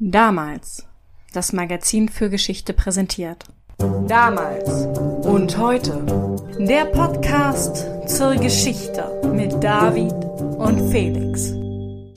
Damals. 0.00 0.88
Das 1.32 1.52
Magazin 1.52 2.08
für 2.08 2.28
Geschichte 2.28 2.72
präsentiert. 2.72 3.44
Damals 3.78 4.88
und 5.24 5.56
heute. 5.56 6.04
Der 6.58 6.86
Podcast 6.86 7.86
zur 8.08 8.34
Geschichte 8.34 9.22
mit 9.32 9.62
David 9.62 10.12
und 10.58 10.90
Felix. 10.90 11.52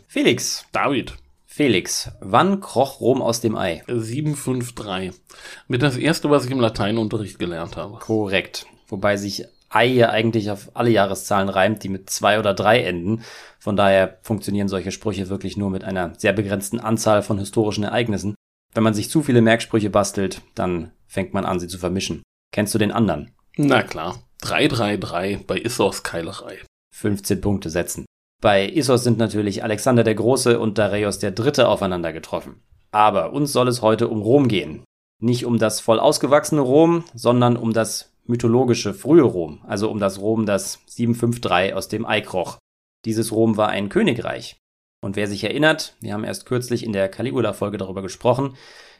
Felix, 0.07 0.65
David, 0.71 1.13
Felix, 1.45 2.09
wann 2.19 2.61
kroch 2.61 2.99
Rom 2.99 3.21
aus 3.21 3.41
dem 3.41 3.55
Ei? 3.55 3.83
753. 3.85 5.11
Mit 5.67 5.83
das 5.83 5.97
erste, 5.97 6.31
was 6.31 6.45
ich 6.45 6.51
im 6.51 6.59
Lateinunterricht 6.59 7.37
gelernt 7.37 7.77
habe. 7.77 7.99
Korrekt. 7.99 8.65
Wobei 8.87 9.17
sich 9.17 9.45
Ei 9.69 9.85
ja 9.85 10.09
eigentlich 10.09 10.49
auf 10.49 10.71
alle 10.73 10.89
Jahreszahlen 10.89 11.49
reimt, 11.49 11.83
die 11.83 11.89
mit 11.89 12.09
zwei 12.09 12.39
oder 12.39 12.53
drei 12.53 12.83
enden. 12.83 13.23
Von 13.59 13.75
daher 13.75 14.17
funktionieren 14.21 14.67
solche 14.69 14.91
Sprüche 14.91 15.29
wirklich 15.29 15.57
nur 15.57 15.69
mit 15.69 15.83
einer 15.83 16.13
sehr 16.17 16.33
begrenzten 16.33 16.79
Anzahl 16.79 17.21
von 17.21 17.37
historischen 17.39 17.83
Ereignissen. 17.83 18.35
Wenn 18.73 18.83
man 18.83 18.93
sich 18.93 19.09
zu 19.09 19.23
viele 19.23 19.41
Merksprüche 19.41 19.89
bastelt, 19.89 20.41
dann 20.55 20.91
fängt 21.07 21.33
man 21.33 21.45
an, 21.45 21.59
sie 21.59 21.67
zu 21.67 21.77
vermischen. 21.77 22.21
Kennst 22.53 22.73
du 22.73 22.77
den 22.77 22.91
anderen? 22.91 23.31
Na 23.57 23.83
klar. 23.83 24.19
333 24.41 25.45
bei 25.47 25.57
Issos 25.57 26.03
Keilerei. 26.03 26.59
15 26.95 27.41
Punkte 27.41 27.69
setzen. 27.69 28.05
Bei 28.41 28.67
Issos 28.67 29.03
sind 29.03 29.17
natürlich 29.17 29.63
Alexander 29.63 30.03
der 30.03 30.15
Große 30.15 30.59
und 30.59 30.77
Dareios 30.77 31.19
der 31.19 31.31
Dritte 31.31 31.67
aufeinander 31.67 32.13
getroffen. 32.13 32.61
Aber 32.91 33.33
uns 33.33 33.51
soll 33.51 33.67
es 33.67 33.81
heute 33.81 34.07
um 34.07 34.21
Rom 34.21 34.47
gehen. 34.47 34.83
Nicht 35.19 35.45
um 35.45 35.57
das 35.57 35.79
voll 35.79 35.99
ausgewachsene 35.99 36.61
Rom, 36.61 37.03
sondern 37.15 37.57
um 37.57 37.73
das 37.73 38.11
mythologische 38.27 38.93
frühe 38.93 39.23
Rom, 39.23 39.61
also 39.65 39.89
um 39.89 39.99
das 39.99 40.19
Rom, 40.19 40.45
das 40.45 40.79
753 40.87 41.73
aus 41.73 41.87
dem 41.87 42.05
Ei 42.05 42.21
kroch. 42.21 42.57
Dieses 43.05 43.31
Rom 43.31 43.57
war 43.57 43.69
ein 43.69 43.89
Königreich. 43.89 44.57
Und 45.01 45.15
wer 45.15 45.27
sich 45.27 45.43
erinnert, 45.43 45.95
wir 46.01 46.13
haben 46.13 46.23
erst 46.23 46.45
kürzlich 46.45 46.83
in 46.83 46.93
der 46.93 47.09
Caligula-Folge 47.09 47.77
darüber 47.77 48.01
gesprochen, 48.01 48.55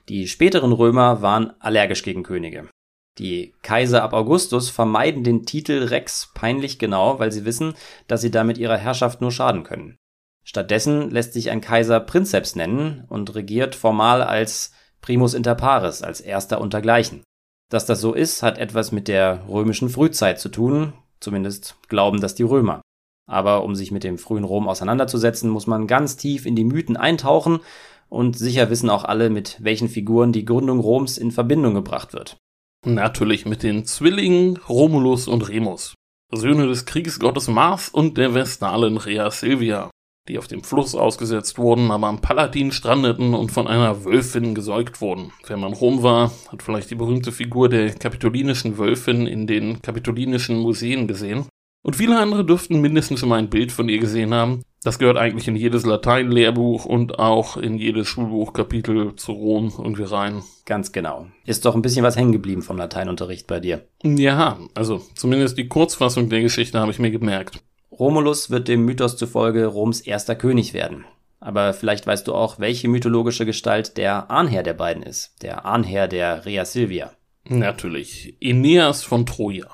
die 0.10 0.28
späteren 0.28 0.72
Römer 0.72 1.22
waren 1.22 1.54
allergisch 1.60 2.04
gegen 2.04 2.24
Könige. 2.24 2.70
Die 3.18 3.56
Kaiser 3.64 4.04
ab 4.04 4.14
Augustus 4.14 4.70
vermeiden 4.70 5.24
den 5.24 5.46
Titel 5.46 5.84
Rex 5.84 6.32
peinlich 6.34 6.78
genau, 6.78 7.20
weil 7.20 7.32
sie 7.32 7.46
wissen, 7.46 7.74
dass 8.08 8.22
sie 8.22 8.32
damit 8.32 8.58
ihrer 8.58 8.78
Herrschaft 8.78 9.22
nur 9.22 9.32
schaden 9.32 9.64
können. 9.64 9.98
Stattdessen 10.44 11.10
lässt 11.10 11.34
sich 11.34 11.50
ein 11.50 11.62
Kaiser 11.62 12.00
Prinzeps 12.00 12.56
nennen 12.56 13.04
und 13.10 13.36
regiert 13.36 13.76
formal 13.76 14.22
als 14.22 14.72
Primus 15.02 15.34
inter 15.34 15.56
pares, 15.56 16.04
als 16.04 16.22
erster 16.22 16.62
untergleichen. 16.62 17.24
Dass 17.70 17.86
das 17.86 18.00
so 18.00 18.14
ist, 18.14 18.44
hat 18.44 18.58
etwas 18.58 18.92
mit 18.92 19.08
der 19.08 19.44
römischen 19.50 19.90
Frühzeit 19.90 20.40
zu 20.40 20.50
tun, 20.50 20.94
zumindest 21.20 21.76
glauben 21.90 22.22
das 22.22 22.36
die 22.36 22.44
Römer. 22.44 22.82
Aber 23.30 23.64
um 23.64 23.76
sich 23.76 23.92
mit 23.92 24.04
dem 24.04 24.18
frühen 24.18 24.46
Rom 24.46 24.70
auseinanderzusetzen, 24.70 25.50
muss 25.50 25.68
man 25.68 25.86
ganz 25.86 26.16
tief 26.16 26.46
in 26.46 26.56
die 26.56 26.64
Mythen 26.64 26.96
eintauchen 26.96 27.60
und 28.08 28.38
sicher 28.38 28.70
wissen 28.70 28.90
auch 28.90 29.04
alle, 29.04 29.30
mit 29.30 29.58
welchen 29.60 29.90
Figuren 29.90 30.32
die 30.32 30.46
Gründung 30.46 30.80
Roms 30.80 31.18
in 31.18 31.32
Verbindung 31.32 31.74
gebracht 31.74 32.14
wird. 32.14 32.38
Natürlich 32.86 33.46
mit 33.46 33.64
den 33.64 33.86
Zwillingen 33.86 34.58
Romulus 34.70 35.28
und 35.28 35.50
Remus, 35.50 35.94
Söhne 36.32 36.68
des 36.68 36.86
Kriegsgottes 36.86 37.50
Mars 37.50 37.90
und 37.90 38.18
der 38.18 38.34
Vestalen 38.34 38.96
Rea 38.96 39.30
Silvia, 39.30 39.90
die 40.28 40.38
auf 40.38 40.48
dem 40.48 40.64
Fluss 40.64 40.96
ausgesetzt 40.96 41.58
wurden, 41.58 41.92
aber 41.92 42.08
am 42.08 42.22
Palatin 42.22 42.72
strandeten 42.72 43.34
und 43.34 43.52
von 43.52 43.68
einer 43.68 44.06
Wölfin 44.06 44.56
gesäugt 44.56 45.02
wurden. 45.02 45.32
Wenn 45.48 45.60
man 45.60 45.74
Rom 45.74 46.04
war, 46.04 46.32
hat 46.52 46.64
vielleicht 46.64 46.92
die 46.92 46.96
berühmte 46.96 47.32
Figur 47.32 47.70
der 47.70 47.94
kapitolinischen 47.94 48.78
Wölfin 48.78 49.28
in 49.28 49.48
den 49.48 49.82
kapitolinischen 49.82 50.60
Museen 50.60 51.08
gesehen. 51.08 51.46
Und 51.84 51.96
viele 51.96 52.20
andere 52.20 52.44
dürften 52.44 52.82
mindestens 52.82 53.20
schon 53.20 53.30
mal 53.30 53.40
ein 53.40 53.50
Bild 53.50 53.72
von 53.72 53.88
ihr 53.88 54.00
gesehen 54.00 54.34
haben. 54.34 54.62
Das 54.84 55.00
gehört 55.00 55.18
eigentlich 55.18 55.48
in 55.48 55.56
jedes 55.56 55.86
Lateinlehrbuch 55.86 56.86
und 56.86 57.20
auch 57.20 57.58
in 57.58 57.78
jedes 57.78 58.08
Schulbuchkapitel 58.08 59.16
zu 59.16 59.32
Rom 59.32 59.72
irgendwie 59.78 60.04
rein. 60.04 60.44
Ganz 60.66 60.92
genau. 60.92 61.28
Ist 61.46 61.66
doch 61.66 61.76
ein 61.76 61.82
bisschen 61.82 62.04
was 62.04 62.16
hängen 62.16 62.32
geblieben 62.32 62.62
vom 62.62 62.78
Lateinunterricht 62.78 63.48
bei 63.48 63.60
dir. 63.60 63.88
Ja, 64.04 64.60
also 64.76 65.02
zumindest 65.16 65.58
die 65.58 65.68
Kurzfassung 65.68 66.30
der 66.30 66.42
Geschichte 66.42 66.80
habe 66.80 66.92
ich 66.92 67.00
mir 67.00 67.12
gemerkt. 67.12 67.64
Romulus 68.00 68.50
wird 68.50 68.68
dem 68.68 68.86
Mythos 68.86 69.18
zufolge 69.18 69.66
Roms 69.66 70.02
erster 70.02 70.36
König 70.36 70.74
werden. 70.74 71.06
Aber 71.40 71.74
vielleicht 71.74 72.06
weißt 72.06 72.28
du 72.28 72.34
auch, 72.34 72.60
welche 72.60 72.88
mythologische 72.88 73.46
Gestalt 73.46 73.98
der 73.98 74.30
Ahnherr 74.32 74.64
der 74.64 74.74
beiden 74.74 75.04
ist. 75.04 75.36
Der 75.42 75.66
Ahnherr 75.66 76.08
der 76.08 76.46
Rea 76.46 76.66
Silvia. 76.66 77.12
Natürlich. 77.46 78.36
Aeneas 78.44 79.04
von 79.04 79.26
Troja. 79.26 79.68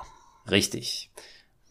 Richtig. 0.50 1.10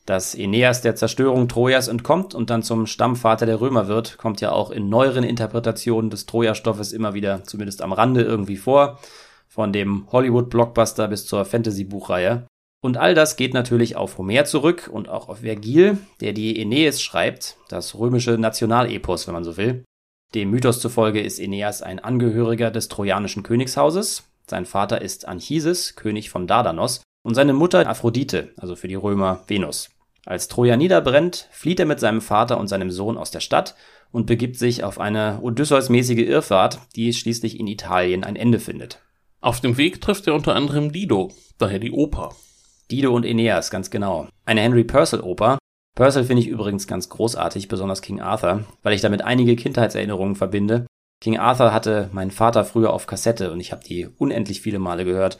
Dass 0.05 0.35
Aeneas 0.35 0.81
der 0.81 0.95
Zerstörung 0.95 1.47
Trojas 1.47 1.87
entkommt 1.87 2.35
und 2.35 2.49
dann 2.49 2.61
zum 2.61 2.87
Stammvater 2.87 3.45
der 3.45 3.61
Römer 3.61 3.87
wird, 3.87 4.17
kommt 4.17 4.41
ja 4.41 4.51
auch 4.51 4.69
in 4.69 4.89
neueren 4.89 5.23
Interpretationen 5.23 6.09
des 6.09 6.25
Troja-Stoffes 6.25 6.91
immer 6.91 7.13
wieder, 7.13 7.43
zumindest 7.45 7.81
am 7.81 7.93
Rande 7.93 8.21
irgendwie 8.21 8.57
vor. 8.57 8.99
Von 9.47 9.71
dem 9.71 10.07
Hollywood-Blockbuster 10.11 11.07
bis 11.07 11.25
zur 11.25 11.45
Fantasy-Buchreihe. 11.45 12.47
Und 12.83 12.97
all 12.97 13.13
das 13.13 13.37
geht 13.37 13.53
natürlich 13.53 13.95
auf 13.95 14.17
Homer 14.17 14.43
zurück 14.43 14.89
und 14.91 15.07
auch 15.07 15.29
auf 15.29 15.39
Vergil, 15.39 15.99
der 16.19 16.33
die 16.33 16.59
Aeneis 16.59 17.01
schreibt, 17.01 17.55
das 17.69 17.95
römische 17.95 18.31
Nationalepos, 18.31 19.25
wenn 19.25 19.33
man 19.33 19.45
so 19.45 19.55
will. 19.55 19.85
Dem 20.35 20.49
Mythos 20.49 20.81
zufolge 20.81 21.21
ist 21.21 21.39
Aeneas 21.39 21.81
ein 21.81 21.99
Angehöriger 21.99 22.71
des 22.71 22.89
trojanischen 22.89 23.41
Königshauses. 23.41 24.23
Sein 24.49 24.65
Vater 24.65 25.01
ist 25.01 25.25
Anchises, 25.29 25.95
König 25.95 26.29
von 26.29 26.45
Dardanos, 26.45 27.01
und 27.23 27.35
seine 27.35 27.53
Mutter 27.53 27.87
Aphrodite, 27.87 28.51
also 28.57 28.75
für 28.75 28.89
die 28.89 28.95
Römer 28.95 29.45
Venus. 29.47 29.89
Als 30.25 30.49
Troja 30.49 30.75
niederbrennt, 30.75 31.47
flieht 31.51 31.79
er 31.79 31.85
mit 31.85 32.01
seinem 32.01 32.19
Vater 32.19 32.57
und 32.57 32.67
seinem 32.67 32.91
Sohn 32.91 33.17
aus 33.17 33.31
der 33.31 33.39
Stadt 33.39 33.75
und 34.11 34.25
begibt 34.25 34.57
sich 34.57 34.83
auf 34.83 34.99
eine 34.99 35.39
Odysseus-mäßige 35.41 36.27
Irrfahrt, 36.27 36.79
die 36.97 37.13
schließlich 37.13 37.61
in 37.61 37.67
Italien 37.67 38.25
ein 38.25 38.35
Ende 38.35 38.59
findet. 38.59 38.99
Auf 39.39 39.61
dem 39.61 39.77
Weg 39.77 40.01
trifft 40.01 40.27
er 40.27 40.35
unter 40.35 40.53
anderem 40.53 40.91
Dido, 40.91 41.31
daher 41.57 41.79
die 41.79 41.91
Oper. 41.91 42.35
Dido 42.93 43.11
und 43.11 43.25
Aeneas, 43.25 43.71
ganz 43.71 43.89
genau. 43.89 44.27
Eine 44.45 44.61
Henry 44.61 44.83
Purcell-Oper. 44.83 45.57
Purcell 45.95 46.25
finde 46.25 46.43
ich 46.43 46.47
übrigens 46.47 46.85
ganz 46.85 47.09
großartig, 47.09 47.67
besonders 47.67 48.03
King 48.03 48.21
Arthur, 48.21 48.65
weil 48.83 48.93
ich 48.93 49.01
damit 49.01 49.23
einige 49.23 49.55
Kindheitserinnerungen 49.55 50.35
verbinde. 50.35 50.85
King 51.19 51.39
Arthur 51.39 51.73
hatte 51.73 52.11
mein 52.13 52.29
Vater 52.29 52.65
früher 52.65 52.93
auf 52.93 53.07
Kassette 53.07 53.51
und 53.51 53.59
ich 53.59 53.71
habe 53.71 53.83
die 53.83 54.09
unendlich 54.19 54.61
viele 54.61 54.77
Male 54.77 55.05
gehört. 55.05 55.39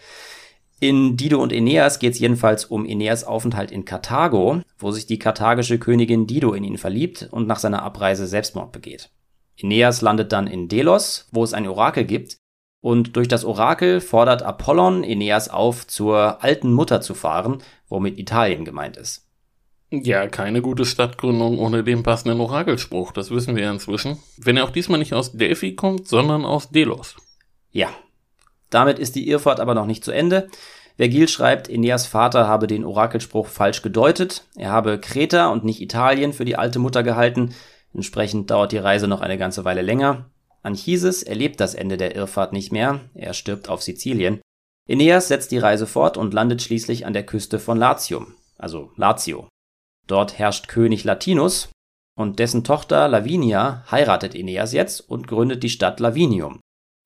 In 0.79 1.15
Dido 1.15 1.39
und 1.43 1.53
Aeneas 1.53 1.99
geht 1.99 2.13
es 2.13 2.19
jedenfalls 2.19 2.65
um 2.65 2.85
Aeneas 2.85 3.23
Aufenthalt 3.23 3.69
in 3.69 3.85
Karthago, 3.85 4.61
wo 4.79 4.89
sich 4.89 5.05
die 5.05 5.19
karthagische 5.19 5.77
Königin 5.77 6.25
Dido 6.25 6.53
in 6.53 6.63
ihn 6.63 6.79
verliebt 6.79 7.27
und 7.29 7.45
nach 7.45 7.59
seiner 7.59 7.83
Abreise 7.83 8.25
Selbstmord 8.25 8.71
begeht. 8.71 9.11
Aeneas 9.61 10.01
landet 10.01 10.31
dann 10.31 10.47
in 10.47 10.69
Delos, 10.69 11.27
wo 11.31 11.43
es 11.43 11.53
ein 11.53 11.67
Orakel 11.67 12.05
gibt, 12.05 12.37
und 12.83 13.15
durch 13.15 13.29
das 13.29 13.45
Orakel 13.45 14.01
fordert 14.01 14.43
Apollon 14.43 15.05
Aeneas 15.05 15.47
auf, 15.47 15.87
zur 15.87 16.43
alten 16.43 16.73
Mutter 16.73 16.99
zu 16.99 17.13
fahren, 17.13 17.59
womit 17.87 18.19
Italien 18.19 18.65
gemeint 18.65 18.97
ist. 18.97 19.25
Ja, 19.89 20.27
keine 20.27 20.61
gute 20.61 20.83
Stadtgründung 20.83 21.59
ohne 21.59 21.85
den 21.85 22.03
passenden 22.03 22.41
Orakelspruch, 22.41 23.13
das 23.13 23.31
wissen 23.31 23.55
wir 23.55 23.63
ja 23.63 23.71
inzwischen. 23.71 24.19
Wenn 24.35 24.57
er 24.57 24.65
auch 24.65 24.69
diesmal 24.69 24.99
nicht 24.99 25.13
aus 25.13 25.31
Delphi 25.31 25.75
kommt, 25.75 26.09
sondern 26.09 26.43
aus 26.43 26.71
Delos. 26.71 27.15
Ja. 27.71 27.87
Damit 28.69 28.99
ist 28.99 29.15
die 29.15 29.29
Irrfahrt 29.29 29.61
aber 29.61 29.75
noch 29.75 29.85
nicht 29.85 30.03
zu 30.03 30.11
Ende. 30.11 30.49
Vergil 30.97 31.29
schreibt, 31.29 31.69
Aeneas 31.69 32.05
Vater 32.05 32.49
habe 32.49 32.67
den 32.67 32.83
Orakelspruch 32.83 33.47
falsch 33.47 33.81
gedeutet. 33.81 34.43
Er 34.57 34.71
habe 34.71 34.99
Kreta 34.99 35.47
und 35.47 35.63
nicht 35.63 35.81
Italien 35.81 36.33
für 36.33 36.43
die 36.43 36.57
alte 36.57 36.79
Mutter 36.79 37.01
gehalten. 37.01 37.55
Entsprechend 37.93 38.51
dauert 38.51 38.73
die 38.73 38.77
Reise 38.77 39.07
noch 39.07 39.21
eine 39.21 39.37
ganze 39.37 39.63
Weile 39.63 39.83
länger. 39.83 40.25
Anchises 40.63 41.23
erlebt 41.23 41.59
das 41.59 41.75
Ende 41.75 41.97
der 41.97 42.15
Irrfahrt 42.15 42.53
nicht 42.53 42.71
mehr, 42.71 43.01
er 43.13 43.33
stirbt 43.33 43.69
auf 43.69 43.83
Sizilien. 43.83 44.41
Aeneas 44.89 45.27
setzt 45.27 45.51
die 45.51 45.57
Reise 45.57 45.87
fort 45.87 46.17
und 46.17 46.33
landet 46.33 46.61
schließlich 46.61 47.05
an 47.05 47.13
der 47.13 47.25
Küste 47.25 47.59
von 47.59 47.77
Latium, 47.77 48.35
also 48.57 48.91
Lazio. 48.95 49.47
Dort 50.07 50.37
herrscht 50.37 50.67
König 50.67 51.03
Latinus 51.03 51.69
und 52.17 52.39
dessen 52.39 52.63
Tochter 52.63 53.07
Lavinia 53.07 53.85
heiratet 53.91 54.35
Aeneas 54.35 54.73
jetzt 54.73 55.01
und 55.01 55.27
gründet 55.27 55.63
die 55.63 55.69
Stadt 55.69 55.99
Lavinium. 55.99 56.59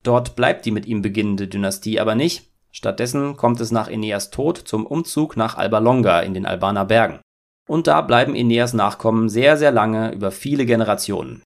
Dort 0.04 0.36
bleibt 0.36 0.64
die 0.64 0.70
mit 0.70 0.86
ihm 0.86 1.02
beginnende 1.02 1.48
Dynastie 1.48 2.00
aber 2.00 2.14
nicht. 2.14 2.50
Stattdessen 2.70 3.36
kommt 3.36 3.60
es 3.60 3.72
nach 3.72 3.88
Aeneas 3.88 4.30
Tod 4.30 4.58
zum 4.58 4.86
Umzug 4.86 5.36
nach 5.36 5.56
Alba 5.56 5.78
Longa 5.78 6.20
in 6.20 6.34
den 6.34 6.46
Albaner 6.46 6.84
Bergen. 6.84 7.20
Und 7.68 7.86
da 7.86 8.00
bleiben 8.02 8.34
Aeneas 8.34 8.72
Nachkommen 8.72 9.28
sehr, 9.28 9.56
sehr 9.56 9.72
lange 9.72 10.12
über 10.12 10.30
viele 10.30 10.66
Generationen. 10.66 11.42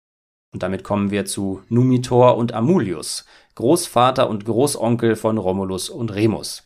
Und 0.52 0.62
damit 0.62 0.84
kommen 0.84 1.10
wir 1.10 1.24
zu 1.24 1.62
Numitor 1.68 2.36
und 2.36 2.52
Amulius, 2.52 3.24
Großvater 3.54 4.28
und 4.28 4.44
Großonkel 4.44 5.16
von 5.16 5.38
Romulus 5.38 5.88
und 5.88 6.14
Remus. 6.14 6.64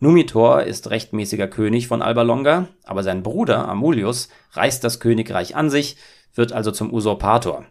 Numitor 0.00 0.62
ist 0.62 0.90
rechtmäßiger 0.90 1.46
König 1.46 1.86
von 1.86 2.02
Alba 2.02 2.22
Longa, 2.22 2.68
aber 2.84 3.02
sein 3.02 3.22
Bruder 3.22 3.68
Amulius 3.68 4.30
reißt 4.52 4.82
das 4.82 4.98
Königreich 4.98 5.54
an 5.54 5.70
sich, 5.70 5.96
wird 6.34 6.52
also 6.52 6.72
zum 6.72 6.92
Usurpator. 6.92 7.66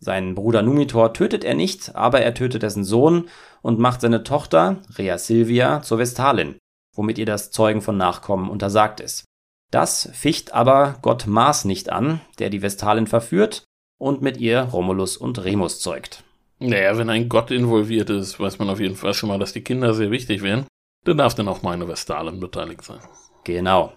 Seinen 0.00 0.34
Bruder 0.34 0.62
Numitor 0.62 1.12
tötet 1.12 1.44
er 1.44 1.54
nicht, 1.54 1.94
aber 1.94 2.20
er 2.20 2.34
tötet 2.34 2.62
dessen 2.62 2.84
Sohn 2.84 3.28
und 3.62 3.78
macht 3.78 4.00
seine 4.00 4.22
Tochter, 4.22 4.78
Rea 4.96 5.18
Silvia, 5.18 5.82
zur 5.82 5.98
Vestalin, 5.98 6.56
womit 6.94 7.18
ihr 7.18 7.26
das 7.26 7.50
Zeugen 7.50 7.82
von 7.82 7.96
Nachkommen 7.96 8.48
untersagt 8.48 9.00
ist. 9.00 9.24
Das 9.70 10.08
ficht 10.14 10.54
aber 10.54 10.96
Gott 11.02 11.26
Mars 11.26 11.64
nicht 11.64 11.90
an, 11.90 12.20
der 12.38 12.48
die 12.48 12.60
Vestalin 12.60 13.06
verführt 13.06 13.64
und 13.98 14.22
mit 14.22 14.38
ihr 14.38 14.60
Romulus 14.62 15.16
und 15.16 15.42
Remus 15.44 15.80
zeugt. 15.80 16.24
Naja, 16.60 16.96
wenn 16.96 17.10
ein 17.10 17.28
Gott 17.28 17.50
involviert 17.50 18.10
ist, 18.10 18.40
weiß 18.40 18.58
man 18.58 18.70
auf 18.70 18.80
jeden 18.80 18.96
Fall 18.96 19.14
schon 19.14 19.28
mal, 19.28 19.38
dass 19.38 19.52
die 19.52 19.62
Kinder 19.62 19.94
sehr 19.94 20.10
wichtig 20.10 20.42
wären. 20.42 20.66
Dann 21.04 21.18
darf 21.18 21.34
dann 21.34 21.48
auch 21.48 21.62
meine 21.62 21.86
Vestalen 21.86 22.40
beteiligt 22.40 22.82
sein. 22.82 23.00
Genau. 23.44 23.92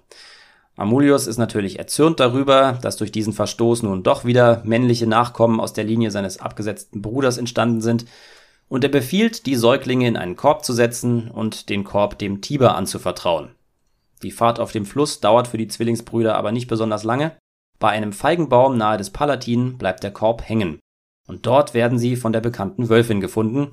Amulius 0.75 1.27
ist 1.27 1.37
natürlich 1.37 1.79
erzürnt 1.79 2.19
darüber, 2.19 2.79
dass 2.81 2.97
durch 2.97 3.11
diesen 3.11 3.33
Verstoß 3.33 3.83
nun 3.83 4.03
doch 4.03 4.25
wieder 4.25 4.61
männliche 4.63 5.07
Nachkommen 5.07 5.59
aus 5.59 5.73
der 5.73 5.83
Linie 5.83 6.11
seines 6.11 6.39
abgesetzten 6.39 7.01
Bruders 7.01 7.37
entstanden 7.37 7.81
sind, 7.81 8.05
und 8.69 8.85
er 8.85 8.89
befiehlt, 8.89 9.47
die 9.47 9.55
Säuglinge 9.55 10.07
in 10.07 10.15
einen 10.15 10.37
Korb 10.37 10.63
zu 10.63 10.71
setzen 10.71 11.29
und 11.29 11.67
den 11.67 11.83
Korb 11.83 12.17
dem 12.19 12.39
Tiber 12.39 12.73
anzuvertrauen. 12.75 13.49
Die 14.23 14.31
Fahrt 14.31 14.61
auf 14.61 14.71
dem 14.71 14.85
Fluss 14.85 15.19
dauert 15.19 15.49
für 15.49 15.57
die 15.57 15.67
Zwillingsbrüder 15.67 16.37
aber 16.37 16.53
nicht 16.53 16.67
besonders 16.67 17.03
lange. 17.03 17.35
Bei 17.81 17.89
einem 17.89 18.13
Feigenbaum 18.13 18.77
nahe 18.77 18.97
des 18.97 19.09
Palatin 19.09 19.79
bleibt 19.79 20.03
der 20.03 20.11
Korb 20.11 20.47
hängen. 20.47 20.79
Und 21.27 21.47
dort 21.47 21.73
werden 21.73 21.97
sie 21.97 22.15
von 22.15 22.31
der 22.31 22.39
bekannten 22.39 22.89
Wölfin 22.89 23.21
gefunden, 23.21 23.71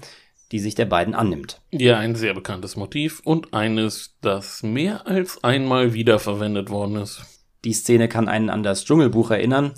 die 0.51 0.61
sich 0.61 0.75
der 0.75 0.87
beiden 0.87 1.15
annimmt. 1.15 1.61
Ja, 1.73 1.99
ein 1.99 2.15
sehr 2.15 2.33
bekanntes 2.33 2.75
Motiv 2.75 3.21
und 3.23 3.53
eines, 3.53 4.17
das 4.23 4.63
mehr 4.63 5.07
als 5.07 5.45
einmal 5.45 5.93
wiederverwendet 5.93 6.71
worden 6.71 6.97
ist. 6.97 7.21
Die 7.67 7.75
Szene 7.75 8.09
kann 8.09 8.29
einen 8.29 8.49
an 8.49 8.63
das 8.63 8.87
Dschungelbuch 8.87 9.31
erinnern. 9.31 9.73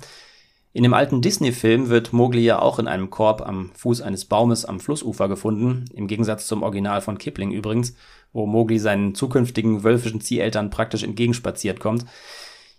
In 0.71 0.83
dem 0.83 0.93
alten 0.93 1.21
Disney-Film 1.21 1.89
wird 1.89 2.13
Mowgli 2.13 2.39
ja 2.39 2.61
auch 2.61 2.79
in 2.79 2.87
einem 2.87 3.09
Korb 3.09 3.45
am 3.45 3.71
Fuß 3.73 3.99
eines 3.99 4.23
Baumes 4.23 4.63
am 4.63 4.79
Flussufer 4.79 5.27
gefunden, 5.27 5.83
im 5.93 6.07
Gegensatz 6.07 6.47
zum 6.47 6.63
Original 6.63 7.01
von 7.01 7.17
Kipling 7.17 7.51
übrigens, 7.51 7.95
wo 8.31 8.45
Mowgli 8.45 8.79
seinen 8.79 9.13
zukünftigen 9.13 9.83
wölfischen 9.83 10.21
Zieheltern 10.21 10.69
praktisch 10.69 11.03
entgegenspaziert 11.03 11.81
kommt. 11.81 12.05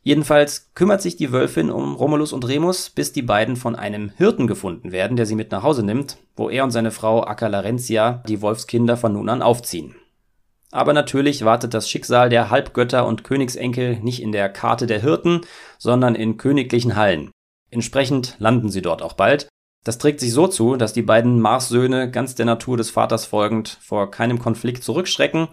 Jedenfalls 0.05 0.73
kümmert 0.75 1.01
sich 1.01 1.17
die 1.17 1.31
Wölfin 1.31 1.71
um 1.71 1.95
Romulus 1.95 2.33
und 2.33 2.47
Remus, 2.49 2.91
bis 2.91 3.13
die 3.13 3.23
beiden 3.23 3.55
von 3.55 3.77
einem 3.77 4.11
Hirten 4.17 4.49
gefunden 4.49 4.91
werden, 4.91 5.17
der 5.17 5.27
sie 5.27 5.37
mit 5.37 5.53
nach 5.53 5.63
Hause 5.63 5.85
nimmt, 5.85 6.19
wo 6.35 6.51
er 6.51 6.65
und 6.65 6.73
seine 6.73 6.91
Frau 6.91 7.23
Akka 7.23 7.47
Larentia 7.47 8.23
die 8.27 8.43
Wolfskinder 8.43 8.97
von 8.97 9.13
nun 9.13 9.29
an 9.29 9.43
aufziehen. 9.43 9.95
Aber 10.73 10.93
natürlich 10.93 11.45
wartet 11.45 11.75
das 11.75 11.89
Schicksal 11.89 12.31
der 12.31 12.51
Halbgötter 12.51 13.07
und 13.07 13.23
Königsenkel 13.23 14.01
nicht 14.01 14.21
in 14.21 14.33
der 14.33 14.49
Karte 14.49 14.87
der 14.87 15.01
Hirten, 15.01 15.43
sondern 15.79 16.17
in 16.17 16.37
königlichen 16.37 16.97
Hallen. 16.97 17.31
Entsprechend 17.71 18.37
landen 18.39 18.71
sie 18.71 18.83
dort 18.83 19.03
auch 19.03 19.13
bald. 19.13 19.49
Das 19.85 19.99
trägt 19.99 20.19
sich 20.19 20.33
so 20.33 20.49
zu, 20.49 20.77
dass 20.77 20.93
die 20.93 21.03
beiden 21.03 21.41
Mars-Söhne 21.41 22.11
ganz 22.11 22.35
der 22.35 22.47
Natur 22.47 22.77
des 22.77 22.91
Vaters 22.91 23.27
folgend 23.27 23.79
vor 23.81 24.11
keinem 24.11 24.39
Konflikt 24.39 24.83
zurückschrecken 24.83 25.49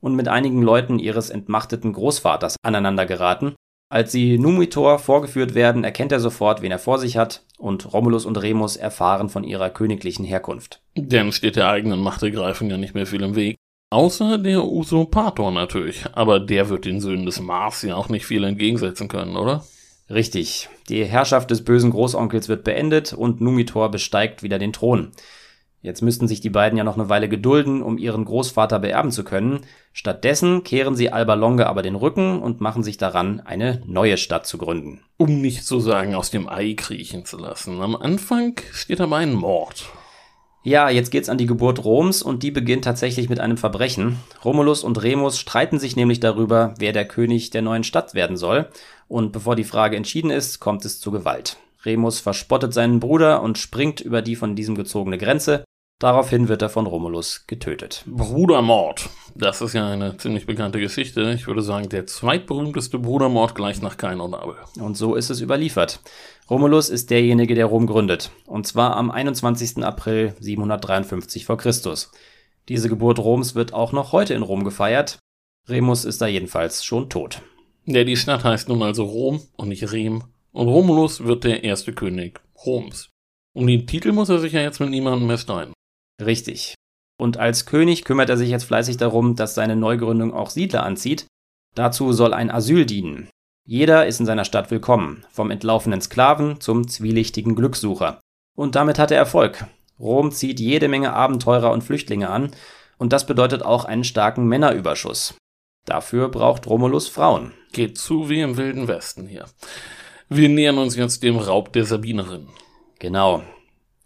und 0.00 0.14
mit 0.14 0.28
einigen 0.28 0.62
Leuten 0.62 0.98
ihres 0.98 1.30
entmachteten 1.30 1.92
Großvaters 1.92 2.56
aneinander 2.62 3.06
geraten 3.06 3.54
als 3.88 4.12
sie 4.12 4.38
Numitor 4.38 4.98
vorgeführt 4.98 5.54
werden, 5.54 5.84
erkennt 5.84 6.12
er 6.12 6.20
sofort, 6.20 6.62
wen 6.62 6.70
er 6.70 6.78
vor 6.78 6.98
sich 6.98 7.16
hat, 7.16 7.44
und 7.56 7.92
Romulus 7.92 8.26
und 8.26 8.36
Remus 8.36 8.76
erfahren 8.76 9.28
von 9.28 9.44
ihrer 9.44 9.70
königlichen 9.70 10.24
Herkunft. 10.24 10.82
Denn 10.96 11.32
steht 11.32 11.56
der 11.56 11.68
eigenen 11.68 12.00
Machtergreifung 12.00 12.70
ja 12.70 12.76
nicht 12.76 12.94
mehr 12.94 13.06
viel 13.06 13.22
im 13.22 13.34
Weg. 13.34 13.56
Außer 13.90 14.36
der 14.36 14.64
Usurpator 14.64 15.50
natürlich, 15.50 16.04
aber 16.12 16.40
der 16.40 16.68
wird 16.68 16.84
den 16.84 17.00
Söhnen 17.00 17.24
des 17.24 17.40
Mars 17.40 17.82
ja 17.82 17.96
auch 17.96 18.10
nicht 18.10 18.26
viel 18.26 18.44
entgegensetzen 18.44 19.08
können, 19.08 19.36
oder? 19.36 19.64
Richtig. 20.10 20.68
Die 20.88 21.04
Herrschaft 21.04 21.50
des 21.50 21.64
bösen 21.64 21.90
Großonkels 21.90 22.48
wird 22.48 22.64
beendet 22.64 23.12
und 23.14 23.40
Numitor 23.40 23.90
besteigt 23.90 24.42
wieder 24.42 24.58
den 24.58 24.72
Thron. 24.72 25.12
Jetzt 25.80 26.02
müssten 26.02 26.26
sich 26.26 26.40
die 26.40 26.50
beiden 26.50 26.76
ja 26.76 26.84
noch 26.84 26.98
eine 26.98 27.08
Weile 27.08 27.28
gedulden, 27.28 27.82
um 27.82 27.98
ihren 27.98 28.24
Großvater 28.24 28.80
beerben 28.80 29.12
zu 29.12 29.22
können. 29.22 29.60
Stattdessen 29.92 30.64
kehren 30.64 30.96
sie 30.96 31.12
Alba 31.12 31.34
Longa 31.34 31.66
aber 31.66 31.82
den 31.82 31.94
Rücken 31.94 32.42
und 32.42 32.60
machen 32.60 32.82
sich 32.82 32.96
daran, 32.96 33.40
eine 33.40 33.80
neue 33.86 34.16
Stadt 34.16 34.46
zu 34.46 34.58
gründen. 34.58 35.02
Um 35.16 35.40
nicht 35.40 35.64
zu 35.64 35.78
sagen, 35.78 36.14
aus 36.14 36.30
dem 36.30 36.48
Ei 36.48 36.74
kriechen 36.74 37.24
zu 37.24 37.38
lassen. 37.38 37.80
Am 37.80 37.94
Anfang 37.94 38.60
steht 38.72 39.00
aber 39.00 39.16
ein 39.16 39.34
Mord. 39.34 39.86
Ja, 40.64 40.90
jetzt 40.90 41.10
geht's 41.10 41.28
an 41.28 41.38
die 41.38 41.46
Geburt 41.46 41.84
Roms 41.84 42.22
und 42.22 42.42
die 42.42 42.50
beginnt 42.50 42.84
tatsächlich 42.84 43.28
mit 43.28 43.38
einem 43.38 43.56
Verbrechen. 43.56 44.16
Romulus 44.44 44.82
und 44.82 45.00
Remus 45.02 45.38
streiten 45.38 45.78
sich 45.78 45.94
nämlich 45.94 46.18
darüber, 46.18 46.74
wer 46.78 46.92
der 46.92 47.06
König 47.06 47.50
der 47.50 47.62
neuen 47.62 47.84
Stadt 47.84 48.14
werden 48.14 48.36
soll. 48.36 48.68
Und 49.06 49.32
bevor 49.32 49.54
die 49.54 49.64
Frage 49.64 49.96
entschieden 49.96 50.30
ist, 50.30 50.58
kommt 50.58 50.84
es 50.84 51.00
zu 51.00 51.12
Gewalt. 51.12 51.56
Remus 51.84 52.18
verspottet 52.20 52.74
seinen 52.74 53.00
Bruder 53.00 53.40
und 53.40 53.56
springt 53.56 54.00
über 54.00 54.20
die 54.20 54.36
von 54.36 54.56
diesem 54.56 54.74
gezogene 54.74 55.16
Grenze. 55.16 55.64
Daraufhin 56.00 56.48
wird 56.48 56.62
er 56.62 56.68
von 56.68 56.86
Romulus 56.86 57.44
getötet. 57.48 58.04
Brudermord. 58.06 59.08
Das 59.34 59.60
ist 59.60 59.72
ja 59.72 59.88
eine 59.88 60.16
ziemlich 60.16 60.46
bekannte 60.46 60.78
Geschichte. 60.78 61.32
Ich 61.32 61.48
würde 61.48 61.60
sagen, 61.60 61.88
der 61.88 62.06
zweitberühmteste 62.06 63.00
Brudermord 63.00 63.56
gleich 63.56 63.82
nach 63.82 63.96
Kain 63.96 64.20
und 64.20 64.32
Abel. 64.34 64.54
Und 64.78 64.96
so 64.96 65.16
ist 65.16 65.28
es 65.28 65.40
überliefert. 65.40 65.98
Romulus 66.48 66.88
ist 66.88 67.10
derjenige, 67.10 67.56
der 67.56 67.66
Rom 67.66 67.88
gründet. 67.88 68.30
Und 68.46 68.64
zwar 68.68 68.96
am 68.96 69.10
21. 69.10 69.82
April 69.84 70.34
753 70.38 71.44
v. 71.44 71.56
Chr. 71.56 71.72
Diese 72.68 72.88
Geburt 72.88 73.18
Roms 73.18 73.56
wird 73.56 73.74
auch 73.74 73.90
noch 73.90 74.12
heute 74.12 74.34
in 74.34 74.42
Rom 74.42 74.62
gefeiert. 74.62 75.18
Remus 75.68 76.04
ist 76.04 76.20
da 76.20 76.28
jedenfalls 76.28 76.84
schon 76.84 77.10
tot. 77.10 77.42
Ja, 77.86 78.04
die 78.04 78.16
Stadt 78.16 78.44
heißt 78.44 78.68
nun 78.68 78.82
also 78.82 79.02
Rom 79.02 79.40
und 79.56 79.68
nicht 79.68 79.90
Rem. 79.90 80.22
Und 80.52 80.68
Romulus 80.68 81.24
wird 81.24 81.42
der 81.42 81.64
erste 81.64 81.92
König 81.92 82.40
Roms. 82.64 83.08
Um 83.52 83.66
den 83.66 83.86
Titel 83.86 84.12
muss 84.12 84.28
er 84.28 84.38
sich 84.38 84.52
ja 84.52 84.60
jetzt 84.60 84.78
mit 84.78 84.90
niemandem 84.90 85.26
mehr 85.26 85.38
streiten. 85.38 85.72
Richtig. 86.24 86.74
Und 87.20 87.36
als 87.36 87.66
König 87.66 88.04
kümmert 88.04 88.30
er 88.30 88.36
sich 88.36 88.50
jetzt 88.50 88.64
fleißig 88.64 88.96
darum, 88.96 89.36
dass 89.36 89.54
seine 89.54 89.76
Neugründung 89.76 90.32
auch 90.32 90.50
Siedler 90.50 90.84
anzieht. 90.84 91.26
Dazu 91.74 92.12
soll 92.12 92.32
ein 92.32 92.50
Asyl 92.50 92.86
dienen. 92.86 93.28
Jeder 93.66 94.06
ist 94.06 94.18
in 94.18 94.26
seiner 94.26 94.44
Stadt 94.44 94.70
willkommen, 94.70 95.24
vom 95.30 95.50
entlaufenen 95.50 96.00
Sklaven 96.00 96.60
zum 96.60 96.88
zwielichtigen 96.88 97.54
Glückssucher. 97.54 98.20
Und 98.56 98.76
damit 98.76 98.98
hat 98.98 99.10
er 99.10 99.18
Erfolg. 99.18 99.66
Rom 99.98 100.32
zieht 100.32 100.58
jede 100.60 100.88
Menge 100.88 101.12
Abenteurer 101.12 101.70
und 101.70 101.82
Flüchtlinge 101.82 102.30
an, 102.30 102.52
und 102.96 103.12
das 103.12 103.26
bedeutet 103.26 103.62
auch 103.62 103.84
einen 103.84 104.04
starken 104.04 104.46
Männerüberschuss. 104.46 105.36
Dafür 105.84 106.28
braucht 106.28 106.66
Romulus 106.66 107.08
Frauen. 107.08 107.52
Geht 107.72 107.98
zu 107.98 108.28
wie 108.28 108.40
im 108.40 108.56
Wilden 108.56 108.88
Westen 108.88 109.26
hier. 109.26 109.44
Wir 110.28 110.48
nähern 110.48 110.78
uns 110.78 110.96
jetzt 110.96 111.22
dem 111.22 111.36
Raub 111.36 111.72
der 111.72 111.84
Sabinerin. 111.84 112.48
Genau. 112.98 113.42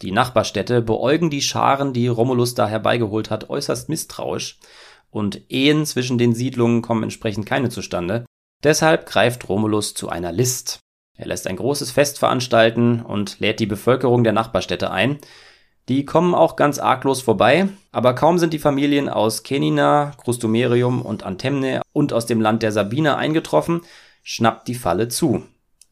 Die 0.03 0.11
Nachbarstädte 0.11 0.83
beäugen 0.83 1.31
die 1.31 1.43
Scharen, 1.43 1.93
die 1.93 2.09
Romulus 2.09 2.55
da 2.55 2.67
herbeigeholt 2.67 3.31
hat, 3.31 3.49
äußerst 3.49 3.89
misstrauisch, 3.89 4.59
und 5.11 5.43
Ehen 5.51 5.87
zwischen 5.87 6.19
den 6.19 6.35
Siedlungen 6.35 6.83
kommen 6.83 7.05
entsprechend 7.05 7.47
keine 7.47 7.69
zustande. 7.69 8.25
Deshalb 8.65 9.07
greift 9.07 9.49
Romulus 9.49 9.95
zu 9.95 10.09
einer 10.09 10.33
List. 10.33 10.81
Er 11.17 11.27
lässt 11.27 11.47
ein 11.47 11.57
großes 11.57 11.91
Fest 11.91 12.19
veranstalten 12.19 13.03
und 13.03 13.39
lädt 13.39 13.61
die 13.61 13.67
Bevölkerung 13.67 14.25
der 14.25 14.33
Nachbarstädte 14.33 14.91
ein. 14.91 15.19
Die 15.89 16.05
kommen 16.05 16.35
auch 16.35 16.57
ganz 16.57 16.79
arglos 16.79 17.21
vorbei, 17.21 17.69
aber 17.91 18.15
kaum 18.15 18.39
sind 18.39 18.53
die 18.53 18.59
Familien 18.59 19.09
aus 19.09 19.43
Kenina, 19.43 20.13
Crustumerium 20.23 21.03
und 21.03 21.25
Antemne 21.25 21.83
und 21.93 22.13
aus 22.13 22.27
dem 22.27 22.41
Land 22.41 22.63
der 22.63 22.73
Sabiner 22.73 23.19
eingetroffen, 23.19 23.83
schnappt 24.23 24.67
die 24.69 24.75
Falle 24.75 25.09
zu. 25.09 25.45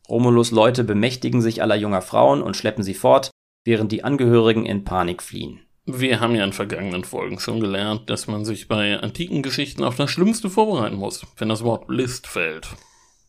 Romulus 0.08 0.50
Leute 0.50 0.82
bemächtigen 0.82 1.42
sich 1.42 1.62
aller 1.62 1.76
junger 1.76 2.02
Frauen 2.02 2.42
und 2.42 2.56
schleppen 2.56 2.82
sie 2.82 2.94
fort, 2.94 3.30
während 3.64 3.92
die 3.92 4.04
Angehörigen 4.04 4.66
in 4.66 4.84
Panik 4.84 5.22
fliehen. 5.22 5.60
Wir 5.86 6.20
haben 6.20 6.34
ja 6.34 6.44
in 6.44 6.52
vergangenen 6.52 7.04
Folgen 7.04 7.40
schon 7.40 7.60
gelernt, 7.60 8.10
dass 8.10 8.26
man 8.26 8.44
sich 8.44 8.68
bei 8.68 8.98
antiken 9.00 9.42
Geschichten 9.42 9.82
auf 9.82 9.96
das 9.96 10.10
Schlimmste 10.10 10.50
vorbereiten 10.50 10.96
muss, 10.96 11.26
wenn 11.36 11.48
das 11.48 11.64
Wort 11.64 11.88
List 11.88 12.26
fällt. 12.26 12.68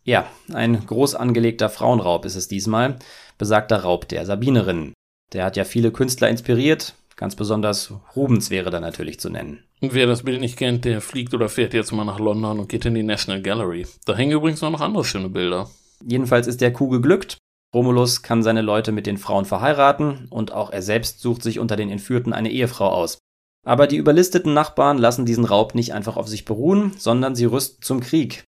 Ja, 0.04 0.28
ein 0.54 0.86
groß 0.86 1.16
angelegter 1.16 1.70
Frauenraub 1.70 2.26
ist 2.26 2.36
es 2.36 2.48
diesmal, 2.48 2.98
besagter 3.38 3.78
Raub 3.78 4.08
der 4.10 4.26
Sabinerinnen. 4.26 4.94
Der 5.34 5.46
hat 5.46 5.58
ja 5.58 5.64
viele 5.64 5.92
Künstler 5.92 6.30
inspiriert, 6.30 6.96
ganz 7.16 7.36
besonders 7.36 7.94
Rubens 8.16 8.50
wäre 8.50 8.70
da 8.70 8.80
natürlich 8.80 9.20
zu 9.20 9.30
nennen. 9.30 9.64
Wer 9.80 10.06
das 10.06 10.24
Bild 10.24 10.42
nicht 10.42 10.58
kennt, 10.58 10.86
der 10.86 11.02
fliegt 11.02 11.34
oder 11.34 11.50
fährt 11.50 11.74
jetzt 11.74 11.92
mal 11.92 12.06
nach 12.06 12.20
London 12.20 12.60
und 12.60 12.70
geht 12.70 12.86
in 12.86 12.94
die 12.94 13.04
National 13.04 13.42
Gallery. 13.42 13.88
Da 14.06 14.16
hängen 14.16 14.34
übrigens 14.34 14.62
auch 14.62 14.70
noch 14.70 14.82
andere 14.82 15.06
schöne 15.06 15.30
Bilder. 15.30 15.70
Jedenfalls 16.06 16.48
ist 16.48 16.62
der 16.62 16.74
Kuh 16.74 16.90
geglückt 16.90 17.38
Romulus 17.74 18.22
kann 18.22 18.44
seine 18.44 18.62
Leute 18.62 18.92
mit 18.92 19.08
den 19.08 19.18
Frauen 19.18 19.46
verheiraten 19.46 20.28
und 20.30 20.52
auch 20.52 20.72
er 20.72 20.82
selbst 20.82 21.22
sucht 21.22 21.42
sich 21.42 21.60
unter 21.60 21.76
den 21.76 21.90
Entführten 21.90 22.34
eine 22.34 22.52
Ehefrau 22.52 22.90
aus. 22.90 23.20
Aber 23.66 23.88
die 23.88 23.98
überlisteten 23.98 24.54
Nachbarn 24.54 24.98
lassen 24.98 25.26
diesen 25.26 25.46
Raub 25.46 25.76
nicht 25.76 25.94
einfach 25.94 26.18
auf 26.18 26.28
sich 26.28 26.46
beruhen, 26.46 26.94
sondern 26.98 27.36
sie 27.36 27.46
rüsten 27.46 27.82
zum 27.82 28.00
Krieg. 28.00 28.44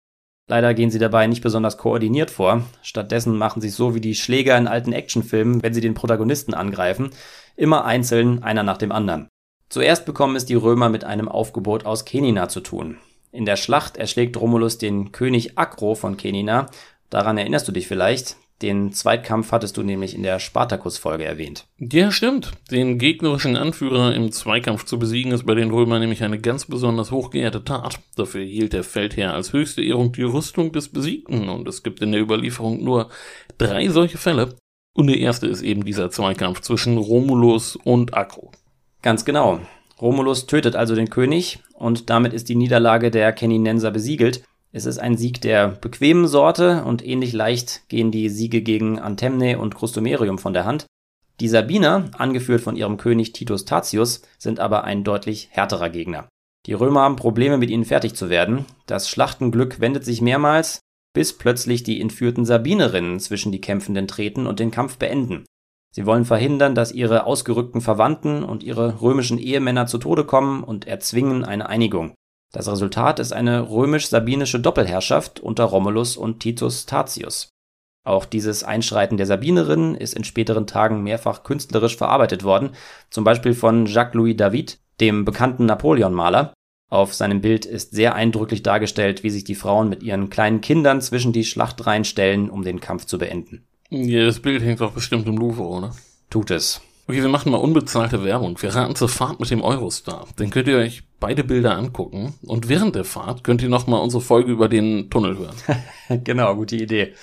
Leider 0.48 0.74
gehen 0.74 0.90
sie 0.90 1.00
dabei 1.00 1.28
nicht 1.28 1.42
besonders 1.42 1.78
koordiniert 1.78 2.32
vor. 2.32 2.64
Stattdessen 2.82 3.38
machen 3.38 3.62
sie 3.62 3.70
so 3.70 3.94
wie 3.94 4.02
die 4.02 4.16
Schläger 4.16 4.58
in 4.58 4.68
alten 4.68 4.94
Actionfilmen, 4.94 5.62
wenn 5.62 5.74
sie 5.74 5.82
den 5.82 5.94
Protagonisten 5.94 6.54
angreifen, 6.54 7.12
immer 7.56 7.86
einzeln, 7.86 8.42
einer 8.42 8.64
nach 8.64 8.78
dem 8.78 8.92
anderen. 8.92 9.28
Zuerst 9.70 10.06
bekommen 10.06 10.36
es 10.36 10.46
die 10.46 10.56
Römer 10.56 10.90
mit 10.90 11.04
einem 11.04 11.28
Aufgebot 11.30 11.86
aus 11.86 12.06
Kenina 12.06 12.50
zu 12.50 12.62
tun. 12.62 12.98
In 13.32 13.46
der 13.46 13.58
Schlacht 13.58 13.98
erschlägt 13.98 14.38
Romulus 14.38 14.80
den 14.80 15.12
König 15.12 15.60
Akro 15.60 15.94
von 15.94 16.18
Kenina. 16.18 16.68
Daran 17.12 17.38
erinnerst 17.38 17.68
du 17.68 17.72
dich 17.72 17.88
vielleicht. 17.88 18.38
Den 18.62 18.92
Zweitkampf 18.92 19.54
hattest 19.54 19.78
du 19.78 19.84
nämlich 19.84 20.14
in 20.14 20.24
der 20.24 20.40
Spartacus-Folge 20.40 21.24
erwähnt. 21.24 21.66
Ja, 21.78 22.12
stimmt. 22.12 22.52
Den 22.72 23.00
gegnerischen 23.00 23.56
Anführer 23.56 24.14
im 24.14 24.34
Zweikampf 24.34 24.84
zu 24.84 25.00
besiegen, 25.00 25.32
ist 25.32 25.46
bei 25.46 25.56
den 25.56 25.72
Römern 25.72 26.02
nämlich 26.02 26.24
eine 26.24 26.40
ganz 26.40 26.66
besonders 26.66 27.12
hochgeehrte 27.12 27.64
Tat. 27.64 28.00
Dafür 28.18 28.44
hielt 28.44 28.74
der 28.74 28.84
Feldherr 28.84 29.34
als 29.34 29.54
höchste 29.54 29.82
Ehrung 29.82 30.12
die 30.12 30.24
Rüstung 30.24 30.74
des 30.74 30.90
Besiegten 30.90 31.48
und 31.48 31.68
es 31.70 31.84
gibt 31.84 32.02
in 32.02 32.12
der 32.12 32.22
Überlieferung 32.22 32.84
nur 32.84 33.10
drei 33.58 33.88
solche 33.88 34.18
Fälle. 34.18 34.56
Und 34.94 35.08
der 35.08 35.18
erste 35.18 35.48
ist 35.48 35.62
eben 35.62 35.86
dieser 35.86 36.12
Zweikampf 36.12 36.60
zwischen 36.60 36.98
Romulus 36.98 37.78
und 37.78 38.14
Acro. 38.14 38.52
Ganz 39.02 39.24
genau. 39.24 39.62
Romulus 40.02 40.48
tötet 40.48 40.76
also 40.76 40.96
den 40.96 41.10
König 41.10 41.60
und 41.74 42.10
damit 42.10 42.34
ist 42.34 42.50
die 42.50 42.56
Niederlage 42.56 43.12
der 43.12 43.32
Keninenser 43.32 43.92
besiegelt. 43.92 44.44
Es 44.72 44.86
ist 44.86 45.00
ein 45.00 45.18
Sieg 45.18 45.42
der 45.42 45.70
bequemen 45.70 46.28
Sorte 46.28 46.84
und 46.84 47.06
ähnlich 47.06 47.34
leicht 47.34 47.88
gehen 47.90 48.12
die 48.12 48.30
Siege 48.30 48.62
gegen 48.62 49.00
Antemne 49.00 49.58
und 49.58 49.74
Crustumerium 49.74 50.38
von 50.38 50.54
der 50.54 50.66
Hand. 50.66 50.86
Die 51.40 51.48
Sabiner, 51.48 52.12
angeführt 52.18 52.62
von 52.62 52.76
ihrem 52.76 52.98
König 52.98 53.34
Titus 53.34 53.66
Tatius, 53.66 54.22
sind 54.38 54.60
aber 54.60 54.84
ein 54.84 55.04
deutlich 55.04 55.48
härterer 55.52 55.90
Gegner. 55.90 56.28
Die 56.66 56.74
Römer 56.74 57.02
haben 57.02 57.16
Probleme 57.16 57.58
mit 57.58 57.70
ihnen 57.70 57.86
fertig 57.86 58.14
zu 58.14 58.30
werden. 58.30 58.66
Das 58.86 59.10
Schlachtenglück 59.10 59.80
wendet 59.80 60.06
sich 60.06 60.22
mehrmals, 60.22 60.82
bis 61.14 61.36
plötzlich 61.36 61.82
die 61.84 62.00
entführten 62.00 62.46
Sabinerinnen 62.46 63.20
zwischen 63.20 63.52
die 63.52 63.62
Kämpfenden 63.62 64.08
treten 64.08 64.46
und 64.46 64.60
den 64.60 64.70
Kampf 64.70 64.98
beenden. 64.98 65.46
Sie 65.92 66.06
wollen 66.06 66.26
verhindern, 66.26 66.76
dass 66.76 66.92
ihre 66.92 67.26
ausgerückten 67.26 67.82
Verwandten 67.82 68.44
und 68.44 68.62
ihre 68.62 69.02
römischen 69.02 69.40
Ehemänner 69.40 69.88
zu 69.88 69.98
Tode 69.98 70.26
kommen 70.26 70.64
und 70.64 70.86
erzwingen 70.86 71.44
eine 71.44 71.68
Einigung. 71.68 72.14
Das 72.52 72.68
Resultat 72.68 73.20
ist 73.20 73.32
eine 73.32 73.70
römisch-sabinische 73.70 74.60
Doppelherrschaft 74.60 75.40
unter 75.40 75.66
Romulus 75.66 76.18
und 76.18 76.40
Titus 76.40 76.86
Tatius. 76.86 77.50
Auch 78.04 78.26
dieses 78.26 78.64
Einschreiten 78.64 79.18
der 79.18 79.28
Sabinerinnen 79.28 79.94
ist 79.94 80.16
in 80.16 80.24
späteren 80.24 80.66
Tagen 80.66 81.04
mehrfach 81.04 81.44
künstlerisch 81.44 81.96
verarbeitet 81.96 82.44
worden, 82.44 82.72
zum 83.12 83.24
Beispiel 83.24 83.54
von 83.54 83.86
Jacques-Louis 83.86 84.36
David, 84.36 84.80
dem 85.00 85.26
bekannten 85.26 85.66
Napoleon-Maler. 85.66 86.54
Auf 86.90 87.14
seinem 87.14 87.42
Bild 87.42 87.68
ist 87.68 87.92
sehr 87.92 88.16
eindrücklich 88.16 88.64
dargestellt, 88.64 89.22
wie 89.22 89.30
sich 89.30 89.44
die 89.44 89.54
Frauen 89.54 89.90
mit 89.90 90.02
ihren 90.02 90.32
kleinen 90.32 90.62
Kindern 90.62 91.02
zwischen 91.02 91.34
die 91.34 91.46
Schlachtreihen 91.46 92.04
stellen, 92.04 92.50
um 92.50 92.64
den 92.64 92.80
Kampf 92.80 93.06
zu 93.06 93.20
beenden. 93.20 93.68
Ja, 93.92 94.26
das 94.26 94.40
Bild 94.40 94.64
hängt 94.64 94.82
doch 94.82 94.94
bestimmt 94.94 95.28
im 95.28 95.38
Louvre, 95.38 95.64
oder? 95.64 95.96
Tut 96.32 96.50
es. 96.50 96.82
Okay, 97.10 97.24
wir 97.24 97.30
machen 97.30 97.52
mal 97.52 97.58
unbezahlte 97.58 98.24
Werbung. 98.24 98.62
Wir 98.62 98.76
raten 98.76 98.94
zur 98.94 99.10
Fahrt 99.10 99.40
mit 99.40 99.50
dem 99.50 99.64
Eurostar. 99.64 100.28
Dann 100.36 100.52
könnt 100.52 100.68
ihr 100.68 100.78
euch 100.78 101.02
beide 101.20 101.44
Bilder 101.44 101.76
angucken. 101.76 102.36
Und 102.46 102.70
während 102.70 102.94
der 102.94 103.04
Fahrt 103.04 103.44
könnt 103.44 103.64
ihr 103.64 103.68
nochmal 103.68 104.04
unsere 104.04 104.22
Folge 104.22 104.52
über 104.52 104.70
den 104.70 105.10
Tunnel 105.10 105.36
hören. 105.40 105.56
genau, 106.24 106.56
gute 106.56 106.76
Idee. 106.76 107.16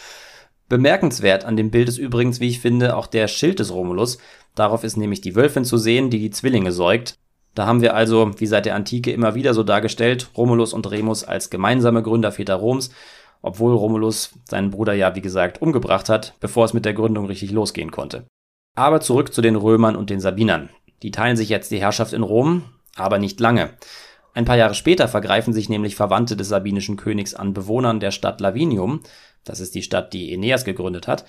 Bemerkenswert 0.68 1.44
an 1.44 1.56
dem 1.56 1.70
Bild 1.70 1.88
ist 1.88 1.98
übrigens, 1.98 2.40
wie 2.40 2.48
ich 2.48 2.58
finde, 2.58 2.96
auch 2.96 3.06
der 3.06 3.28
Schild 3.28 3.60
des 3.60 3.72
Romulus. 3.72 4.18
Darauf 4.56 4.82
ist 4.82 4.96
nämlich 4.96 5.20
die 5.20 5.36
Wölfin 5.36 5.64
zu 5.64 5.78
sehen, 5.78 6.10
die 6.10 6.18
die 6.18 6.30
Zwillinge 6.30 6.72
säugt. 6.72 7.14
Da 7.54 7.66
haben 7.66 7.80
wir 7.80 7.94
also, 7.94 8.32
wie 8.38 8.46
seit 8.46 8.66
der 8.66 8.74
Antike 8.74 9.12
immer 9.12 9.36
wieder 9.36 9.54
so 9.54 9.62
dargestellt, 9.62 10.30
Romulus 10.36 10.72
und 10.72 10.90
Remus 10.90 11.22
als 11.22 11.48
gemeinsame 11.48 12.02
Gründerväter 12.02 12.56
Roms, 12.56 12.90
obwohl 13.40 13.72
Romulus 13.72 14.32
seinen 14.50 14.72
Bruder 14.72 14.94
ja, 14.94 15.14
wie 15.14 15.22
gesagt, 15.22 15.62
umgebracht 15.62 16.08
hat, 16.08 16.34
bevor 16.40 16.64
es 16.64 16.74
mit 16.74 16.84
der 16.84 16.94
Gründung 16.94 17.26
richtig 17.26 17.52
losgehen 17.52 17.92
konnte. 17.92 18.26
Aber 18.76 19.00
zurück 19.00 19.34
zu 19.34 19.42
den 19.42 19.56
Römern 19.56 19.96
und 19.96 20.10
den 20.10 20.20
Sabinern. 20.20 20.68
Die 21.02 21.10
teilen 21.10 21.36
sich 21.36 21.48
jetzt 21.48 21.70
die 21.70 21.80
Herrschaft 21.80 22.12
in 22.12 22.22
Rom, 22.22 22.64
aber 22.94 23.18
nicht 23.18 23.40
lange. 23.40 23.70
Ein 24.34 24.44
paar 24.44 24.56
Jahre 24.56 24.74
später 24.74 25.08
vergreifen 25.08 25.54
sich 25.54 25.68
nämlich 25.68 25.96
Verwandte 25.96 26.36
des 26.36 26.48
sabinischen 26.48 26.96
Königs 26.96 27.34
an 27.34 27.54
Bewohnern 27.54 28.00
der 28.00 28.10
Stadt 28.10 28.40
Lavinium, 28.40 29.00
das 29.44 29.60
ist 29.60 29.74
die 29.74 29.82
Stadt, 29.82 30.12
die 30.12 30.30
Aeneas 30.32 30.64
gegründet 30.64 31.08
hat, 31.08 31.24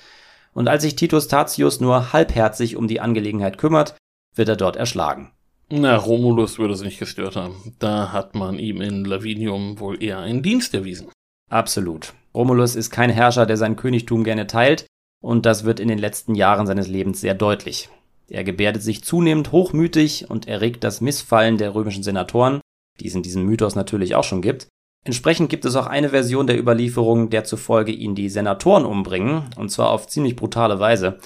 und 0.53 0.67
als 0.67 0.83
sich 0.83 0.95
Titus 0.95 1.27
Tatius 1.27 1.79
nur 1.79 2.11
halbherzig 2.13 2.75
um 2.75 2.87
die 2.87 2.99
Angelegenheit 2.99 3.57
kümmert, 3.57 3.95
wird 4.35 4.49
er 4.49 4.55
dort 4.55 4.75
erschlagen. 4.75 5.31
Na, 5.69 5.95
Romulus 5.95 6.59
würde 6.59 6.73
es 6.73 6.81
nicht 6.81 6.99
gestört 6.99 7.35
haben. 7.35 7.75
Da 7.79 8.11
hat 8.11 8.35
man 8.35 8.57
ihm 8.57 8.81
in 8.81 9.05
Lavinium 9.05 9.79
wohl 9.79 10.01
eher 10.01 10.19
einen 10.19 10.41
Dienst 10.41 10.73
erwiesen. 10.73 11.09
Absolut. 11.49 12.13
Romulus 12.33 12.75
ist 12.75 12.89
kein 12.89 13.09
Herrscher, 13.09 13.45
der 13.45 13.57
sein 13.57 13.75
Königtum 13.75 14.23
gerne 14.23 14.47
teilt, 14.47 14.85
und 15.21 15.45
das 15.45 15.63
wird 15.63 15.79
in 15.79 15.87
den 15.87 15.97
letzten 15.97 16.35
Jahren 16.35 16.67
seines 16.67 16.87
Lebens 16.87 17.21
sehr 17.21 17.33
deutlich. 17.33 17.89
Er 18.29 18.43
gebärdet 18.43 18.83
sich 18.83 19.03
zunehmend 19.03 19.51
hochmütig 19.51 20.29
und 20.29 20.47
erregt 20.47 20.83
das 20.83 21.01
Missfallen 21.01 21.57
der 21.57 21.73
römischen 21.73 22.03
Senatoren, 22.03 22.61
die 22.99 23.07
es 23.07 23.15
in 23.15 23.23
diesem 23.23 23.43
Mythos 23.43 23.75
natürlich 23.75 24.15
auch 24.15 24.23
schon 24.23 24.41
gibt. 24.41 24.67
Entsprechend 25.05 25.49
gibt 25.49 25.63
es 25.63 25.75
auch 25.75 25.87
eine 25.87 26.09
Version 26.09 26.47
der 26.47 26.59
Überlieferung, 26.59 27.29
der 27.29 27.45
zufolge 27.45 27.93
ihn 27.93 28.15
die 28.15 28.29
Senatoren 28.29 28.85
umbringen, 28.85 29.43
und 29.55 29.69
zwar 29.69 29.91
auf 29.91 30.07
ziemlich 30.07 30.35
brutale 30.35 30.79
Weise. 30.79 31.19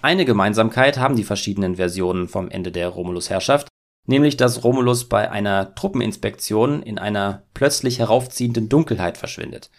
Eine 0.00 0.24
Gemeinsamkeit 0.24 0.98
haben 0.98 1.16
die 1.16 1.24
verschiedenen 1.24 1.76
Versionen 1.76 2.28
vom 2.28 2.48
Ende 2.48 2.72
der 2.72 2.88
Romulus-Herrschaft, 2.88 3.68
nämlich 4.06 4.38
dass 4.38 4.64
Romulus 4.64 5.08
bei 5.08 5.30
einer 5.30 5.74
Truppeninspektion 5.74 6.82
in 6.82 6.98
einer 6.98 7.42
plötzlich 7.52 7.98
heraufziehenden 7.98 8.70
Dunkelheit 8.70 9.18
verschwindet. 9.18 9.70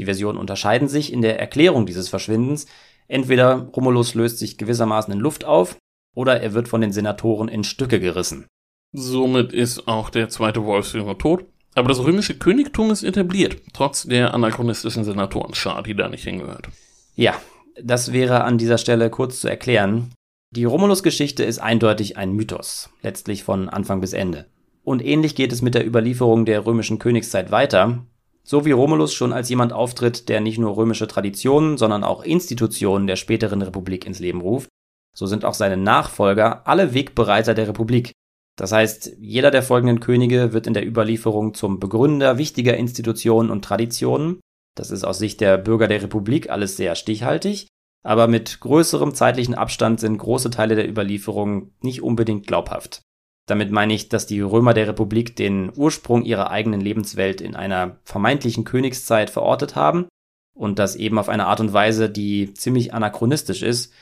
Die 0.00 0.06
Versionen 0.06 0.38
unterscheiden 0.38 0.88
sich 0.88 1.12
in 1.12 1.20
der 1.20 1.38
Erklärung 1.38 1.84
dieses 1.84 2.08
Verschwindens. 2.08 2.64
Entweder 3.06 3.68
Romulus 3.76 4.14
löst 4.14 4.38
sich 4.38 4.56
gewissermaßen 4.56 5.12
in 5.12 5.20
Luft 5.20 5.44
auf, 5.44 5.76
oder 6.16 6.40
er 6.40 6.54
wird 6.54 6.68
von 6.68 6.80
den 6.80 6.90
Senatoren 6.90 7.48
in 7.48 7.64
Stücke 7.64 8.00
gerissen. 8.00 8.46
Somit 8.92 9.52
ist 9.52 9.86
auch 9.86 10.08
der 10.08 10.30
zweite 10.30 10.64
Wolfsjunge 10.64 11.18
tot. 11.18 11.44
Aber 11.74 11.88
das 11.88 12.02
römische 12.02 12.38
Königtum 12.38 12.90
ist 12.90 13.02
etabliert, 13.02 13.58
trotz 13.74 14.04
der 14.04 14.32
anachronistischen 14.32 15.04
Senatorenschar, 15.04 15.82
die 15.82 15.94
da 15.94 16.08
nicht 16.08 16.24
hingehört. 16.24 16.68
Ja, 17.14 17.34
das 17.80 18.12
wäre 18.12 18.42
an 18.44 18.56
dieser 18.56 18.78
Stelle 18.78 19.10
kurz 19.10 19.40
zu 19.40 19.48
erklären. 19.48 20.12
Die 20.50 20.64
Romulus-Geschichte 20.64 21.44
ist 21.44 21.58
eindeutig 21.58 22.16
ein 22.16 22.32
Mythos, 22.32 22.88
letztlich 23.02 23.44
von 23.44 23.68
Anfang 23.68 24.00
bis 24.00 24.14
Ende. 24.14 24.46
Und 24.82 25.04
ähnlich 25.04 25.34
geht 25.34 25.52
es 25.52 25.60
mit 25.60 25.74
der 25.74 25.86
Überlieferung 25.86 26.46
der 26.46 26.64
römischen 26.64 26.98
Königszeit 26.98 27.50
weiter, 27.50 28.04
so 28.42 28.64
wie 28.64 28.72
Romulus 28.72 29.12
schon 29.12 29.32
als 29.32 29.48
jemand 29.48 29.72
auftritt, 29.72 30.28
der 30.28 30.40
nicht 30.40 30.58
nur 30.58 30.76
römische 30.76 31.06
Traditionen, 31.06 31.78
sondern 31.78 32.04
auch 32.04 32.22
Institutionen 32.22 33.06
der 33.06 33.16
späteren 33.16 33.62
Republik 33.62 34.06
ins 34.06 34.18
Leben 34.18 34.40
ruft, 34.40 34.68
so 35.16 35.26
sind 35.26 35.44
auch 35.44 35.54
seine 35.54 35.76
Nachfolger 35.76 36.66
alle 36.66 36.94
Wegbereiter 36.94 37.54
der 37.54 37.68
Republik. 37.68 38.12
Das 38.56 38.72
heißt, 38.72 39.16
jeder 39.18 39.50
der 39.50 39.62
folgenden 39.62 40.00
Könige 40.00 40.52
wird 40.52 40.66
in 40.66 40.74
der 40.74 40.86
Überlieferung 40.86 41.54
zum 41.54 41.80
Begründer 41.80 42.38
wichtiger 42.38 42.76
Institutionen 42.76 43.50
und 43.50 43.64
Traditionen. 43.64 44.40
Das 44.76 44.90
ist 44.90 45.04
aus 45.04 45.18
Sicht 45.18 45.40
der 45.40 45.56
Bürger 45.58 45.88
der 45.88 46.02
Republik 46.02 46.50
alles 46.50 46.76
sehr 46.76 46.94
stichhaltig, 46.94 47.68
aber 48.02 48.28
mit 48.28 48.60
größerem 48.60 49.14
zeitlichen 49.14 49.54
Abstand 49.54 50.00
sind 50.00 50.18
große 50.18 50.50
Teile 50.50 50.74
der 50.74 50.88
Überlieferung 50.88 51.72
nicht 51.80 52.02
unbedingt 52.02 52.46
glaubhaft. 52.46 53.02
Damit 53.50 53.72
meine 53.72 53.94
ich, 53.94 54.08
dass 54.08 54.28
die 54.28 54.40
Römer 54.40 54.74
der 54.74 54.86
Republik 54.86 55.34
den 55.34 55.72
Ursprung 55.74 56.22
ihrer 56.22 56.52
eigenen 56.52 56.80
Lebenswelt 56.80 57.40
in 57.40 57.56
einer 57.56 57.96
vermeintlichen 58.04 58.62
Königszeit 58.62 59.28
verortet 59.28 59.74
haben 59.74 60.06
und 60.54 60.78
das 60.78 60.94
eben 60.94 61.18
auf 61.18 61.28
eine 61.28 61.46
Art 61.46 61.58
und 61.58 61.72
Weise, 61.72 62.08
die 62.08 62.54
ziemlich 62.54 62.94
anachronistisch 62.94 63.62
ist, 63.62 63.92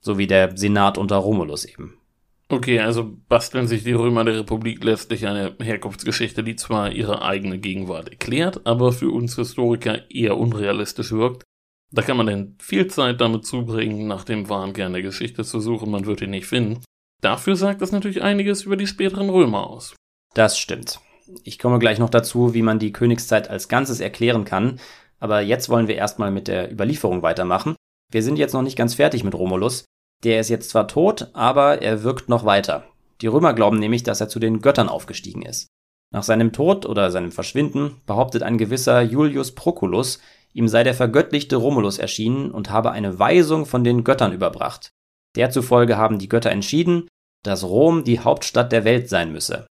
so 0.00 0.18
wie 0.18 0.26
der 0.26 0.56
Senat 0.56 0.98
unter 0.98 1.18
Romulus 1.18 1.66
eben. 1.66 2.00
Okay, 2.48 2.80
also 2.80 3.16
basteln 3.28 3.68
sich 3.68 3.84
die 3.84 3.92
Römer 3.92 4.24
der 4.24 4.40
Republik 4.40 4.82
letztlich 4.82 5.24
eine 5.28 5.54
Herkunftsgeschichte, 5.62 6.42
die 6.42 6.56
zwar 6.56 6.90
ihre 6.90 7.22
eigene 7.22 7.58
Gegenwart 7.58 8.08
erklärt, 8.08 8.66
aber 8.66 8.92
für 8.92 9.10
uns 9.10 9.36
Historiker 9.36 10.10
eher 10.10 10.36
unrealistisch 10.36 11.12
wirkt. 11.12 11.44
Da 11.92 12.02
kann 12.02 12.16
man 12.16 12.26
denn 12.26 12.56
viel 12.58 12.88
Zeit 12.88 13.20
damit 13.20 13.46
zubringen, 13.46 14.08
nach 14.08 14.24
dem 14.24 14.48
wahren 14.48 14.72
Kern 14.72 14.94
der 14.94 15.02
Geschichte 15.02 15.44
zu 15.44 15.60
suchen, 15.60 15.92
man 15.92 16.06
wird 16.06 16.22
ihn 16.22 16.30
nicht 16.30 16.46
finden. 16.46 16.82
Dafür 17.26 17.56
sagt 17.56 17.82
das 17.82 17.90
natürlich 17.90 18.22
einiges 18.22 18.62
über 18.62 18.76
die 18.76 18.86
späteren 18.86 19.30
Römer 19.30 19.68
aus. 19.68 19.96
Das 20.34 20.60
stimmt. 20.60 21.00
Ich 21.42 21.58
komme 21.58 21.80
gleich 21.80 21.98
noch 21.98 22.08
dazu, 22.08 22.54
wie 22.54 22.62
man 22.62 22.78
die 22.78 22.92
Königszeit 22.92 23.50
als 23.50 23.66
Ganzes 23.66 23.98
erklären 23.98 24.44
kann, 24.44 24.78
aber 25.18 25.40
jetzt 25.40 25.68
wollen 25.68 25.88
wir 25.88 25.96
erstmal 25.96 26.30
mit 26.30 26.46
der 26.46 26.70
Überlieferung 26.70 27.22
weitermachen. 27.22 27.74
Wir 28.12 28.22
sind 28.22 28.38
jetzt 28.38 28.52
noch 28.52 28.62
nicht 28.62 28.78
ganz 28.78 28.94
fertig 28.94 29.24
mit 29.24 29.34
Romulus. 29.34 29.86
Der 30.22 30.38
ist 30.38 30.50
jetzt 30.50 30.70
zwar 30.70 30.86
tot, 30.86 31.30
aber 31.32 31.82
er 31.82 32.04
wirkt 32.04 32.28
noch 32.28 32.44
weiter. 32.44 32.84
Die 33.20 33.26
Römer 33.26 33.54
glauben 33.54 33.80
nämlich, 33.80 34.04
dass 34.04 34.20
er 34.20 34.28
zu 34.28 34.38
den 34.38 34.60
Göttern 34.60 34.88
aufgestiegen 34.88 35.42
ist. 35.42 35.66
Nach 36.14 36.22
seinem 36.22 36.52
Tod 36.52 36.86
oder 36.86 37.10
seinem 37.10 37.32
Verschwinden 37.32 38.02
behauptet 38.06 38.44
ein 38.44 38.56
gewisser 38.56 39.02
Julius 39.02 39.52
Proculus, 39.52 40.20
ihm 40.52 40.68
sei 40.68 40.84
der 40.84 40.94
vergöttlichte 40.94 41.56
Romulus 41.56 41.98
erschienen 41.98 42.52
und 42.52 42.70
habe 42.70 42.92
eine 42.92 43.18
Weisung 43.18 43.66
von 43.66 43.82
den 43.82 44.04
Göttern 44.04 44.32
überbracht. 44.32 44.90
Der 45.34 45.50
zufolge 45.50 45.96
haben 45.96 46.20
die 46.20 46.28
Götter 46.28 46.52
entschieden, 46.52 47.08
dass 47.46 47.64
Rom 47.64 48.04
die 48.04 48.20
Hauptstadt 48.20 48.72
der 48.72 48.84
Welt 48.84 49.08
sein 49.08 49.32
müsse. 49.32 49.66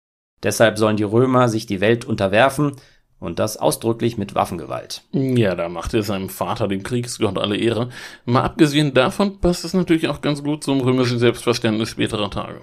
Deshalb 0.43 0.79
sollen 0.79 0.97
die 0.97 1.03
Römer 1.03 1.49
sich 1.49 1.67
die 1.67 1.81
Welt 1.81 2.05
unterwerfen 2.05 2.73
und 3.21 3.39
das 3.39 3.57
ausdrücklich 3.57 4.19
mit 4.19 4.35
Waffengewalt. 4.35 5.03
Ja, 5.13 5.55
da 5.55 5.69
macht 5.69 5.95
er 5.95 6.03
seinem 6.03 6.29
Vater, 6.29 6.67
dem 6.67 6.83
Kriegsgott, 6.83 7.39
alle 7.39 7.57
Ehre. 7.57 7.91
Mal 8.25 8.43
abgesehen 8.43 8.93
davon 8.95 9.39
passt 9.39 9.65
es 9.65 9.75
natürlich 9.75 10.09
auch 10.09 10.21
ganz 10.21 10.43
gut 10.43 10.65
zum 10.65 10.81
römischen 10.81 11.19
Selbstverständnis 11.19 11.89
späterer 11.89 12.31
Tage. 12.31 12.61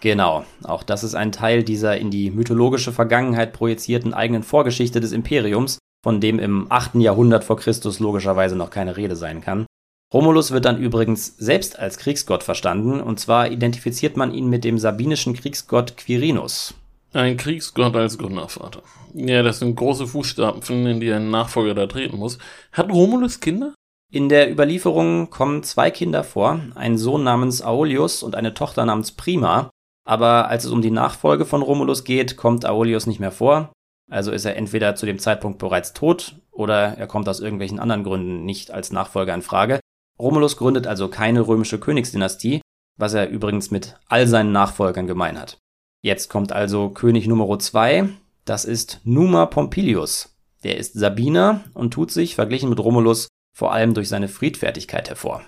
Genau, 0.00 0.44
auch 0.64 0.82
das 0.82 1.04
ist 1.04 1.14
ein 1.14 1.30
Teil 1.30 1.62
dieser 1.62 1.98
in 1.98 2.10
die 2.10 2.30
mythologische 2.30 2.92
Vergangenheit 2.92 3.52
projizierten 3.52 4.14
eigenen 4.14 4.42
Vorgeschichte 4.42 5.00
des 5.00 5.12
Imperiums, 5.12 5.78
von 6.02 6.22
dem 6.22 6.38
im 6.38 6.72
8. 6.72 6.94
Jahrhundert 6.94 7.44
vor 7.44 7.58
Christus 7.58 8.00
logischerweise 8.00 8.56
noch 8.56 8.70
keine 8.70 8.96
Rede 8.96 9.16
sein 9.16 9.42
kann. 9.42 9.66
Romulus 10.12 10.50
wird 10.50 10.64
dann 10.64 10.80
übrigens 10.80 11.36
selbst 11.38 11.78
als 11.78 11.98
Kriegsgott 11.98 12.42
verstanden, 12.42 13.00
und 13.00 13.20
zwar 13.20 13.50
identifiziert 13.50 14.16
man 14.16 14.34
ihn 14.34 14.48
mit 14.48 14.64
dem 14.64 14.76
sabinischen 14.76 15.34
Kriegsgott 15.34 15.96
Quirinus. 15.96 16.74
Ein 17.12 17.36
Kriegsgott 17.36 17.94
als 17.94 18.18
Gründervater. 18.18 18.82
Ja, 19.14 19.42
das 19.42 19.60
sind 19.60 19.76
große 19.76 20.08
Fußstapfen, 20.08 20.86
in 20.86 21.00
die 21.00 21.12
ein 21.12 21.30
Nachfolger 21.30 21.74
da 21.74 21.86
treten 21.86 22.16
muss. 22.16 22.38
Hat 22.72 22.90
Romulus 22.90 23.40
Kinder? 23.40 23.74
In 24.12 24.28
der 24.28 24.50
Überlieferung 24.50 25.30
kommen 25.30 25.62
zwei 25.62 25.92
Kinder 25.92 26.24
vor, 26.24 26.60
ein 26.74 26.98
Sohn 26.98 27.22
namens 27.22 27.62
Aolius 27.62 28.24
und 28.24 28.34
eine 28.34 28.54
Tochter 28.54 28.84
namens 28.84 29.12
Prima, 29.12 29.70
aber 30.04 30.48
als 30.48 30.64
es 30.64 30.72
um 30.72 30.82
die 30.82 30.90
Nachfolge 30.90 31.44
von 31.44 31.62
Romulus 31.62 32.02
geht, 32.02 32.36
kommt 32.36 32.64
Aolius 32.64 33.06
nicht 33.06 33.20
mehr 33.20 33.30
vor, 33.30 33.72
also 34.10 34.32
ist 34.32 34.44
er 34.44 34.56
entweder 34.56 34.96
zu 34.96 35.06
dem 35.06 35.20
Zeitpunkt 35.20 35.58
bereits 35.58 35.92
tot 35.92 36.34
oder 36.50 36.98
er 36.98 37.06
kommt 37.06 37.28
aus 37.28 37.38
irgendwelchen 37.38 37.78
anderen 37.78 38.02
Gründen 38.02 38.44
nicht 38.44 38.72
als 38.72 38.90
Nachfolger 38.90 39.34
in 39.34 39.42
Frage. 39.42 39.79
Romulus 40.20 40.56
gründet 40.56 40.86
also 40.86 41.08
keine 41.08 41.46
römische 41.46 41.80
Königsdynastie, 41.80 42.60
was 42.98 43.14
er 43.14 43.30
übrigens 43.30 43.70
mit 43.70 43.96
all 44.06 44.26
seinen 44.26 44.52
Nachfolgern 44.52 45.06
gemein 45.06 45.38
hat. 45.38 45.56
Jetzt 46.02 46.28
kommt 46.28 46.52
also 46.52 46.90
König 46.90 47.26
Nummer 47.26 47.58
2, 47.58 48.08
das 48.44 48.64
ist 48.64 49.00
Numa 49.04 49.46
Pompilius. 49.46 50.36
Der 50.62 50.76
ist 50.76 50.94
Sabiner 50.94 51.64
und 51.72 51.92
tut 51.92 52.10
sich, 52.10 52.34
verglichen 52.34 52.68
mit 52.68 52.78
Romulus, 52.78 53.28
vor 53.56 53.72
allem 53.72 53.94
durch 53.94 54.08
seine 54.08 54.28
Friedfertigkeit 54.28 55.08
hervor. 55.08 55.42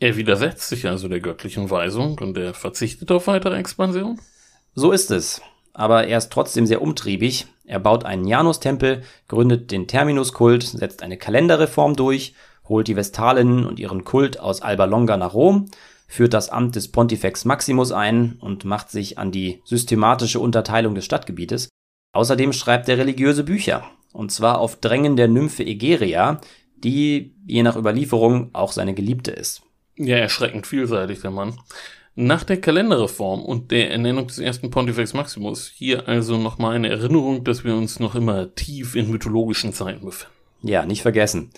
Er 0.00 0.16
widersetzt 0.16 0.68
sich 0.68 0.86
also 0.88 1.08
der 1.08 1.20
göttlichen 1.20 1.70
Weisung 1.70 2.18
und 2.18 2.36
er 2.36 2.54
verzichtet 2.54 3.10
auf 3.12 3.26
weitere 3.26 3.58
Expansion? 3.58 4.20
So 4.74 4.92
ist 4.92 5.10
es. 5.10 5.42
Aber 5.72 6.06
er 6.06 6.18
ist 6.18 6.32
trotzdem 6.32 6.66
sehr 6.66 6.82
umtriebig. 6.82 7.46
Er 7.64 7.78
baut 7.78 8.04
einen 8.04 8.26
Janustempel, 8.26 9.02
gründet 9.28 9.70
den 9.70 9.86
Terminuskult, 9.86 10.64
setzt 10.64 11.02
eine 11.02 11.16
Kalenderreform 11.16 11.94
durch, 11.94 12.34
holt 12.68 12.88
die 12.88 12.96
Vestalinnen 12.96 13.66
und 13.66 13.78
ihren 13.78 14.04
Kult 14.04 14.40
aus 14.40 14.62
Alba 14.62 14.84
Longa 14.84 15.16
nach 15.16 15.34
Rom, 15.34 15.70
führt 16.06 16.34
das 16.34 16.48
Amt 16.48 16.74
des 16.76 16.88
Pontifex 16.88 17.44
Maximus 17.44 17.92
ein 17.92 18.36
und 18.40 18.64
macht 18.64 18.90
sich 18.90 19.18
an 19.18 19.30
die 19.30 19.62
systematische 19.64 20.40
Unterteilung 20.40 20.94
des 20.94 21.04
Stadtgebietes. 21.04 21.68
Außerdem 22.12 22.52
schreibt 22.52 22.88
er 22.88 22.98
religiöse 22.98 23.44
Bücher, 23.44 23.84
und 24.12 24.32
zwar 24.32 24.58
auf 24.58 24.76
Drängen 24.76 25.16
der 25.16 25.28
Nymphe 25.28 25.64
Egeria, 25.64 26.40
die, 26.76 27.34
je 27.46 27.62
nach 27.62 27.76
Überlieferung, 27.76 28.50
auch 28.54 28.72
seine 28.72 28.94
Geliebte 28.94 29.30
ist. 29.30 29.62
Ja, 29.96 30.16
erschreckend 30.16 30.66
vielseitig, 30.66 31.20
der 31.20 31.30
Mann. 31.30 31.58
Nach 32.16 32.42
der 32.42 32.60
Kalenderreform 32.60 33.44
und 33.44 33.70
der 33.70 33.90
Ernennung 33.92 34.26
des 34.26 34.38
ersten 34.38 34.70
Pontifex 34.70 35.14
Maximus 35.14 35.68
hier 35.68 36.08
also 36.08 36.36
nochmal 36.36 36.74
eine 36.74 36.88
Erinnerung, 36.88 37.44
dass 37.44 37.64
wir 37.64 37.74
uns 37.74 38.00
noch 38.00 38.14
immer 38.14 38.54
tief 38.54 38.96
in 38.96 39.10
mythologischen 39.10 39.72
Zeiten 39.72 40.04
befinden. 40.04 40.34
Ja, 40.62 40.84
nicht 40.84 41.02
vergessen. 41.02 41.50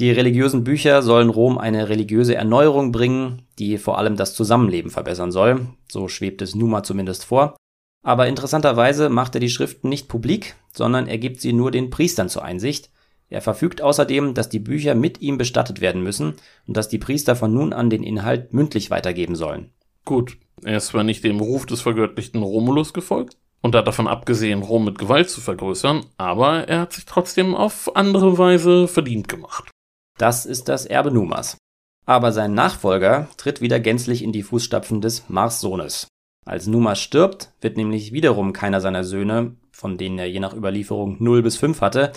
Die 0.00 0.12
religiösen 0.12 0.62
Bücher 0.62 1.02
sollen 1.02 1.28
Rom 1.28 1.58
eine 1.58 1.88
religiöse 1.88 2.36
Erneuerung 2.36 2.92
bringen, 2.92 3.42
die 3.58 3.78
vor 3.78 3.98
allem 3.98 4.14
das 4.14 4.34
Zusammenleben 4.34 4.92
verbessern 4.92 5.32
soll. 5.32 5.66
So 5.90 6.06
schwebt 6.06 6.40
es 6.40 6.54
Numa 6.54 6.84
zumindest 6.84 7.24
vor. 7.24 7.56
Aber 8.04 8.28
interessanterweise 8.28 9.08
macht 9.08 9.34
er 9.34 9.40
die 9.40 9.50
Schriften 9.50 9.88
nicht 9.88 10.06
publik, 10.06 10.54
sondern 10.72 11.08
er 11.08 11.18
gibt 11.18 11.40
sie 11.40 11.52
nur 11.52 11.72
den 11.72 11.90
Priestern 11.90 12.28
zur 12.28 12.44
Einsicht. 12.44 12.90
Er 13.28 13.42
verfügt 13.42 13.82
außerdem, 13.82 14.34
dass 14.34 14.48
die 14.48 14.60
Bücher 14.60 14.94
mit 14.94 15.20
ihm 15.20 15.36
bestattet 15.36 15.80
werden 15.80 16.02
müssen 16.04 16.34
und 16.68 16.76
dass 16.76 16.88
die 16.88 16.98
Priester 16.98 17.34
von 17.34 17.52
nun 17.52 17.72
an 17.72 17.90
den 17.90 18.04
Inhalt 18.04 18.54
mündlich 18.54 18.90
weitergeben 18.90 19.34
sollen. 19.34 19.70
Gut, 20.04 20.38
er 20.62 20.76
ist 20.76 20.86
zwar 20.86 21.02
nicht 21.02 21.24
dem 21.24 21.40
Ruf 21.40 21.66
des 21.66 21.80
vergöttlichten 21.80 22.42
Romulus 22.42 22.94
gefolgt 22.94 23.36
und 23.62 23.74
hat 23.74 23.88
davon 23.88 24.06
abgesehen, 24.06 24.62
Rom 24.62 24.84
mit 24.84 24.96
Gewalt 24.96 25.28
zu 25.28 25.40
vergrößern, 25.40 26.06
aber 26.16 26.68
er 26.68 26.80
hat 26.80 26.92
sich 26.92 27.04
trotzdem 27.04 27.56
auf 27.56 27.96
andere 27.96 28.38
Weise 28.38 28.86
verdient 28.86 29.28
gemacht. 29.28 29.70
Das 30.18 30.46
ist 30.46 30.68
das 30.68 30.84
Erbe 30.84 31.12
Numas. 31.12 31.56
Aber 32.04 32.32
sein 32.32 32.52
Nachfolger 32.52 33.28
tritt 33.36 33.60
wieder 33.60 33.78
gänzlich 33.78 34.22
in 34.22 34.32
die 34.32 34.42
Fußstapfen 34.42 35.00
des 35.00 35.28
Mars-Sohnes. 35.28 36.08
Als 36.44 36.66
Numa 36.66 36.94
stirbt, 36.94 37.52
wird 37.60 37.76
nämlich 37.76 38.12
wiederum 38.12 38.52
keiner 38.52 38.80
seiner 38.80 39.04
Söhne, 39.04 39.56
von 39.70 39.96
denen 39.96 40.18
er 40.18 40.28
je 40.28 40.40
nach 40.40 40.54
Überlieferung 40.54 41.16
0 41.22 41.42
bis 41.42 41.56
5 41.56 41.80
hatte, 41.80 42.12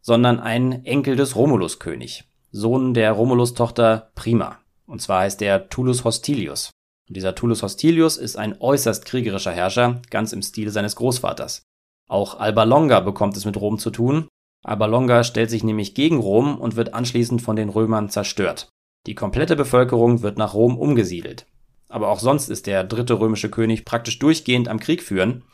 sondern 0.00 0.40
ein 0.40 0.84
Enkel 0.84 1.14
des 1.14 1.36
Romulus-König, 1.36 2.24
Sohn 2.50 2.94
der 2.94 3.12
Romulus-Tochter 3.12 4.10
Prima. 4.14 4.58
Und 4.86 5.02
zwar 5.02 5.20
heißt 5.20 5.42
er 5.42 5.68
Tullus 5.68 6.04
Hostilius. 6.04 6.70
Und 7.08 7.16
dieser 7.16 7.34
Tullus 7.34 7.62
Hostilius 7.62 8.16
ist 8.16 8.36
ein 8.36 8.56
äußerst 8.58 9.04
kriegerischer 9.04 9.52
Herrscher, 9.52 10.00
ganz 10.10 10.32
im 10.32 10.42
Stil 10.42 10.70
seines 10.70 10.96
Großvaters. 10.96 11.62
Auch 12.08 12.40
Alba 12.40 12.64
Longa 12.64 13.00
bekommt 13.00 13.36
es 13.36 13.44
mit 13.44 13.60
Rom 13.60 13.78
zu 13.78 13.90
tun. 13.90 14.28
Alba 14.66 14.86
Longa 14.86 15.22
stellt 15.22 15.48
sich 15.48 15.62
nämlich 15.62 15.94
gegen 15.94 16.18
Rom 16.18 16.58
und 16.58 16.74
wird 16.74 16.92
anschließend 16.92 17.40
von 17.40 17.54
den 17.54 17.68
Römern 17.68 18.08
zerstört. 18.08 18.68
Die 19.06 19.14
komplette 19.14 19.54
Bevölkerung 19.54 20.22
wird 20.22 20.38
nach 20.38 20.54
Rom 20.54 20.76
umgesiedelt. 20.76 21.46
Aber 21.88 22.08
auch 22.08 22.18
sonst 22.18 22.48
ist 22.48 22.66
der 22.66 22.82
dritte 22.82 23.20
römische 23.20 23.48
König 23.48 23.84
praktisch 23.84 24.18
durchgehend 24.18 24.66
am 24.66 24.80
Krieg 24.80 25.04
führen. 25.04 25.44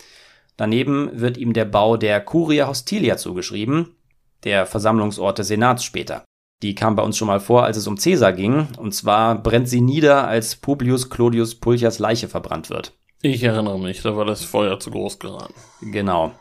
Daneben 0.57 1.11
wird 1.13 1.37
ihm 1.37 1.53
der 1.53 1.67
Bau 1.67 1.99
der 1.99 2.23
Curia 2.23 2.69
Hostilia 2.69 3.19
zugeschrieben, 3.19 3.97
der 4.45 4.65
Versammlungsort 4.65 5.39
des 5.39 5.49
Senats 5.49 5.85
später. 5.85 6.25
Die 6.63 6.75
kam 6.75 6.97
bei 6.97 7.03
uns 7.03 7.19
schon 7.19 7.29
mal 7.29 7.41
vor, 7.41 7.65
als 7.65 7.77
es 7.77 7.87
um 7.87 7.97
Caesar 7.97 8.33
ging. 8.33 8.69
Und 8.79 8.95
zwar 8.95 9.43
brennt 9.43 9.69
sie 9.69 9.83
nieder, 9.83 10.27
als 10.27 10.57
Publius 10.57 11.11
Clodius 11.11 11.57
Pulchers 11.57 11.99
Leiche 11.99 12.29
verbrannt 12.29 12.71
wird. 12.71 12.95
Ich 13.21 13.43
erinnere 13.43 13.79
mich, 13.79 14.01
da 14.01 14.17
war 14.17 14.25
das 14.25 14.43
Feuer 14.43 14.81
zu 14.81 14.91
groß 14.91 15.19
geraten. 15.19 15.55
Genau. 15.83 16.33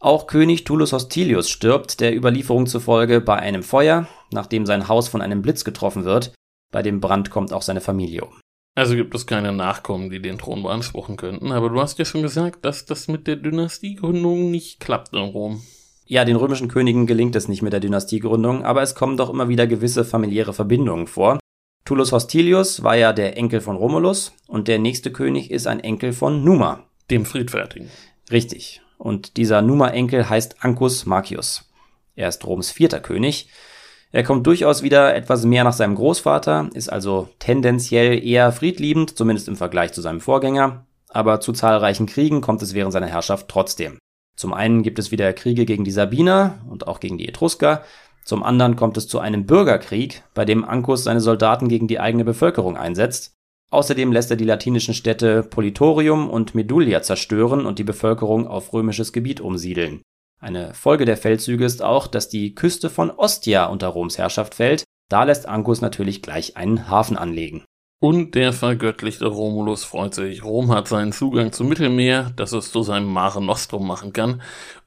Auch 0.00 0.28
König 0.28 0.64
Tullus 0.64 0.92
Hostilius 0.92 1.50
stirbt 1.50 2.00
der 2.00 2.16
Überlieferung 2.16 2.66
zufolge 2.66 3.20
bei 3.20 3.36
einem 3.36 3.64
Feuer, 3.64 4.06
nachdem 4.32 4.64
sein 4.64 4.86
Haus 4.86 5.08
von 5.08 5.20
einem 5.20 5.42
Blitz 5.42 5.64
getroffen 5.64 6.04
wird. 6.04 6.32
Bei 6.70 6.82
dem 6.82 7.00
Brand 7.00 7.30
kommt 7.30 7.52
auch 7.52 7.62
seine 7.62 7.80
Familie 7.80 8.24
um. 8.24 8.40
Also 8.76 8.94
gibt 8.94 9.12
es 9.16 9.26
keine 9.26 9.50
Nachkommen, 9.52 10.08
die 10.08 10.22
den 10.22 10.38
Thron 10.38 10.62
beanspruchen 10.62 11.16
könnten, 11.16 11.50
aber 11.50 11.68
du 11.68 11.80
hast 11.80 11.98
ja 11.98 12.04
schon 12.04 12.22
gesagt, 12.22 12.64
dass 12.64 12.86
das 12.86 13.08
mit 13.08 13.26
der 13.26 13.34
Dynastiegründung 13.34 14.52
nicht 14.52 14.78
klappt 14.78 15.14
in 15.14 15.18
Rom. 15.18 15.62
Ja, 16.06 16.24
den 16.24 16.36
römischen 16.36 16.68
Königen 16.68 17.08
gelingt 17.08 17.34
es 17.34 17.48
nicht 17.48 17.62
mit 17.62 17.72
der 17.72 17.80
Dynastiegründung, 17.80 18.64
aber 18.64 18.82
es 18.82 18.94
kommen 18.94 19.16
doch 19.16 19.30
immer 19.30 19.48
wieder 19.48 19.66
gewisse 19.66 20.04
familiäre 20.04 20.52
Verbindungen 20.52 21.08
vor. 21.08 21.40
Tullus 21.84 22.12
Hostilius 22.12 22.84
war 22.84 22.96
ja 22.96 23.12
der 23.12 23.36
Enkel 23.36 23.60
von 23.60 23.74
Romulus 23.74 24.32
und 24.46 24.68
der 24.68 24.78
nächste 24.78 25.10
König 25.10 25.50
ist 25.50 25.66
ein 25.66 25.80
Enkel 25.80 26.12
von 26.12 26.44
Numa. 26.44 26.84
Dem 27.10 27.24
Friedfertigen. 27.24 27.90
Richtig. 28.30 28.80
Und 28.98 29.36
dieser 29.36 29.62
Numa-Enkel 29.62 30.28
heißt 30.28 30.56
Ancus 30.60 31.06
Marcius. 31.06 31.70
Er 32.16 32.28
ist 32.28 32.44
Roms 32.44 32.70
vierter 32.70 33.00
König. 33.00 33.48
Er 34.10 34.24
kommt 34.24 34.46
durchaus 34.46 34.82
wieder 34.82 35.14
etwas 35.14 35.44
mehr 35.44 35.64
nach 35.64 35.72
seinem 35.72 35.94
Großvater, 35.94 36.70
ist 36.74 36.88
also 36.88 37.28
tendenziell 37.38 38.24
eher 38.24 38.52
friedliebend, 38.52 39.16
zumindest 39.16 39.48
im 39.48 39.56
Vergleich 39.56 39.92
zu 39.92 40.00
seinem 40.00 40.20
Vorgänger, 40.20 40.86
aber 41.10 41.40
zu 41.40 41.52
zahlreichen 41.52 42.06
Kriegen 42.06 42.40
kommt 42.40 42.62
es 42.62 42.74
während 42.74 42.92
seiner 42.92 43.06
Herrschaft 43.06 43.48
trotzdem. 43.48 43.98
Zum 44.34 44.54
einen 44.54 44.82
gibt 44.82 44.98
es 44.98 45.10
wieder 45.10 45.32
Kriege 45.32 45.66
gegen 45.66 45.84
die 45.84 45.90
Sabiner 45.90 46.58
und 46.68 46.86
auch 46.86 47.00
gegen 47.00 47.18
die 47.18 47.28
Etrusker. 47.28 47.82
Zum 48.24 48.42
anderen 48.42 48.76
kommt 48.76 48.96
es 48.96 49.08
zu 49.08 49.18
einem 49.18 49.46
Bürgerkrieg, 49.46 50.22
bei 50.32 50.44
dem 50.44 50.64
Ancus 50.64 51.04
seine 51.04 51.20
Soldaten 51.20 51.68
gegen 51.68 51.88
die 51.88 52.00
eigene 52.00 52.24
Bevölkerung 52.24 52.76
einsetzt. 52.76 53.37
Außerdem 53.70 54.12
lässt 54.12 54.30
er 54.30 54.36
die 54.36 54.44
latinischen 54.44 54.94
Städte 54.94 55.42
Politorium 55.42 56.30
und 56.30 56.54
Medulia 56.54 57.02
zerstören 57.02 57.66
und 57.66 57.78
die 57.78 57.84
Bevölkerung 57.84 58.46
auf 58.46 58.72
römisches 58.72 59.12
Gebiet 59.12 59.40
umsiedeln. 59.40 60.02
Eine 60.40 60.72
Folge 60.72 61.04
der 61.04 61.16
Feldzüge 61.16 61.64
ist 61.64 61.82
auch, 61.82 62.06
dass 62.06 62.28
die 62.28 62.54
Küste 62.54 62.90
von 62.90 63.10
Ostia 63.10 63.66
unter 63.66 63.88
Roms 63.88 64.18
Herrschaft 64.18 64.54
fällt. 64.54 64.84
Da 65.10 65.24
lässt 65.24 65.48
Ancus 65.48 65.80
natürlich 65.80 66.22
gleich 66.22 66.56
einen 66.56 66.88
Hafen 66.88 67.16
anlegen. 67.16 67.64
Und 68.00 68.36
der 68.36 68.52
vergöttlichte 68.52 69.26
Romulus 69.26 69.82
freut 69.82 70.14
sich. 70.14 70.44
Rom 70.44 70.70
hat 70.70 70.86
seinen 70.86 71.12
Zugang 71.12 71.50
zum 71.52 71.68
Mittelmeer, 71.68 72.32
das 72.36 72.52
es 72.52 72.70
zu 72.70 72.82
seinem 72.82 73.08
Mare 73.08 73.42
Nostrum 73.42 73.86
machen 73.86 74.12
kann, 74.12 74.40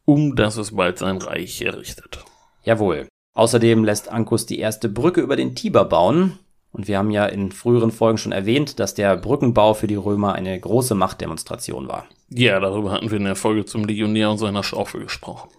um 0.06 0.38
das 0.38 0.56
es 0.56 0.76
bald 0.76 0.98
sein 0.98 1.17
Reich 1.17 1.62
errichtet. 1.62 2.24
Jawohl. 2.63 3.08
Außerdem 3.34 3.84
lässt 3.84 4.10
Ancus 4.10 4.46
die 4.46 4.60
erste 4.60 4.88
Brücke 4.88 5.22
über 5.22 5.36
den 5.36 5.56
Tiber 5.56 5.84
bauen. 5.86 6.39
Und 6.72 6.88
wir 6.88 6.98
haben 6.98 7.12
ja 7.12 7.26
in 7.26 7.52
früheren 7.52 7.92
Folgen 7.92 8.18
schon 8.18 8.32
erwähnt, 8.32 8.80
dass 8.80 8.94
der 8.94 9.18
Brückenbau 9.18 9.74
für 9.74 9.88
die 9.88 9.96
Römer 9.96 10.34
eine 10.34 10.58
große 10.60 10.96
Machtdemonstration 10.96 11.88
war. 11.88 12.06
Ja, 12.30 12.60
darüber 12.60 12.92
hatten 12.92 13.12
wir 13.12 13.18
in 13.18 13.26
der 13.26 13.36
Folge 13.36 13.66
zum 13.66 13.84
Legionär 13.84 14.32
und 14.32 14.38
seiner 14.38 14.64
Schaufel 14.64 15.04
gesprochen. 15.04 15.50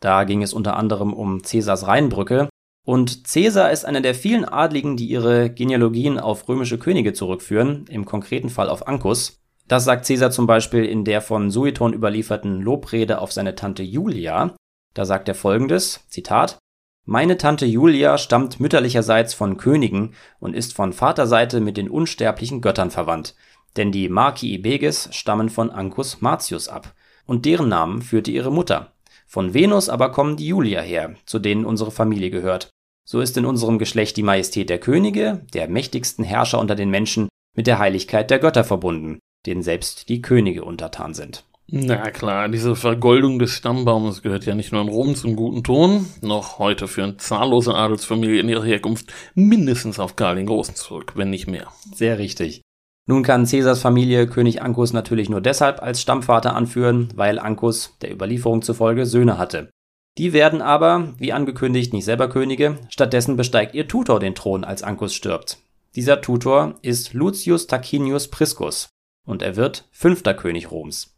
Da 0.00 0.24
ging 0.24 0.42
es 0.42 0.52
unter 0.52 0.76
anderem 0.76 1.12
um 1.12 1.42
Caesars 1.42 1.86
Rheinbrücke, 1.86 2.48
und 2.86 3.24
Caesar 3.24 3.72
ist 3.72 3.84
einer 3.84 4.00
der 4.00 4.14
vielen 4.14 4.44
Adligen, 4.44 4.96
die 4.96 5.06
ihre 5.06 5.50
Genealogien 5.50 6.20
auf 6.20 6.48
römische 6.48 6.78
Könige 6.78 7.12
zurückführen, 7.12 7.84
im 7.88 8.04
konkreten 8.04 8.48
Fall 8.48 8.68
auf 8.68 8.86
Ancus. 8.86 9.42
Das 9.66 9.84
sagt 9.84 10.06
Caesar 10.06 10.30
zum 10.30 10.46
Beispiel 10.46 10.84
in 10.84 11.04
der 11.04 11.20
von 11.20 11.50
Sueton 11.50 11.92
überlieferten 11.92 12.60
Lobrede 12.60 13.20
auf 13.20 13.32
seine 13.32 13.56
Tante 13.56 13.82
Julia. 13.82 14.54
Da 14.94 15.04
sagt 15.04 15.26
er 15.26 15.34
folgendes, 15.34 16.04
Zitat, 16.08 16.58
Meine 17.08 17.38
Tante 17.38 17.66
Julia 17.66 18.18
stammt 18.18 18.58
mütterlicherseits 18.58 19.32
von 19.32 19.58
Königen 19.58 20.14
und 20.40 20.56
ist 20.56 20.74
von 20.74 20.92
Vaterseite 20.92 21.60
mit 21.60 21.76
den 21.76 21.88
unsterblichen 21.88 22.60
Göttern 22.60 22.90
verwandt, 22.90 23.36
denn 23.76 23.92
die 23.92 24.08
Marci 24.08 24.52
Ibeges 24.52 25.08
stammen 25.12 25.48
von 25.48 25.70
Ancus 25.70 26.20
Martius 26.20 26.66
ab, 26.66 26.94
und 27.24 27.44
deren 27.44 27.68
Namen 27.68 28.02
führte 28.02 28.32
ihre 28.32 28.50
Mutter. 28.50 28.92
Von 29.24 29.54
Venus 29.54 29.88
aber 29.88 30.10
kommen 30.10 30.36
die 30.36 30.48
Julia 30.48 30.80
her, 30.80 31.14
zu 31.26 31.38
denen 31.38 31.64
unsere 31.64 31.92
Familie 31.92 32.30
gehört. 32.30 32.70
So 33.04 33.20
ist 33.20 33.36
in 33.36 33.46
unserem 33.46 33.78
Geschlecht 33.78 34.16
die 34.16 34.24
Majestät 34.24 34.68
der 34.68 34.80
Könige, 34.80 35.46
der 35.54 35.68
mächtigsten 35.68 36.24
Herrscher 36.24 36.58
unter 36.58 36.74
den 36.74 36.90
Menschen, 36.90 37.28
mit 37.56 37.68
der 37.68 37.78
Heiligkeit 37.78 38.30
der 38.30 38.40
Götter 38.40 38.64
verbunden, 38.64 39.20
denen 39.46 39.62
selbst 39.62 40.08
die 40.08 40.22
Könige 40.22 40.64
untertan 40.64 41.14
sind. 41.14 41.44
Na 41.68 42.10
klar, 42.10 42.48
diese 42.48 42.76
Vergoldung 42.76 43.40
des 43.40 43.50
Stammbaumes 43.50 44.22
gehört 44.22 44.46
ja 44.46 44.54
nicht 44.54 44.70
nur 44.70 44.82
in 44.82 44.88
Rom 44.88 45.16
zum 45.16 45.34
guten 45.34 45.64
Ton, 45.64 46.06
noch 46.22 46.60
heute 46.60 46.86
führen 46.86 47.18
zahllose 47.18 47.74
Adelsfamilien 47.74 48.48
ihre 48.48 48.64
Herkunft 48.64 49.12
mindestens 49.34 49.98
auf 49.98 50.14
Karl 50.14 50.36
den 50.36 50.46
Großen 50.46 50.76
zurück, 50.76 51.14
wenn 51.16 51.30
nicht 51.30 51.48
mehr. 51.48 51.66
Sehr 51.92 52.18
richtig. 52.18 52.62
Nun 53.08 53.24
kann 53.24 53.46
Caesars 53.46 53.80
Familie 53.80 54.28
König 54.28 54.62
Ancus 54.62 54.92
natürlich 54.92 55.28
nur 55.28 55.40
deshalb 55.40 55.82
als 55.82 56.00
Stammvater 56.00 56.54
anführen, 56.54 57.08
weil 57.16 57.40
Ancus 57.40 57.96
der 58.00 58.12
Überlieferung 58.12 58.62
zufolge 58.62 59.04
Söhne 59.04 59.36
hatte. 59.36 59.70
Die 60.18 60.32
werden 60.32 60.62
aber, 60.62 61.14
wie 61.18 61.32
angekündigt, 61.32 61.92
nicht 61.92 62.04
selber 62.04 62.28
Könige, 62.28 62.78
stattdessen 62.88 63.36
besteigt 63.36 63.74
ihr 63.74 63.88
Tutor 63.88 64.20
den 64.20 64.34
Thron, 64.34 64.64
als 64.64 64.82
Ancus 64.82 65.14
stirbt. 65.14 65.58
Dieser 65.96 66.20
Tutor 66.20 66.76
ist 66.82 67.12
Lucius 67.12 67.66
Tarquinius 67.66 68.28
Priscus 68.28 68.88
und 69.26 69.42
er 69.42 69.56
wird 69.56 69.88
fünfter 69.90 70.34
König 70.34 70.70
Roms. 70.70 71.15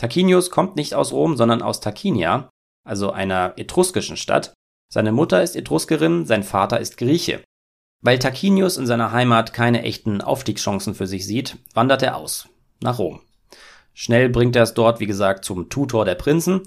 Tarquinius 0.00 0.48
kommt 0.48 0.76
nicht 0.76 0.94
aus 0.94 1.12
Rom, 1.12 1.36
sondern 1.36 1.60
aus 1.60 1.80
Tarquinia, 1.80 2.48
also 2.86 3.10
einer 3.10 3.52
etruskischen 3.58 4.16
Stadt. 4.16 4.54
Seine 4.90 5.12
Mutter 5.12 5.42
ist 5.42 5.56
Etruskerin, 5.56 6.24
sein 6.24 6.42
Vater 6.42 6.80
ist 6.80 6.96
Grieche. 6.96 7.42
Weil 8.00 8.18
Tarquinius 8.18 8.78
in 8.78 8.86
seiner 8.86 9.12
Heimat 9.12 9.52
keine 9.52 9.82
echten 9.82 10.22
Aufstiegschancen 10.22 10.94
für 10.94 11.06
sich 11.06 11.26
sieht, 11.26 11.58
wandert 11.74 12.02
er 12.02 12.16
aus 12.16 12.48
nach 12.82 12.98
Rom. 12.98 13.20
Schnell 13.92 14.30
bringt 14.30 14.56
er 14.56 14.62
es 14.62 14.72
dort, 14.72 15.00
wie 15.00 15.06
gesagt, 15.06 15.44
zum 15.44 15.68
Tutor 15.68 16.06
der 16.06 16.14
Prinzen, 16.14 16.62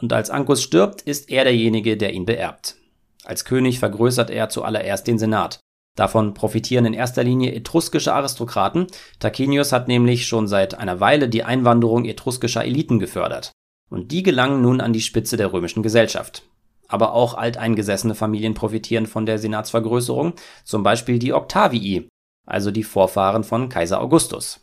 und 0.00 0.12
als 0.12 0.30
Ancus 0.30 0.62
stirbt, 0.62 1.02
ist 1.02 1.28
er 1.28 1.42
derjenige, 1.42 1.96
der 1.96 2.12
ihn 2.12 2.24
beerbt. 2.24 2.76
Als 3.24 3.44
König 3.44 3.80
vergrößert 3.80 4.30
er 4.30 4.48
zuallererst 4.48 5.08
den 5.08 5.18
Senat. 5.18 5.58
Davon 5.96 6.34
profitieren 6.34 6.84
in 6.84 6.92
erster 6.92 7.24
Linie 7.24 7.54
etruskische 7.54 8.12
Aristokraten. 8.12 8.86
Tarquinius 9.18 9.72
hat 9.72 9.88
nämlich 9.88 10.26
schon 10.26 10.46
seit 10.46 10.74
einer 10.74 11.00
Weile 11.00 11.28
die 11.28 11.42
Einwanderung 11.42 12.04
etruskischer 12.04 12.64
Eliten 12.64 12.98
gefördert. 12.98 13.50
Und 13.88 14.12
die 14.12 14.22
gelangen 14.22 14.60
nun 14.60 14.80
an 14.80 14.92
die 14.92 15.00
Spitze 15.00 15.36
der 15.36 15.52
römischen 15.52 15.82
Gesellschaft. 15.82 16.42
Aber 16.86 17.14
auch 17.14 17.34
alteingesessene 17.34 18.14
Familien 18.14 18.54
profitieren 18.54 19.06
von 19.06 19.26
der 19.26 19.38
Senatsvergrößerung, 19.38 20.34
zum 20.64 20.82
Beispiel 20.82 21.18
die 21.18 21.32
Octavii, 21.32 22.08
also 22.44 22.70
die 22.70 22.84
Vorfahren 22.84 23.42
von 23.42 23.68
Kaiser 23.68 24.00
Augustus. 24.00 24.60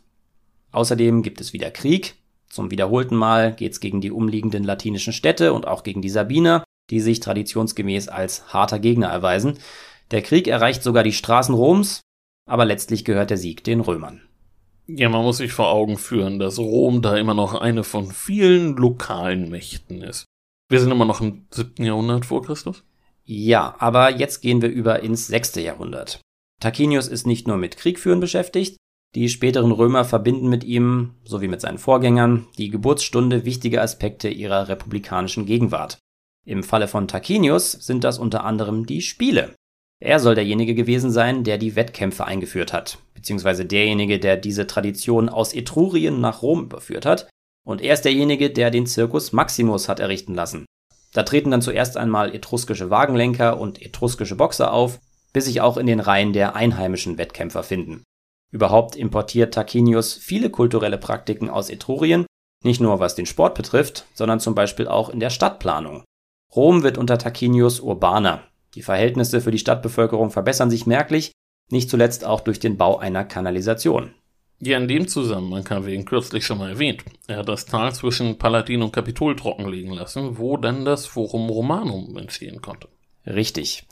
Außerdem 0.70 1.22
gibt 1.22 1.40
es 1.40 1.52
wieder 1.52 1.70
Krieg. 1.70 2.14
Zum 2.48 2.70
wiederholten 2.70 3.16
Mal 3.16 3.52
geht's 3.52 3.80
gegen 3.80 4.00
die 4.00 4.12
umliegenden 4.12 4.62
latinischen 4.62 5.12
Städte 5.12 5.52
und 5.52 5.66
auch 5.66 5.82
gegen 5.82 6.00
die 6.00 6.08
Sabiner, 6.08 6.62
die 6.90 7.00
sich 7.00 7.20
traditionsgemäß 7.20 8.08
als 8.08 8.52
harter 8.52 8.78
Gegner 8.78 9.08
erweisen. 9.08 9.58
Der 10.10 10.22
Krieg 10.22 10.48
erreicht 10.48 10.82
sogar 10.82 11.02
die 11.02 11.12
Straßen 11.12 11.54
Roms, 11.54 12.00
aber 12.46 12.64
letztlich 12.64 13.04
gehört 13.04 13.30
der 13.30 13.38
Sieg 13.38 13.64
den 13.64 13.80
Römern. 13.80 14.22
Ja, 14.86 15.08
man 15.08 15.22
muss 15.22 15.38
sich 15.38 15.52
vor 15.52 15.70
Augen 15.70 15.96
führen, 15.96 16.38
dass 16.38 16.58
Rom 16.58 17.00
da 17.00 17.16
immer 17.16 17.32
noch 17.32 17.54
eine 17.54 17.84
von 17.84 18.10
vielen 18.10 18.76
lokalen 18.76 19.48
Mächten 19.48 20.02
ist. 20.02 20.26
Wir 20.68 20.80
sind 20.80 20.90
immer 20.90 21.06
noch 21.06 21.20
im 21.20 21.46
7. 21.50 21.84
Jahrhundert 21.84 22.26
vor 22.26 22.42
Christus? 22.42 22.84
Ja, 23.24 23.74
aber 23.78 24.10
jetzt 24.10 24.42
gehen 24.42 24.60
wir 24.60 24.68
über 24.68 25.02
ins 25.02 25.26
6. 25.28 25.56
Jahrhundert. 25.56 26.20
Tarquinius 26.60 27.08
ist 27.08 27.26
nicht 27.26 27.48
nur 27.48 27.56
mit 27.56 27.78
Kriegführen 27.78 28.20
beschäftigt, 28.20 28.76
die 29.14 29.28
späteren 29.28 29.72
Römer 29.72 30.04
verbinden 30.04 30.48
mit 30.48 30.64
ihm, 30.64 31.14
sowie 31.24 31.48
mit 31.48 31.60
seinen 31.60 31.78
Vorgängern, 31.78 32.46
die 32.58 32.68
Geburtsstunde 32.68 33.44
wichtiger 33.44 33.82
Aspekte 33.82 34.28
ihrer 34.28 34.68
republikanischen 34.68 35.46
Gegenwart. 35.46 35.98
Im 36.44 36.62
Falle 36.62 36.88
von 36.88 37.08
Tarquinius 37.08 37.72
sind 37.72 38.04
das 38.04 38.18
unter 38.18 38.44
anderem 38.44 38.84
die 38.86 39.00
Spiele. 39.00 39.54
Er 40.00 40.20
soll 40.20 40.34
derjenige 40.34 40.74
gewesen 40.74 41.10
sein, 41.10 41.44
der 41.44 41.58
die 41.58 41.76
Wettkämpfe 41.76 42.24
eingeführt 42.24 42.72
hat, 42.72 42.98
beziehungsweise 43.14 43.64
derjenige, 43.64 44.18
der 44.18 44.36
diese 44.36 44.66
Tradition 44.66 45.28
aus 45.28 45.54
Etrurien 45.54 46.20
nach 46.20 46.42
Rom 46.42 46.64
überführt 46.64 47.06
hat, 47.06 47.28
und 47.66 47.80
er 47.80 47.94
ist 47.94 48.04
derjenige, 48.04 48.50
der 48.50 48.70
den 48.70 48.86
Circus 48.86 49.32
Maximus 49.32 49.88
hat 49.88 50.00
errichten 50.00 50.34
lassen. 50.34 50.66
Da 51.14 51.22
treten 51.22 51.50
dann 51.50 51.62
zuerst 51.62 51.96
einmal 51.96 52.34
etruskische 52.34 52.90
Wagenlenker 52.90 53.58
und 53.58 53.80
etruskische 53.80 54.36
Boxer 54.36 54.72
auf, 54.72 54.98
bis 55.32 55.46
sich 55.46 55.60
auch 55.60 55.76
in 55.76 55.86
den 55.86 56.00
Reihen 56.00 56.32
der 56.32 56.54
einheimischen 56.54 57.16
Wettkämpfer 57.16 57.62
finden. 57.62 58.02
Überhaupt 58.52 58.96
importiert 58.96 59.54
Tarquinius 59.54 60.14
viele 60.14 60.50
kulturelle 60.50 60.98
Praktiken 60.98 61.48
aus 61.48 61.70
Etrurien, 61.70 62.26
nicht 62.62 62.80
nur 62.80 63.00
was 63.00 63.14
den 63.14 63.26
Sport 63.26 63.54
betrifft, 63.54 64.06
sondern 64.14 64.40
zum 64.40 64.54
Beispiel 64.54 64.88
auch 64.88 65.08
in 65.08 65.20
der 65.20 65.30
Stadtplanung. 65.30 66.04
Rom 66.54 66.82
wird 66.82 66.98
unter 66.98 67.18
Tarquinius 67.18 67.80
urbaner, 67.80 68.44
die 68.74 68.82
Verhältnisse 68.82 69.40
für 69.40 69.50
die 69.50 69.58
Stadtbevölkerung 69.58 70.30
verbessern 70.30 70.70
sich 70.70 70.86
merklich, 70.86 71.32
nicht 71.70 71.90
zuletzt 71.90 72.24
auch 72.24 72.40
durch 72.40 72.60
den 72.60 72.76
Bau 72.76 72.98
einer 72.98 73.24
Kanalisation. 73.24 74.14
Ja, 74.60 74.78
in 74.78 74.88
dem 74.88 75.08
Zusammenhang 75.08 75.68
haben 75.70 75.86
wir 75.86 75.94
ihn 75.94 76.04
kürzlich 76.04 76.46
schon 76.46 76.58
mal 76.58 76.70
erwähnt. 76.70 77.04
Er 77.26 77.38
hat 77.38 77.48
das 77.48 77.66
Tal 77.66 77.92
zwischen 77.94 78.38
Palatin 78.38 78.82
und 78.82 78.92
Kapitol 78.92 79.36
trockenlegen 79.36 79.92
lassen, 79.92 80.38
wo 80.38 80.56
dann 80.56 80.84
das 80.84 81.06
Forum 81.06 81.50
Romanum 81.50 82.16
entstehen 82.16 82.62
konnte. 82.62 82.88
Richtig. 83.26 83.86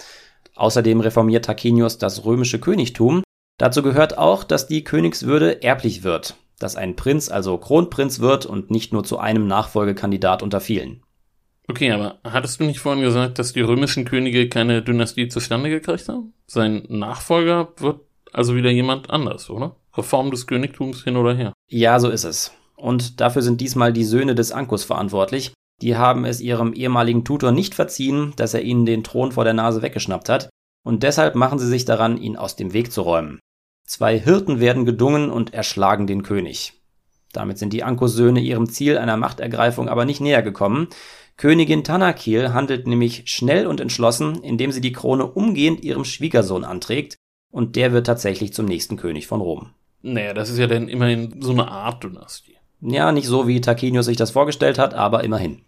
Außerdem 0.55 1.01
reformiert 1.01 1.45
Tarquinius 1.47 1.99
das 1.99 2.25
römische 2.25 2.59
Königtum. 2.59 3.23
Dazu 3.59 3.83
gehört 3.83 4.19
auch, 4.19 4.45
dass 4.45 4.67
die 4.67 4.85
Königswürde 4.85 5.63
erblich 5.63 6.05
wird, 6.05 6.37
dass 6.59 6.77
ein 6.77 6.97
Prinz 6.97 7.29
also 7.29 7.59
Kronprinz 7.59 8.21
wird 8.21 8.47
und 8.47 8.71
nicht 8.71 8.93
nur 8.93 9.05
zu 9.05 9.19
einem 9.19 9.47
Nachfolgekandidat 9.47 10.43
unter 10.43 10.61
vielen. 10.61 11.02
Okay, 11.73 11.91
aber 11.91 12.19
hattest 12.23 12.61
du 12.61 12.65
nicht 12.65 12.81
vorhin 12.81 13.03
gesagt, 13.03 13.39
dass 13.39 13.55
die 13.55 13.63
römischen 13.63 14.05
Könige 14.05 14.47
keine 14.51 14.83
Dynastie 14.83 15.29
zustande 15.29 15.71
gekriegt 15.71 16.07
haben? 16.07 16.35
Sein 16.47 16.85
Nachfolger 16.91 17.73
wird 17.79 18.01
also 18.31 18.55
wieder 18.55 18.71
jemand 18.71 19.09
anders, 19.09 19.49
oder? 19.49 19.77
Reform 19.97 20.31
des 20.31 20.47
Königtums 20.47 21.03
hin 21.03 21.17
oder 21.17 21.35
her. 21.35 21.55
Ja, 21.71 21.99
so 21.99 22.11
ist 22.11 22.25
es. 22.25 22.53
Und 22.77 23.23
dafür 23.23 23.41
sind 23.41 23.63
diesmal 23.63 23.95
die 23.95 24.05
Söhne 24.05 24.35
des 24.35 24.53
Ancus 24.53 24.85
verantwortlich. 24.85 25.55
Die 25.81 25.97
haben 25.97 26.27
es 26.27 26.43
ihrem 26.43 26.75
ehemaligen 26.75 27.25
Tutor 27.25 27.53
nicht 27.53 27.75
verziehen, 27.75 28.35
dass 28.37 28.53
er 28.53 28.61
ihnen 28.61 28.85
den 28.85 29.03
Thron 29.03 29.33
vor 29.33 29.45
der 29.45 29.55
Nase 29.55 29.81
weggeschnappt 29.81 30.29
hat, 30.29 30.51
und 30.85 31.03
deshalb 31.03 31.37
machen 31.37 31.59
sie 31.59 31.69
sich 31.69 31.87
daran, 31.87 32.19
ihn 32.19 32.37
aus 32.37 32.55
dem 32.55 32.75
Weg 32.75 32.93
zu 32.93 33.01
räumen. 33.01 33.41
Zwei 33.87 34.21
Hirten 34.21 34.61
werden 34.61 34.85
gedungen 34.85 35.31
und 35.31 35.55
erschlagen 35.55 36.07
den 36.07 36.23
König. 36.23 36.75
Damit 37.33 37.57
sind 37.57 37.73
die 37.73 37.83
Ancus-Söhne 37.83 38.41
ihrem 38.41 38.69
Ziel 38.69 38.99
einer 38.99 39.17
Machtergreifung 39.17 39.89
aber 39.89 40.05
nicht 40.05 40.21
näher 40.21 40.43
gekommen. 40.43 40.89
Königin 41.37 41.85
Tanakil 41.85 42.53
handelt 42.53 42.87
nämlich 42.87 43.23
schnell 43.27 43.67
und 43.67 43.81
entschlossen, 43.81 44.43
indem 44.43 44.73
sie 44.73 44.81
die 44.81 44.93
Krone 44.93 45.27
umgehend 45.27 45.83
ihrem 45.83 46.05
Schwiegersohn 46.05 46.65
anträgt, 46.65 47.17
und 47.51 47.77
der 47.77 47.93
wird 47.93 48.07
tatsächlich 48.07 48.53
zum 48.55 48.67
nächsten 48.67 48.97
König 48.97 49.27
von 49.27 49.41
Rom. 49.41 49.71
Naja, 50.03 50.35
das 50.35 50.51
ist 50.51 50.59
ja 50.59 50.67
dann 50.67 50.89
immerhin 50.89 51.41
so 51.41 51.53
eine 51.53 51.69
Art 51.69 52.03
Dynastie. 52.03 52.57
Ja, 52.81 53.13
nicht 53.13 53.29
so 53.29 53.47
wie 53.47 53.61
Tarquinius 53.61 54.07
sich 54.07 54.17
das 54.17 54.33
vorgestellt 54.33 54.79
hat, 54.79 54.95
aber 54.95 55.23
immerhin. 55.23 55.63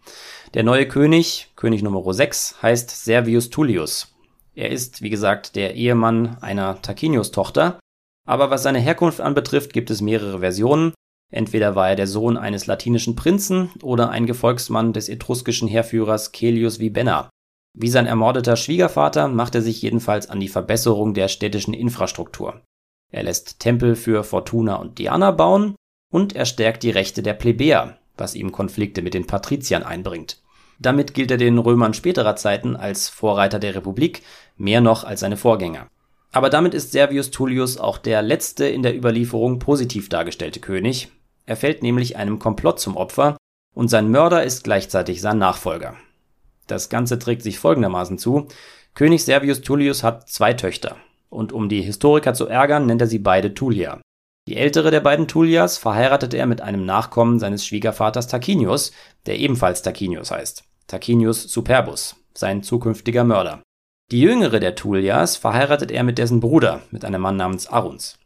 Der 0.55 0.65
neue 0.65 0.89
König, 0.89 1.53
König 1.55 1.83
Nummer 1.83 2.13
6, 2.13 2.63
heißt 2.63 3.05
Servius 3.05 3.51
Tullius. 3.51 4.15
Er 4.55 4.71
ist, 4.71 5.03
wie 5.03 5.11
gesagt, 5.11 5.57
der 5.57 5.75
Ehemann 5.75 6.39
einer 6.41 6.81
Tarquinius-Tochter, 6.81 7.79
aber 8.27 8.51
was 8.51 8.63
seine 8.63 8.81
Herkunft 8.81 9.21
anbetrifft, 9.21 9.73
gibt 9.73 9.91
es 9.91 10.01
mehrere 10.01 10.41
Versionen. 10.41 10.93
Entweder 11.35 11.75
war 11.75 11.89
er 11.89 11.97
der 11.97 12.07
Sohn 12.07 12.37
eines 12.37 12.67
latinischen 12.67 13.17
Prinzen 13.17 13.71
oder 13.83 14.11
ein 14.11 14.25
Gefolgsmann 14.25 14.93
des 14.93 15.09
etruskischen 15.09 15.67
Heerführers 15.67 16.31
Celius 16.31 16.79
Vibenna. 16.79 17.29
Wie 17.77 17.89
sein 17.89 18.07
ermordeter 18.07 18.55
Schwiegervater 18.55 19.27
macht 19.27 19.57
er 19.57 19.61
sich 19.61 19.83
jedenfalls 19.83 20.31
an 20.31 20.39
die 20.39 20.47
Verbesserung 20.47 21.13
der 21.13 21.27
städtischen 21.27 21.75
Infrastruktur. 21.75 22.61
Er 23.11 23.25
lässt 23.25 23.59
Tempel 23.59 23.97
für 23.97 24.23
Fortuna 24.23 24.77
und 24.77 25.01
Diana 25.01 25.33
bauen 25.33 25.75
und 26.13 26.37
er 26.37 26.45
stärkt 26.45 26.85
die 26.85 26.93
Rechte 26.93 27.21
der 27.21 27.35
Plebejer, 27.35 27.99
was 28.17 28.37
ihm 28.37 28.53
Konflikte 28.53 29.03
mit 29.03 29.15
den 29.15 29.27
Patriziern 29.27 29.83
einbringt. 29.83 30.41
Damit 30.79 31.15
gilt 31.15 31.33
er 31.33 31.37
den 31.37 31.59
Römern 31.59 31.95
späterer 31.95 32.37
Zeiten 32.37 32.77
als 32.77 33.09
Vorreiter 33.09 33.59
der 33.59 33.75
Republik, 33.75 34.23
mehr 34.57 34.81
noch 34.81 35.03
als 35.03 35.19
seine 35.19 35.37
Vorgänger. 35.37 35.89
Aber 36.31 36.49
damit 36.49 36.75
ist 36.75 36.93
Servius 36.93 37.33
Tullius 37.33 37.77
auch 37.77 37.99
der 37.99 38.23
letzte 38.23 38.69
in 38.69 38.85
der 38.85 38.97
Überlieferung 38.97 39.59
positiv 39.59 40.09
dargestellte 40.09 40.61
König, 40.61 41.11
er 41.47 41.57
fällt 41.57 41.83
nämlich 41.83 42.17
einem 42.17 42.39
Komplott 42.39 42.81
zum 42.81 42.97
Opfer 42.97 43.37
und 43.75 43.89
sein 43.89 44.11
Mörder 44.11 44.45
ist 44.45 44.65
gleichzeitig 44.65 45.21
sein 45.21 45.39
Nachfolger. 45.39 45.97
Das 46.67 46.89
Ganze 46.89 47.19
trägt 47.19 47.43
sich 47.43 47.59
folgendermaßen 47.59 48.19
zu. 48.19 48.49
König 48.95 49.25
Servius 49.25 49.61
Tullius 49.61 50.03
hat 50.03 50.29
zwei 50.29 50.55
Töchter. 50.55 50.97
Und 51.29 51.53
um 51.53 51.69
die 51.69 51.83
Historiker 51.83 52.33
zu 52.33 52.47
ärgern, 52.47 52.87
nennt 52.87 53.01
er 53.01 53.09
sie 53.09 53.19
beide 53.19 53.55
Tullia. 53.55 54.01
Die 54.47 54.57
ältere 54.57 54.91
der 54.91 55.01
beiden 55.01 55.27
Tullias 55.27 55.79
verheiratete 55.79 56.37
er 56.37 56.47
mit 56.47 56.61
einem 56.61 56.85
Nachkommen 56.85 57.39
seines 57.39 57.67
Schwiegervaters 57.67 58.29
Tarquinius, 58.29 58.93
der 59.27 59.39
ebenfalls 59.39 59.83
Tarquinius 59.83 60.31
heißt. 60.31 60.65
Tarquinius 60.87 61.45
Superbus, 61.45 62.17
sein 62.35 62.63
zukünftiger 62.63 63.25
Mörder. 63.25 63.63
Die 64.11 64.21
jüngere 64.21 64.61
der 64.61 64.75
Tullias 64.75 65.37
verheiratet 65.37 65.91
er 65.91 66.05
mit 66.05 66.19
dessen 66.19 66.41
Bruder, 66.41 66.83
mit 66.91 67.05
einem 67.07 67.23
Mann 67.23 67.37
namens 67.37 67.67
Aruns. 67.67 68.19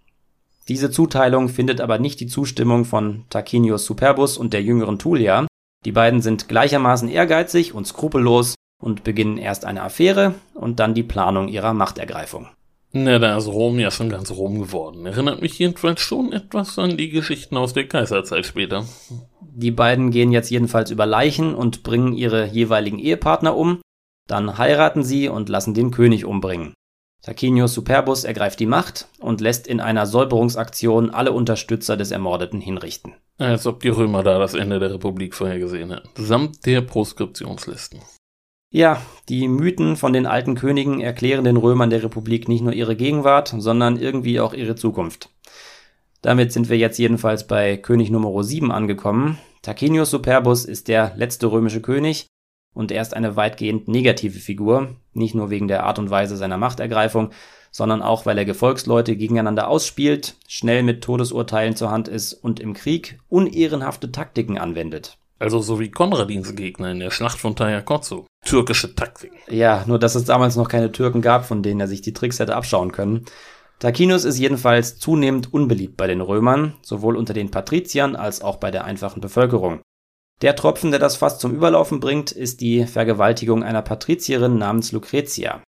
Diese 0.68 0.90
Zuteilung 0.90 1.48
findet 1.48 1.81
aber 1.81 1.98
nicht 1.98 2.20
die 2.20 2.26
Zustimmung 2.26 2.85
von 2.85 3.24
Tarquinius 3.31 3.87
Superbus 3.87 4.37
und 4.37 4.52
der 4.52 4.62
jüngeren 4.62 4.98
Tullia. 4.98 5.46
Die 5.85 5.92
beiden 5.92 6.20
sind 6.20 6.48
gleichermaßen 6.48 7.09
ehrgeizig 7.09 7.72
und 7.72 7.87
skrupellos 7.87 8.54
und 8.83 9.02
beginnen 9.02 9.38
erst 9.38 9.64
eine 9.64 9.83
Affäre 9.83 10.35
und 10.54 10.78
dann 10.78 10.94
die 10.94 11.02
Planung 11.02 11.48
ihrer 11.48 11.72
Machtergreifung. 11.72 12.48
Na, 12.92 13.18
da 13.18 13.37
ist 13.37 13.48
Rom 13.48 13.78
ja 13.78 13.90
schon 13.90 14.09
ganz 14.09 14.31
Rom 14.31 14.61
geworden. 14.61 15.04
Erinnert 15.07 15.42
mich 15.42 15.59
jedenfalls 15.59 16.00
schon 16.00 16.33
etwas 16.33 16.78
an 16.78 16.96
die 16.96 17.11
Geschichten 17.11 17.57
aus 17.57 17.74
der 17.74 17.87
Kaiserzeit 17.87 18.46
später. 18.46 18.87
Die 19.40 19.70
beiden 19.70 20.11
gehen 20.11 20.33
jetzt 20.33 20.50
jedenfalls 20.50 20.90
über 20.90 21.04
Leichen 21.04 21.54
und 21.54 21.83
bringen 21.83 22.14
ihre 22.14 22.46
jeweiligen 22.46 22.98
Ehepartner 22.98 23.57
um. 23.57 23.81
Dann 24.26 24.59
heiraten 24.59 25.02
sie 25.02 25.28
und 25.28 25.48
lassen 25.48 25.74
den 25.74 25.90
König 25.90 26.24
umbringen. 26.24 26.74
Tarquinius 27.22 27.74
Superbus 27.74 28.24
ergreift 28.24 28.61
die 28.61 28.66
Macht 28.66 29.09
und 29.18 29.40
lässt 29.40 29.66
in 29.66 29.81
einer 29.81 30.07
Säuberungsaktion 30.07 31.11
alle 31.11 31.33
Unterstützer 31.33 31.96
des 31.96 32.11
Ermordeten 32.11 32.61
hinrichten. 32.61 33.14
Als 33.38 33.66
ob 33.66 33.81
die 33.81 33.88
Römer 33.88 34.22
da 34.22 34.38
das 34.38 34.54
Ende 34.54 34.78
der 34.78 34.92
Republik 34.94 35.35
vorhergesehen 35.35 35.90
hätten. 35.90 36.09
Samt 36.16 36.64
der 36.66 36.81
Proskriptionslisten. 36.81 38.00
Ja, 38.70 39.00
die 39.28 39.48
Mythen 39.48 39.96
von 39.96 40.12
den 40.12 40.26
alten 40.26 40.54
Königen 40.54 41.00
erklären 41.00 41.44
den 41.44 41.57
Römern 41.57 41.90
der 41.90 42.02
Republik 42.02 42.48
nicht 42.48 42.62
nur 42.62 42.72
ihre 42.72 42.96
Gegenwart, 42.96 43.54
sondern 43.57 43.98
irgendwie 43.98 44.40
auch 44.40 44.52
ihre 44.52 44.76
Zukunft. 44.76 45.31
Damit 46.20 46.52
sind 46.52 46.68
wir 46.68 46.76
jetzt 46.76 46.98
jedenfalls 46.98 47.46
bei 47.46 47.76
König 47.76 48.11
Nummer 48.11 48.42
7 48.42 48.70
angekommen. 48.70 49.38
Tarquinius 49.62 50.11
Superbus 50.11 50.64
ist 50.64 50.88
der 50.88 51.14
letzte 51.16 51.50
römische 51.50 51.81
König 51.81 52.26
und 52.74 52.92
er 52.92 53.02
ist 53.02 53.14
eine 53.14 53.37
weitgehend 53.37 53.88
negative 53.88 54.38
Figur, 54.38 54.96
nicht 55.12 55.35
nur 55.35 55.50
wegen 55.50 55.68
der 55.68 55.85
Art 55.85 55.98
und 55.98 56.11
Weise 56.11 56.37
seiner 56.37 56.59
Machtergreifung, 56.59 57.31
sondern 57.70 58.02
auch 58.02 58.26
weil 58.26 58.38
er 58.38 58.44
Gefolgsleute 58.44 59.16
gegeneinander 59.16 59.68
ausspielt, 59.68 60.37
schnell 60.46 60.83
mit 60.83 61.02
Todesurteilen 61.02 61.76
zur 61.76 61.90
Hand 61.90 62.09
ist 62.09 62.33
und 62.33 62.61
im 62.61 62.74
Krieg 62.74 63.18
unehrenhafte 63.28 64.11
Taktiken 64.12 64.59
anwendet. 64.59 65.18
Also 65.38 65.61
so 65.61 65.78
wie 65.78 65.90
Konradins 65.90 66.57
Gegner 66.57 66.90
in 66.90 66.98
der 66.98 67.11
Schlacht 67.11 67.38
von 67.38 67.54
Tajakotsu. 67.54 68.24
Türkische 68.44 68.94
Taktik. 68.94 69.33
Ja, 69.48 69.85
nur 69.87 69.98
dass 69.98 70.16
es 70.16 70.24
damals 70.24 70.57
noch 70.57 70.68
keine 70.68 70.90
Türken 70.90 71.22
gab, 71.22 71.44
von 71.44 71.62
denen 71.62 71.81
er 71.81 71.87
sich 71.87 72.02
die 72.02 72.12
Tricks 72.12 72.40
hätte 72.40 72.57
abschauen 72.57 72.90
können. 72.92 73.24
Tarquinius 73.78 74.24
ist 74.24 74.38
jedenfalls 74.38 74.98
zunehmend 74.98 75.52
unbeliebt 75.54 75.96
bei 75.96 76.09
den 76.09 76.20
Römern, 76.20 76.74
sowohl 76.83 77.16
unter 77.16 77.35
den 77.35 77.52
Patriziern 77.52 78.16
als 78.16 78.42
auch 78.42 78.57
bei 78.57 78.72
der 78.72 78.85
einfachen 78.85 79.20
Bevölkerung. 79.20 79.81
Der 80.40 80.55
Tropfen, 80.55 80.92
der 80.92 81.01
das 81.01 81.16
Fass 81.16 81.40
zum 81.40 81.53
Überlaufen 81.53 81.98
bringt, 81.98 82.31
ist 82.31 82.61
die 82.61 82.87
Vergewaltigung 82.87 83.64
einer 83.64 83.83
Patrizierin 83.83 84.57
namens 84.57 84.92
Lucretia. 84.92 85.64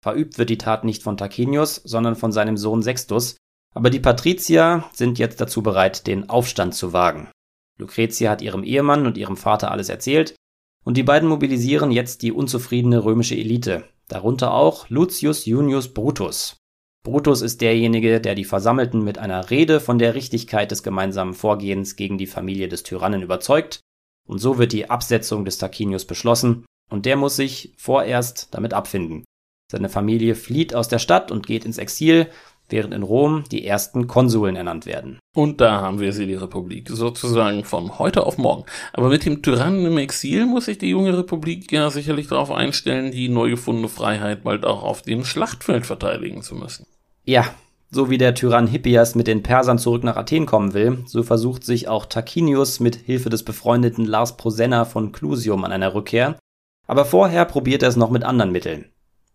Verübt 0.00 0.38
wird 0.38 0.48
die 0.48 0.58
Tat 0.58 0.84
nicht 0.84 1.02
von 1.02 1.16
Tarquinius, 1.16 1.76
sondern 1.84 2.14
von 2.14 2.30
seinem 2.30 2.56
Sohn 2.56 2.82
Sextus, 2.82 3.36
aber 3.74 3.90
die 3.90 4.00
Patrizier 4.00 4.84
sind 4.92 5.18
jetzt 5.18 5.40
dazu 5.40 5.62
bereit, 5.62 6.06
den 6.06 6.28
Aufstand 6.30 6.74
zu 6.74 6.92
wagen. 6.92 7.30
Lucretia 7.78 8.30
hat 8.30 8.42
ihrem 8.42 8.62
Ehemann 8.62 9.06
und 9.06 9.16
ihrem 9.16 9.36
Vater 9.36 9.72
alles 9.72 9.88
erzählt, 9.88 10.36
und 10.84 10.96
die 10.96 11.02
beiden 11.02 11.28
mobilisieren 11.28 11.90
jetzt 11.90 12.22
die 12.22 12.32
unzufriedene 12.32 13.04
römische 13.04 13.36
Elite, 13.36 13.84
darunter 14.08 14.52
auch 14.54 14.88
Lucius 14.88 15.46
Junius 15.46 15.94
Brutus. 15.94 16.56
Brutus 17.04 17.40
ist 17.40 17.60
derjenige, 17.60 18.20
der 18.20 18.36
die 18.36 18.44
Versammelten 18.44 19.02
mit 19.02 19.18
einer 19.18 19.50
Rede 19.50 19.80
von 19.80 19.98
der 19.98 20.14
Richtigkeit 20.14 20.70
des 20.70 20.84
gemeinsamen 20.84 21.34
Vorgehens 21.34 21.96
gegen 21.96 22.18
die 22.18 22.28
Familie 22.28 22.68
des 22.68 22.84
Tyrannen 22.84 23.22
überzeugt, 23.22 23.80
und 24.28 24.38
so 24.38 24.58
wird 24.58 24.72
die 24.72 24.90
Absetzung 24.90 25.44
des 25.44 25.58
Tarquinius 25.58 26.04
beschlossen, 26.04 26.64
und 26.90 27.06
der 27.06 27.16
muss 27.16 27.36
sich 27.36 27.74
vorerst 27.78 28.48
damit 28.52 28.74
abfinden. 28.74 29.24
Seine 29.70 29.88
Familie 29.88 30.34
flieht 30.34 30.74
aus 30.74 30.88
der 30.88 30.98
Stadt 30.98 31.30
und 31.30 31.46
geht 31.46 31.64
ins 31.64 31.78
Exil, 31.78 32.28
während 32.68 32.92
in 32.92 33.02
Rom 33.02 33.44
die 33.50 33.66
ersten 33.66 34.06
Konsuln 34.06 34.56
ernannt 34.56 34.86
werden. 34.86 35.18
Und 35.34 35.60
da 35.60 35.80
haben 35.80 36.00
wir 36.00 36.12
sie, 36.12 36.26
die 36.26 36.34
Republik, 36.34 36.88
sozusagen 36.90 37.64
von 37.64 37.98
heute 37.98 38.26
auf 38.26 38.36
morgen. 38.36 38.64
Aber 38.92 39.08
mit 39.08 39.24
dem 39.24 39.42
Tyrannen 39.42 39.86
im 39.86 39.98
Exil 39.98 40.46
muss 40.46 40.66
sich 40.66 40.78
die 40.78 40.90
junge 40.90 41.16
Republik 41.16 41.72
ja 41.72 41.90
sicherlich 41.90 42.28
darauf 42.28 42.50
einstellen, 42.50 43.12
die 43.12 43.28
neu 43.28 43.50
gefundene 43.50 43.88
Freiheit 43.88 44.44
bald 44.44 44.64
auch 44.64 44.82
auf 44.82 45.02
dem 45.02 45.24
Schlachtfeld 45.24 45.86
verteidigen 45.86 46.42
zu 46.42 46.54
müssen. 46.54 46.86
Ja, 47.24 47.54
so 47.94 48.08
wie 48.08 48.16
der 48.16 48.34
Tyrann 48.34 48.66
Hippias 48.66 49.14
mit 49.14 49.26
den 49.26 49.42
Persern 49.42 49.78
zurück 49.78 50.02
nach 50.02 50.16
Athen 50.16 50.46
kommen 50.46 50.72
will, 50.72 51.04
so 51.04 51.22
versucht 51.22 51.62
sich 51.62 51.88
auch 51.88 52.06
Tarquinius 52.06 52.80
mit 52.80 52.96
Hilfe 52.96 53.28
des 53.28 53.42
befreundeten 53.42 54.06
Lars 54.06 54.38
Prosenna 54.38 54.86
von 54.86 55.12
Clusium 55.12 55.62
an 55.64 55.72
einer 55.72 55.94
Rückkehr. 55.94 56.38
Aber 56.86 57.04
vorher 57.04 57.44
probiert 57.44 57.82
er 57.82 57.90
es 57.90 57.96
noch 57.96 58.10
mit 58.10 58.24
anderen 58.24 58.50
Mitteln. 58.50 58.86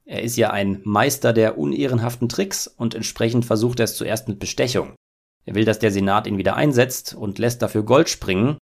Er 0.05 0.23
ist 0.23 0.37
ja 0.37 0.49
ein 0.49 0.81
Meister 0.83 1.33
der 1.33 1.59
unehrenhaften 1.59 2.29
Tricks 2.29 2.65
und 2.65 2.95
entsprechend 2.95 3.45
versucht 3.45 3.79
er 3.79 3.83
es 3.83 3.95
zuerst 3.95 4.27
mit 4.27 4.39
Bestechung. 4.39 4.95
Er 5.45 5.53
will, 5.53 5.65
dass 5.65 5.79
der 5.79 5.91
Senat 5.91 6.25
ihn 6.25 6.39
wieder 6.39 6.55
einsetzt 6.55 7.13
und 7.13 7.37
lässt 7.37 7.61
dafür 7.61 7.83
Gold 7.83 8.09
springen, 8.09 8.57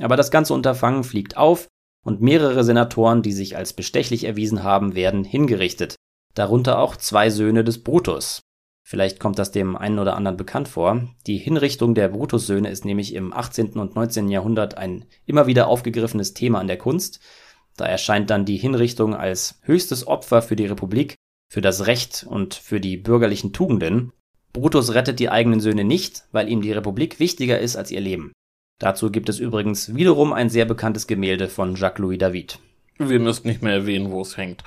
aber 0.00 0.16
das 0.16 0.30
ganze 0.30 0.54
Unterfangen 0.54 1.02
fliegt 1.02 1.36
auf 1.36 1.66
und 2.04 2.22
mehrere 2.22 2.62
Senatoren, 2.62 3.22
die 3.22 3.32
sich 3.32 3.56
als 3.56 3.72
bestechlich 3.72 4.24
erwiesen 4.24 4.62
haben, 4.62 4.94
werden 4.94 5.24
hingerichtet, 5.24 5.96
darunter 6.34 6.78
auch 6.78 6.96
zwei 6.96 7.30
Söhne 7.30 7.64
des 7.64 7.82
Brutus. 7.82 8.42
Vielleicht 8.90 9.20
kommt 9.20 9.38
das 9.38 9.52
dem 9.52 9.76
einen 9.76 10.00
oder 10.00 10.16
anderen 10.16 10.36
bekannt 10.36 10.66
vor. 10.66 11.06
Die 11.28 11.36
Hinrichtung 11.36 11.94
der 11.94 12.08
Brutus-Söhne 12.08 12.70
ist 12.70 12.84
nämlich 12.84 13.14
im 13.14 13.32
18. 13.32 13.74
und 13.74 13.94
19. 13.94 14.28
Jahrhundert 14.28 14.76
ein 14.76 15.04
immer 15.26 15.46
wieder 15.46 15.68
aufgegriffenes 15.68 16.34
Thema 16.34 16.58
an 16.58 16.66
der 16.66 16.76
Kunst. 16.76 17.20
Da 17.76 17.84
erscheint 17.84 18.30
dann 18.30 18.44
die 18.44 18.56
Hinrichtung 18.56 19.14
als 19.14 19.60
höchstes 19.62 20.08
Opfer 20.08 20.42
für 20.42 20.56
die 20.56 20.66
Republik, 20.66 21.14
für 21.48 21.60
das 21.60 21.86
Recht 21.86 22.26
und 22.28 22.54
für 22.54 22.80
die 22.80 22.96
bürgerlichen 22.96 23.52
Tugenden. 23.52 24.10
Brutus 24.52 24.92
rettet 24.92 25.20
die 25.20 25.30
eigenen 25.30 25.60
Söhne 25.60 25.84
nicht, 25.84 26.24
weil 26.32 26.48
ihm 26.48 26.60
die 26.60 26.72
Republik 26.72 27.20
wichtiger 27.20 27.60
ist 27.60 27.76
als 27.76 27.92
ihr 27.92 28.00
Leben. 28.00 28.32
Dazu 28.80 29.12
gibt 29.12 29.28
es 29.28 29.38
übrigens 29.38 29.94
wiederum 29.94 30.32
ein 30.32 30.50
sehr 30.50 30.64
bekanntes 30.64 31.06
Gemälde 31.06 31.48
von 31.48 31.76
Jacques-Louis 31.76 32.18
David. 32.18 32.58
Wir 33.02 33.18
müssten 33.18 33.48
nicht 33.48 33.62
mehr 33.62 33.72
erwähnen, 33.72 34.10
wo 34.10 34.20
es 34.20 34.36
hängt. 34.36 34.62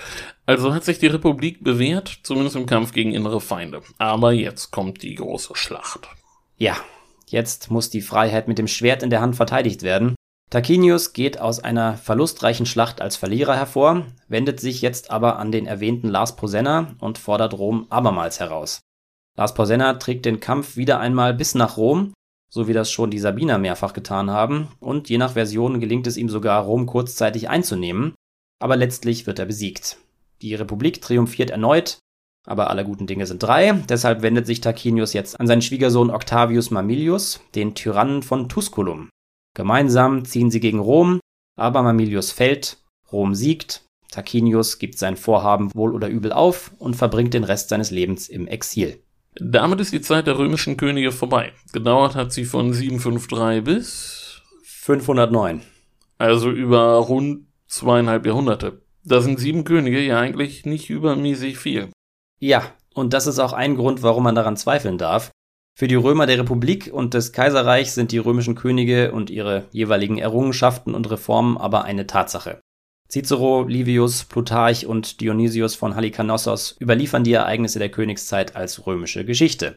Also 0.48 0.74
hat 0.74 0.84
sich 0.84 0.98
die 0.98 1.06
Republik 1.06 1.64
bewährt, 1.64 2.22
zumindest 2.24 2.56
im 2.56 2.66
Kampf 2.66 2.92
gegen 2.92 3.14
innere 3.14 3.40
Feinde. 3.40 3.84
Aber 4.00 4.32
jetzt 4.32 4.72
kommt 4.72 5.04
die 5.04 5.14
große 5.14 5.56
Schlacht. 5.56 6.10
Ja, 6.58 6.76
jetzt 7.28 7.70
muss 7.70 7.92
die 7.92 8.02
Freiheit 8.02 8.48
mit 8.48 8.58
dem 8.58 8.68
Schwert 8.68 9.04
in 9.04 9.12
der 9.12 9.22
Hand 9.22 9.36
verteidigt 9.36 9.84
werden. 9.84 10.16
Tarquinius 10.50 11.14
geht 11.14 11.40
aus 11.40 11.60
einer 11.60 11.96
verlustreichen 11.96 12.66
Schlacht 12.66 13.02
als 13.02 13.18
Verlierer 13.18 13.56
hervor, 13.56 14.08
wendet 14.28 14.60
sich 14.60 14.82
jetzt 14.82 15.12
aber 15.12 15.38
an 15.38 15.52
den 15.52 15.68
erwähnten 15.68 16.10
Lars 16.10 16.36
Posenna 16.36 16.96
und 17.00 17.20
fordert 17.20 17.54
Rom 17.54 17.86
abermals 17.92 18.40
heraus. 18.40 18.80
Lars 19.38 19.54
Posenna 19.54 19.94
trägt 19.94 20.26
den 20.26 20.40
Kampf 20.40 20.76
wieder 20.76 21.00
einmal 21.00 21.36
bis 21.36 21.54
nach 21.54 21.78
Rom, 21.78 22.14
so 22.52 22.68
wie 22.68 22.74
das 22.74 22.92
schon 22.92 23.12
die 23.12 23.20
Sabiner 23.20 23.60
mehrfach 23.60 23.94
getan 23.94 24.32
haben, 24.32 24.70
und 24.80 25.10
je 25.10 25.20
nach 25.20 25.34
Version 25.34 25.80
gelingt 25.80 26.08
es 26.08 26.18
ihm 26.18 26.30
sogar, 26.30 26.64
Rom 26.64 26.88
kurzzeitig 26.88 27.50
einzunehmen, 27.50 28.14
aber 28.64 28.78
letztlich 28.78 29.28
wird 29.28 29.40
er 29.40 29.46
besiegt. 29.46 29.98
Die 30.42 30.56
Republik 30.56 31.02
triumphiert 31.02 31.50
erneut, 31.50 32.00
aber 32.46 32.70
alle 32.70 32.86
guten 32.86 33.08
Dinge 33.08 33.26
sind 33.26 33.44
drei, 33.44 33.74
deshalb 33.90 34.22
wendet 34.22 34.48
sich 34.48 34.62
Tarquinius 34.62 35.12
jetzt 35.12 35.38
an 35.38 35.48
seinen 35.48 35.62
Schwiegersohn 35.62 36.10
Octavius 36.10 36.72
Mamilius, 36.72 37.42
den 37.56 37.76
Tyrannen 37.76 38.24
von 38.24 38.48
Tusculum. 38.48 39.10
Gemeinsam 39.54 40.24
ziehen 40.24 40.50
sie 40.50 40.62
gegen 40.62 40.80
Rom, 40.80 41.20
aber 41.58 41.84
Mamilius 41.84 42.32
fällt, 42.32 42.78
Rom 43.12 43.36
siegt, 43.36 43.84
Tarquinius 44.12 44.80
gibt 44.80 44.98
sein 44.98 45.18
Vorhaben 45.18 45.76
wohl 45.76 45.94
oder 45.94 46.08
übel 46.08 46.32
auf 46.32 46.72
und 46.80 46.96
verbringt 46.96 47.34
den 47.34 47.44
Rest 47.44 47.68
seines 47.68 47.92
Lebens 47.92 48.30
im 48.30 48.48
Exil. 48.48 49.04
Damit 49.36 49.82
ist 49.82 49.92
die 49.92 50.00
Zeit 50.00 50.26
der 50.26 50.38
römischen 50.38 50.78
Könige 50.78 51.12
vorbei. 51.12 51.52
Gedauert 51.74 52.16
hat 52.16 52.32
sie 52.32 52.46
von 52.46 52.72
753 52.72 53.62
bis 53.62 54.42
509. 54.64 55.64
Also 56.18 56.50
über 56.50 56.96
rund 56.96 57.48
zweieinhalb 57.74 58.26
Jahrhunderte. 58.26 58.82
Da 59.04 59.22
sind 59.22 59.40
sieben 59.40 59.64
Könige 59.64 60.00
ja 60.00 60.20
eigentlich 60.20 60.66
nicht 60.66 60.90
übermäßig 60.90 61.58
viel. 61.58 61.90
Ja, 62.40 62.64
und 62.94 63.14
das 63.14 63.28
ist 63.28 63.40
auch 63.40 63.54
ein 63.54 63.76
Grund, 63.76 64.04
warum 64.04 64.24
man 64.24 64.36
daran 64.36 64.58
zweifeln 64.58 64.98
darf. 64.98 65.32
Für 65.76 65.88
die 65.88 65.96
Römer 65.96 66.28
der 66.28 66.38
Republik 66.38 66.92
und 66.94 67.16
des 67.16 67.34
Kaiserreichs 67.34 67.96
sind 67.96 68.12
die 68.12 68.20
römischen 68.20 68.54
Könige 68.54 69.12
und 69.12 69.32
ihre 69.32 69.66
jeweiligen 69.72 70.20
Errungenschaften 70.20 70.94
und 70.94 71.10
Reformen 71.10 71.58
aber 71.58 71.84
eine 71.84 72.06
Tatsache. 72.06 72.62
Cicero, 73.10 73.64
Livius, 73.68 74.26
Plutarch 74.26 74.86
und 74.86 75.20
Dionysius 75.20 75.76
von 75.76 75.96
Halikarnassos 75.96 76.78
überliefern 76.80 77.24
die 77.24 77.34
Ereignisse 77.34 77.80
der 77.80 77.90
Königszeit 77.90 78.56
als 78.56 78.86
römische 78.86 79.26
Geschichte. 79.26 79.76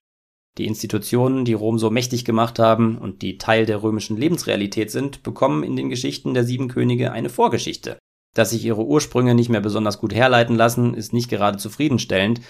Die 0.58 0.66
Institutionen, 0.66 1.44
die 1.44 1.52
Rom 1.52 1.78
so 1.78 1.90
mächtig 1.90 2.24
gemacht 2.24 2.58
haben 2.58 2.96
und 2.98 3.22
die 3.22 3.38
Teil 3.38 3.66
der 3.66 3.82
römischen 3.82 4.16
Lebensrealität 4.16 4.90
sind, 4.90 5.22
bekommen 5.22 5.62
in 5.62 5.76
den 5.76 5.90
Geschichten 5.90 6.34
der 6.34 6.44
sieben 6.44 6.68
Könige 6.68 7.12
eine 7.12 7.28
Vorgeschichte. 7.28 7.98
Dass 8.34 8.50
sich 8.50 8.64
ihre 8.64 8.84
Ursprünge 8.84 9.34
nicht 9.34 9.48
mehr 9.48 9.60
besonders 9.60 9.98
gut 9.98 10.14
herleiten 10.14 10.56
lassen, 10.56 10.94
ist 10.94 11.12
nicht 11.12 11.28
gerade 11.28 11.58
zufriedenstellend, 11.58 12.40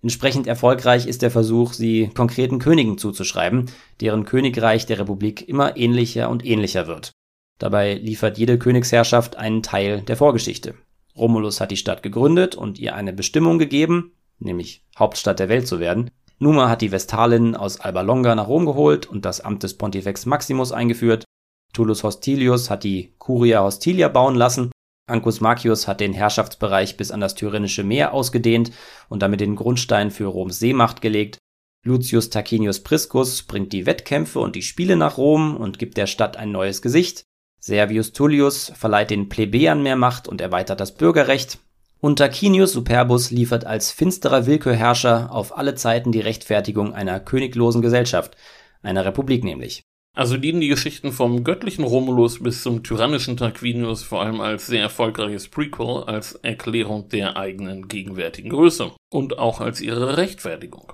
Entsprechend 0.00 0.46
erfolgreich 0.46 1.06
ist 1.06 1.22
der 1.22 1.30
Versuch, 1.30 1.72
sie 1.72 2.10
konkreten 2.14 2.60
Königen 2.60 2.98
zuzuschreiben, 2.98 3.66
deren 4.00 4.24
Königreich 4.24 4.86
der 4.86 5.00
Republik 5.00 5.48
immer 5.48 5.76
ähnlicher 5.76 6.30
und 6.30 6.44
ähnlicher 6.44 6.86
wird. 6.86 7.10
Dabei 7.58 7.94
liefert 7.94 8.38
jede 8.38 8.58
Königsherrschaft 8.58 9.36
einen 9.36 9.62
Teil 9.64 10.02
der 10.02 10.16
Vorgeschichte. 10.16 10.74
Romulus 11.16 11.60
hat 11.60 11.72
die 11.72 11.76
Stadt 11.76 12.04
gegründet 12.04 12.54
und 12.54 12.78
ihr 12.78 12.94
eine 12.94 13.12
Bestimmung 13.12 13.58
gegeben, 13.58 14.12
nämlich 14.38 14.84
Hauptstadt 14.96 15.40
der 15.40 15.48
Welt 15.48 15.66
zu 15.66 15.80
werden. 15.80 16.12
Numa 16.38 16.68
hat 16.68 16.82
die 16.82 16.92
Vestalinnen 16.92 17.56
aus 17.56 17.80
Alba 17.80 18.02
Longa 18.02 18.34
nach 18.34 18.48
Rom 18.48 18.66
geholt 18.66 19.06
und 19.06 19.24
das 19.24 19.40
Amt 19.40 19.62
des 19.62 19.76
Pontifex 19.76 20.26
Maximus 20.26 20.72
eingeführt. 20.72 21.24
Tullus 21.72 22.04
Hostilius 22.04 22.70
hat 22.70 22.84
die 22.84 23.14
Curia 23.18 23.62
Hostilia 23.62 24.08
bauen 24.08 24.34
lassen 24.34 24.70
Ancus 25.08 25.40
Marcius 25.40 25.88
hat 25.88 26.00
den 26.00 26.12
Herrschaftsbereich 26.12 26.96
bis 26.98 27.10
an 27.10 27.20
das 27.20 27.34
Tyrrhenische 27.34 27.82
Meer 27.82 28.12
ausgedehnt 28.12 28.70
und 29.08 29.22
damit 29.22 29.40
den 29.40 29.56
Grundstein 29.56 30.10
für 30.10 30.26
Roms 30.26 30.58
Seemacht 30.58 31.00
gelegt. 31.00 31.38
Lucius 31.84 32.28
Tarquinius 32.28 32.82
Priscus 32.82 33.42
bringt 33.42 33.72
die 33.72 33.86
Wettkämpfe 33.86 34.38
und 34.40 34.54
die 34.54 34.62
Spiele 34.62 34.96
nach 34.96 35.16
Rom 35.16 35.56
und 35.56 35.78
gibt 35.78 35.96
der 35.96 36.06
Stadt 36.06 36.36
ein 36.36 36.52
neues 36.52 36.82
Gesicht. 36.82 37.22
Servius 37.60 38.12
Tullius 38.12 38.70
verleiht 38.76 39.10
den 39.10 39.28
Plebejern 39.28 39.82
mehr 39.82 39.96
Macht 39.96 40.28
und 40.28 40.40
erweitert 40.40 40.80
das 40.80 40.94
Bürgerrecht. 40.94 41.58
Und 42.00 42.16
Tarquinius 42.16 42.72
Superbus 42.72 43.30
liefert 43.30 43.64
als 43.64 43.90
finsterer 43.90 44.46
Willkürherrscher 44.46 45.32
auf 45.32 45.56
alle 45.56 45.74
Zeiten 45.74 46.12
die 46.12 46.20
Rechtfertigung 46.20 46.94
einer 46.94 47.18
königlosen 47.18 47.82
Gesellschaft, 47.82 48.36
einer 48.82 49.04
Republik 49.04 49.42
nämlich. 49.42 49.82
Also 50.14 50.36
dienen 50.36 50.60
die 50.60 50.68
Geschichten 50.68 51.12
vom 51.12 51.44
göttlichen 51.44 51.84
Romulus 51.84 52.42
bis 52.42 52.62
zum 52.62 52.82
tyrannischen 52.82 53.36
Tarquinius 53.36 54.02
vor 54.02 54.22
allem 54.22 54.40
als 54.40 54.66
sehr 54.66 54.82
erfolgreiches 54.82 55.48
Prequel, 55.48 56.04
als 56.04 56.32
Erklärung 56.34 57.08
der 57.08 57.36
eigenen 57.36 57.86
gegenwärtigen 57.88 58.50
Größe 58.50 58.92
und 59.10 59.38
auch 59.38 59.60
als 59.60 59.80
ihre 59.80 60.16
Rechtfertigung. 60.16 60.92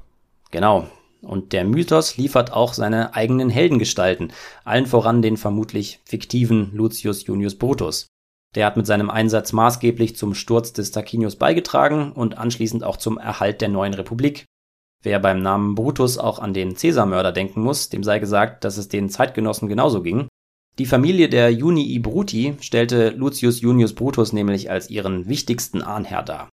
Genau. 0.50 0.88
Und 1.22 1.54
der 1.54 1.64
Mythos 1.64 2.18
liefert 2.18 2.52
auch 2.52 2.74
seine 2.74 3.14
eigenen 3.14 3.48
Heldengestalten, 3.48 4.30
allen 4.62 4.84
voran 4.84 5.22
den 5.22 5.38
vermutlich 5.38 6.00
fiktiven 6.04 6.70
Lucius 6.74 7.24
Junius 7.26 7.56
Brutus. 7.56 8.08
Der 8.54 8.66
hat 8.66 8.76
mit 8.76 8.86
seinem 8.86 9.10
Einsatz 9.10 9.52
maßgeblich 9.52 10.16
zum 10.16 10.34
Sturz 10.34 10.72
des 10.72 10.90
Tarquinius 10.90 11.36
beigetragen 11.36 12.12
und 12.12 12.38
anschließend 12.38 12.84
auch 12.84 12.96
zum 12.96 13.18
Erhalt 13.18 13.60
der 13.60 13.68
neuen 13.68 13.94
Republik, 13.94 14.46
Wer 15.04 15.18
beim 15.18 15.42
Namen 15.42 15.74
Brutus 15.74 16.16
auch 16.16 16.38
an 16.38 16.54
den 16.54 16.76
Cäsarmörder 16.76 17.30
denken 17.30 17.60
muss, 17.60 17.90
dem 17.90 18.02
sei 18.02 18.18
gesagt, 18.18 18.64
dass 18.64 18.78
es 18.78 18.88
den 18.88 19.10
Zeitgenossen 19.10 19.68
genauso 19.68 20.00
ging. 20.00 20.28
Die 20.78 20.86
Familie 20.86 21.28
der 21.28 21.52
Junii 21.52 21.98
Bruti 21.98 22.56
stellte 22.60 23.10
Lucius 23.10 23.60
Junius 23.60 23.94
Brutus 23.94 24.32
nämlich 24.32 24.70
als 24.70 24.88
ihren 24.88 25.28
wichtigsten 25.28 25.82
Ahnherr 25.82 26.22
dar. 26.22 26.48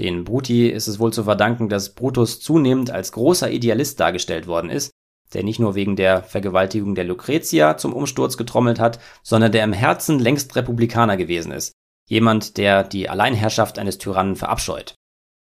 Den 0.00 0.24
Bruti 0.24 0.68
ist 0.68 0.86
es 0.86 0.98
wohl 0.98 1.14
zu 1.14 1.24
verdanken, 1.24 1.70
dass 1.70 1.94
Brutus 1.94 2.40
zunehmend 2.40 2.90
als 2.90 3.10
großer 3.12 3.50
Idealist 3.50 3.98
dargestellt 3.98 4.46
worden 4.46 4.68
ist, 4.68 4.90
der 5.32 5.42
nicht 5.42 5.58
nur 5.58 5.74
wegen 5.74 5.96
der 5.96 6.22
Vergewaltigung 6.22 6.94
der 6.94 7.04
Lucretia 7.04 7.76
zum 7.76 7.92
Umsturz 7.92 8.36
getrommelt 8.36 8.78
hat, 8.78 9.00
sondern 9.22 9.52
der 9.52 9.64
im 9.64 9.72
Herzen 9.72 10.18
längst 10.18 10.54
Republikaner 10.56 11.16
gewesen 11.16 11.52
ist. 11.52 11.72
Jemand, 12.08 12.56
der 12.56 12.84
die 12.84 13.08
Alleinherrschaft 13.08 13.78
eines 13.78 13.98
Tyrannen 13.98 14.36
verabscheut. 14.36 14.94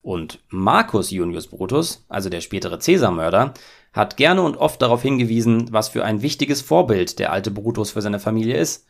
Und 0.02 0.40
Marcus 0.50 1.10
Junius 1.12 1.48
Brutus, 1.48 2.06
also 2.08 2.30
der 2.30 2.42
spätere 2.42 2.80
Cäsarmörder, 2.80 3.54
hat 3.92 4.18
gerne 4.18 4.44
und 4.44 4.58
oft 4.58 4.82
darauf 4.82 5.02
hingewiesen, 5.02 5.72
was 5.72 5.90
für 5.90 6.06
ein 6.06 6.22
wichtiges 6.22 6.62
Vorbild 6.62 7.18
der 7.18 7.32
alte 7.32 7.50
Brutus 7.50 7.92
für 7.92 8.02
seine 8.02 8.20
Familie 8.20 8.58
ist. 8.58 8.86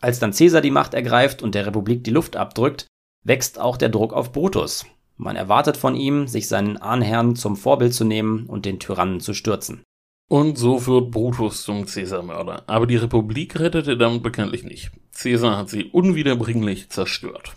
Als 0.00 0.18
dann 0.18 0.32
Cäsar 0.32 0.60
die 0.60 0.70
Macht 0.70 0.94
ergreift 0.94 1.42
und 1.42 1.54
der 1.54 1.66
Republik 1.66 2.04
die 2.04 2.10
Luft 2.10 2.36
abdrückt, 2.36 2.86
wächst 3.24 3.58
auch 3.58 3.76
der 3.76 3.88
Druck 3.88 4.12
auf 4.12 4.32
Brutus. 4.32 4.86
Man 5.16 5.36
erwartet 5.36 5.76
von 5.76 5.94
ihm, 5.94 6.26
sich 6.26 6.48
seinen 6.48 6.78
Ahnherrn 6.78 7.36
zum 7.36 7.56
Vorbild 7.56 7.94
zu 7.94 8.04
nehmen 8.04 8.46
und 8.46 8.64
den 8.64 8.80
Tyrannen 8.80 9.20
zu 9.20 9.34
stürzen. 9.34 9.82
Und 10.30 10.56
so 10.56 10.86
wird 10.86 11.10
Brutus 11.10 11.64
zum 11.64 11.88
Cäsarmörder. 11.88 12.62
Aber 12.68 12.86
die 12.86 12.94
Republik 12.94 13.58
rettete 13.58 13.96
damit 13.96 14.22
bekanntlich 14.22 14.62
nicht. 14.62 14.92
Cäsar 15.10 15.56
hat 15.56 15.70
sie 15.70 15.86
unwiederbringlich 15.86 16.88
zerstört. 16.88 17.56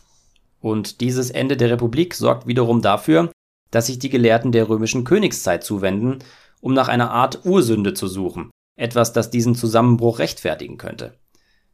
Und 0.59 0.99
dieses 0.99 1.29
Ende 1.29 1.55
der 1.55 1.69
Republik 1.69 2.15
sorgt 2.15 2.47
wiederum 2.47 2.81
dafür, 2.81 3.31
dass 3.69 3.85
sich 3.85 3.99
die 3.99 4.09
Gelehrten 4.09 4.51
der 4.51 4.69
römischen 4.69 5.03
Königszeit 5.03 5.63
zuwenden, 5.63 6.17
um 6.61 6.73
nach 6.73 6.87
einer 6.87 7.11
Art 7.11 7.45
Ursünde 7.45 7.93
zu 7.93 8.07
suchen, 8.07 8.49
etwas, 8.75 9.13
das 9.13 9.29
diesen 9.29 9.53
Zusammenbruch 9.53 10.17
rechtfertigen 10.17 10.77
könnte. 10.77 11.13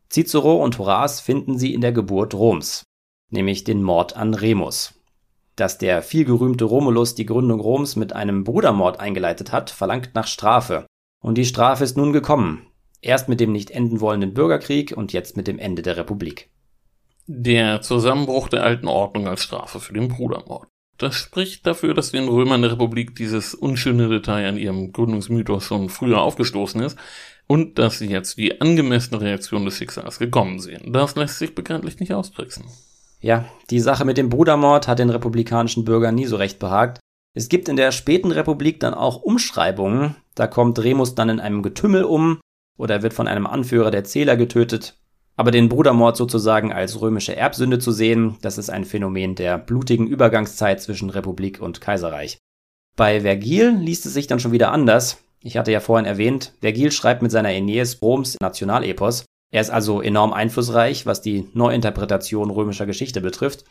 Cicero 0.09 0.61
und 0.61 0.79
Horaz 0.79 1.21
finden 1.21 1.57
sie 1.57 1.73
in 1.73 1.79
der 1.79 1.93
Geburt 1.93 2.33
Roms, 2.33 2.83
nämlich 3.29 3.63
den 3.63 3.83
Mord 3.83 4.17
an 4.17 4.33
Remus. 4.33 4.95
Dass 5.55 5.77
der 5.77 6.01
vielgerühmte 6.01 6.65
Romulus 6.65 7.15
die 7.15 7.25
Gründung 7.25 7.61
Roms 7.61 7.95
mit 7.95 8.11
einem 8.11 8.43
Brudermord 8.43 8.99
eingeleitet 8.99 9.53
hat, 9.53 9.69
verlangt 9.69 10.11
nach 10.13 10.27
Strafe. 10.27 10.88
Und 11.19 11.37
die 11.37 11.45
Strafe 11.45 11.83
ist 11.83 11.97
nun 11.97 12.13
gekommen. 12.13 12.65
Erst 13.01 13.29
mit 13.29 13.39
dem 13.39 13.51
nicht 13.51 13.71
enden 13.71 14.01
wollenden 14.01 14.33
Bürgerkrieg 14.33 14.93
und 14.95 15.13
jetzt 15.13 15.37
mit 15.37 15.47
dem 15.47 15.59
Ende 15.59 15.81
der 15.81 15.97
Republik. 15.97 16.49
Der 17.27 17.81
Zusammenbruch 17.81 18.49
der 18.49 18.63
alten 18.63 18.87
Ordnung 18.87 19.27
als 19.27 19.43
Strafe 19.43 19.79
für 19.79 19.93
den 19.93 20.07
Brudermord. 20.07 20.67
Das 20.97 21.15
spricht 21.15 21.65
dafür, 21.65 21.93
dass 21.93 22.11
den 22.11 22.27
Römern 22.27 22.61
der 22.61 22.73
Republik 22.73 23.15
dieses 23.15 23.55
unschöne 23.55 24.09
Detail 24.09 24.49
an 24.49 24.57
ihrem 24.57 24.91
Gründungsmythos 24.91 25.63
schon 25.63 25.89
früher 25.89 26.21
aufgestoßen 26.21 26.81
ist 26.81 26.97
und 27.47 27.79
dass 27.79 27.99
sie 27.99 28.07
jetzt 28.07 28.37
die 28.37 28.59
angemessene 28.59 29.21
Reaktion 29.21 29.63
des 29.63 29.77
Schicksals 29.77 30.19
gekommen 30.19 30.59
sehen. 30.59 30.91
Das 30.91 31.15
lässt 31.15 31.39
sich 31.39 31.55
bekanntlich 31.55 31.99
nicht 31.99 32.13
austricksen. 32.13 32.65
Ja, 33.21 33.45
die 33.69 33.79
Sache 33.79 34.05
mit 34.05 34.17
dem 34.17 34.29
Brudermord 34.29 34.87
hat 34.87 34.99
den 34.99 35.09
republikanischen 35.09 35.85
Bürgern 35.85 36.15
nie 36.15 36.25
so 36.25 36.35
recht 36.35 36.59
behagt. 36.59 36.99
Es 37.35 37.49
gibt 37.49 37.69
in 37.69 37.75
der 37.75 37.91
späten 37.91 38.31
Republik 38.31 38.79
dann 38.79 38.93
auch 38.93 39.21
Umschreibungen. 39.21 40.15
Da 40.35 40.47
kommt 40.47 40.83
Remus 40.83 41.15
dann 41.15 41.29
in 41.29 41.39
einem 41.39 41.61
Getümmel 41.61 42.03
um 42.03 42.39
oder 42.77 43.01
wird 43.01 43.13
von 43.13 43.27
einem 43.27 43.45
Anführer 43.45 43.91
der 43.91 44.03
Zähler 44.03 44.35
getötet. 44.35 44.97
Aber 45.35 45.51
den 45.51 45.69
Brudermord 45.69 46.17
sozusagen 46.17 46.73
als 46.73 46.99
römische 46.99 47.35
Erbsünde 47.35 47.79
zu 47.79 47.91
sehen, 47.91 48.37
das 48.41 48.57
ist 48.57 48.69
ein 48.69 48.83
Phänomen 48.83 49.35
der 49.35 49.57
blutigen 49.57 50.07
Übergangszeit 50.07 50.81
zwischen 50.81 51.09
Republik 51.09 51.61
und 51.61 51.79
Kaiserreich. 51.79 52.37
Bei 52.97 53.21
Vergil 53.21 53.69
liest 53.69 54.05
es 54.05 54.13
sich 54.13 54.27
dann 54.27 54.41
schon 54.41 54.51
wieder 54.51 54.73
anders. 54.73 55.23
Ich 55.41 55.55
hatte 55.55 55.71
ja 55.71 55.79
vorhin 55.79 56.05
erwähnt, 56.05 56.53
Vergil 56.59 56.91
schreibt 56.91 57.21
mit 57.21 57.31
seiner 57.31 57.49
Aeneis 57.49 58.01
Roms 58.01 58.35
Nationalepos. 58.41 59.23
Er 59.51 59.61
ist 59.61 59.69
also 59.69 60.01
enorm 60.01 60.33
einflussreich, 60.33 61.05
was 61.05 61.21
die 61.21 61.47
Neuinterpretation 61.53 62.49
römischer 62.49 62.85
Geschichte 62.85 63.21
betrifft, 63.21 63.63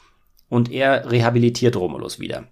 und 0.48 0.70
er 0.72 1.10
rehabilitiert 1.10 1.76
Romulus 1.76 2.18
wieder. 2.18 2.48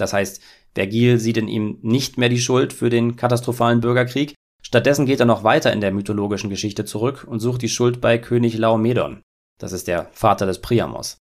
Das 0.00 0.12
heißt, 0.12 0.40
Vergil 0.74 1.18
sieht 1.18 1.36
in 1.36 1.48
ihm 1.48 1.78
nicht 1.82 2.18
mehr 2.18 2.28
die 2.28 2.40
Schuld 2.40 2.72
für 2.72 2.90
den 2.90 3.16
katastrophalen 3.16 3.80
Bürgerkrieg, 3.80 4.34
Stattdessen 4.62 5.06
geht 5.06 5.20
er 5.20 5.26
noch 5.26 5.42
weiter 5.42 5.72
in 5.72 5.80
der 5.80 5.90
mythologischen 5.90 6.50
Geschichte 6.50 6.84
zurück 6.84 7.26
und 7.28 7.40
sucht 7.40 7.62
die 7.62 7.68
Schuld 7.68 8.00
bei 8.00 8.18
König 8.18 8.56
Laomedon. 8.56 9.22
Das 9.58 9.72
ist 9.72 9.88
der 9.88 10.08
Vater 10.12 10.46
des 10.46 10.60
Priamos. 10.60 11.18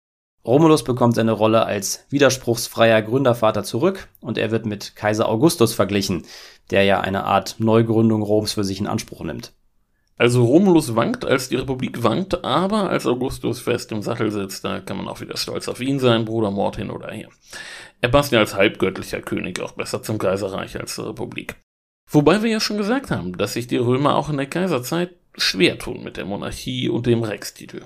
Romulus 0.45 0.85
bekommt 0.85 1.15
seine 1.15 1.33
Rolle 1.33 1.65
als 1.65 2.07
widerspruchsfreier 2.11 3.03
Gründervater 3.03 3.65
zurück 3.65 4.09
und 4.21 4.39
er 4.39 4.51
wird 4.51 4.65
mit 4.65 4.95
Kaiser 4.95 5.29
Augustus 5.29 5.75
verglichen, 5.75 6.25
der 6.71 6.85
ja 6.85 7.01
eine 7.01 7.25
Art 7.25 7.57
Neugründung 7.59 8.23
Roms 8.23 8.53
für 8.53 8.65
sich 8.65 8.81
in 8.81 8.87
Anspruch 8.87 9.23
nimmt. 9.23 9.53
Also 10.19 10.45
Romulus 10.45 10.97
wankt, 10.97 11.27
als 11.27 11.51
die 11.51 11.57
Republik 11.57 12.03
wankt, 12.03 12.43
aber 12.43 12.89
als 12.89 13.07
Augustus 13.07 13.61
fest 13.61 13.93
im 13.93 14.01
Sattel 14.01 14.31
sitzt, 14.31 14.65
da 14.65 14.81
kann 14.81 14.97
man 14.97 15.09
auch 15.09 15.21
wieder 15.21 15.37
stolz 15.37 15.69
auf 15.69 15.81
ihn 15.81 15.99
sein, 15.99 16.25
Bruder 16.25 16.51
Mord 16.51 16.77
hin 16.77 16.91
oder 16.91 17.11
her. 17.11 17.29
Er 18.01 18.09
passt 18.09 18.33
ja 18.33 18.39
als 18.39 18.55
halbgöttlicher 18.55 19.21
König 19.21 19.61
auch 19.61 19.73
besser 19.73 20.03
zum 20.03 20.19
Kaiserreich 20.19 20.79
als 20.79 20.95
zur 20.95 21.09
Republik. 21.09 21.57
Wobei 22.11 22.43
wir 22.43 22.51
ja 22.51 22.61
schon 22.61 22.79
gesagt 22.79 23.11
haben, 23.11 23.37
dass 23.37 23.55
sich 23.55 23.67
die 23.67 23.77
Römer 23.77 24.17
auch 24.17 24.31
in 24.31 24.37
der 24.37 24.47
Kaiserzeit 24.47 25.11
schwer 25.37 25.79
tun 25.79 26.03
mit 26.03 26.17
der 26.17 26.25
Monarchie 26.25 26.89
und 26.89 27.07
dem 27.07 27.23
Rex-Titel. 27.23 27.83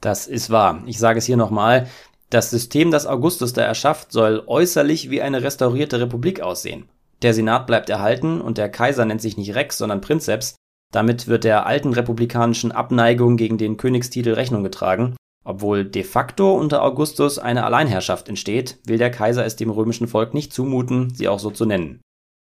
Das 0.00 0.26
ist 0.26 0.50
wahr. 0.50 0.82
Ich 0.86 0.98
sage 0.98 1.18
es 1.18 1.26
hier 1.26 1.36
nochmal. 1.36 1.88
Das 2.30 2.50
System, 2.50 2.90
das 2.90 3.06
Augustus 3.06 3.52
da 3.52 3.62
erschafft, 3.62 4.12
soll 4.12 4.42
äußerlich 4.46 5.10
wie 5.10 5.22
eine 5.22 5.42
restaurierte 5.42 6.00
Republik 6.00 6.40
aussehen. 6.40 6.88
Der 7.22 7.34
Senat 7.34 7.66
bleibt 7.66 7.88
erhalten 7.88 8.40
und 8.40 8.58
der 8.58 8.68
Kaiser 8.68 9.04
nennt 9.04 9.22
sich 9.22 9.36
nicht 9.36 9.54
Rex, 9.54 9.78
sondern 9.78 10.00
Prinzeps. 10.00 10.56
Damit 10.92 11.26
wird 11.26 11.44
der 11.44 11.66
alten 11.66 11.94
republikanischen 11.94 12.70
Abneigung 12.70 13.36
gegen 13.36 13.58
den 13.58 13.78
Königstitel 13.78 14.34
Rechnung 14.34 14.62
getragen. 14.62 15.16
Obwohl 15.44 15.84
de 15.84 16.04
facto 16.04 16.54
unter 16.54 16.82
Augustus 16.82 17.38
eine 17.38 17.64
Alleinherrschaft 17.64 18.28
entsteht, 18.28 18.78
will 18.84 18.98
der 18.98 19.10
Kaiser 19.10 19.44
es 19.44 19.56
dem 19.56 19.70
römischen 19.70 20.06
Volk 20.06 20.34
nicht 20.34 20.52
zumuten, 20.52 21.12
sie 21.12 21.28
auch 21.28 21.40
so 21.40 21.50
zu 21.50 21.64
nennen. 21.64 22.00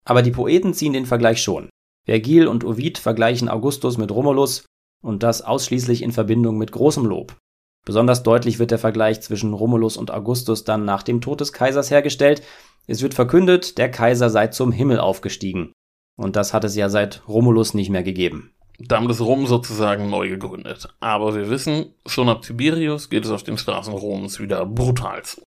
Aber 0.05 0.21
die 0.21 0.31
Poeten 0.31 0.73
ziehen 0.73 0.93
den 0.93 1.05
Vergleich 1.05 1.41
schon. 1.41 1.69
Vergil 2.05 2.47
und 2.47 2.65
Ovid 2.65 2.97
vergleichen 2.97 3.49
Augustus 3.49 3.97
mit 3.97 4.11
Romulus 4.11 4.65
und 5.01 5.23
das 5.23 5.41
ausschließlich 5.41 6.03
in 6.03 6.11
Verbindung 6.11 6.57
mit 6.57 6.71
großem 6.71 7.05
Lob. 7.05 7.37
Besonders 7.85 8.23
deutlich 8.23 8.59
wird 8.59 8.71
der 8.71 8.79
Vergleich 8.79 9.21
zwischen 9.21 9.53
Romulus 9.53 9.97
und 9.97 10.11
Augustus 10.11 10.63
dann 10.63 10.85
nach 10.85 11.03
dem 11.03 11.21
Tod 11.21 11.41
des 11.41 11.53
Kaisers 11.53 11.91
hergestellt. 11.91 12.43
Es 12.87 13.01
wird 13.01 13.13
verkündet, 13.13 13.77
der 13.77 13.89
Kaiser 13.89 14.29
sei 14.29 14.47
zum 14.47 14.71
Himmel 14.71 14.99
aufgestiegen. 14.99 15.71
Und 16.15 16.35
das 16.35 16.53
hat 16.53 16.63
es 16.63 16.75
ja 16.75 16.89
seit 16.89 17.27
Romulus 17.27 17.73
nicht 17.73 17.89
mehr 17.89 18.03
gegeben. 18.03 18.53
Damit 18.79 19.11
ist 19.11 19.21
Rom 19.21 19.45
sozusagen 19.47 20.09
neu 20.09 20.29
gegründet. 20.29 20.87
Aber 20.99 21.35
wir 21.35 21.49
wissen, 21.49 21.93
schon 22.05 22.29
ab 22.29 22.41
Tiberius 22.41 23.09
geht 23.09 23.25
es 23.25 23.31
auf 23.31 23.43
den 23.43 23.57
Straßen 23.57 23.93
Roms 23.93 24.39
wieder 24.39 24.65
brutal 24.65 25.23
zu. 25.23 25.41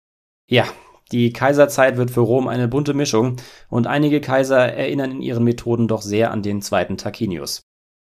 Ja, 0.48 0.66
die 1.12 1.32
Kaiserzeit 1.32 1.96
wird 1.96 2.10
für 2.10 2.20
Rom 2.20 2.48
eine 2.48 2.68
bunte 2.68 2.94
Mischung 2.94 3.36
und 3.68 3.86
einige 3.86 4.20
Kaiser 4.20 4.58
erinnern 4.58 5.12
in 5.12 5.22
ihren 5.22 5.44
Methoden 5.44 5.88
doch 5.88 6.02
sehr 6.02 6.30
an 6.30 6.42
den 6.42 6.62
zweiten 6.62 6.96
Tarquinius. 6.96 7.62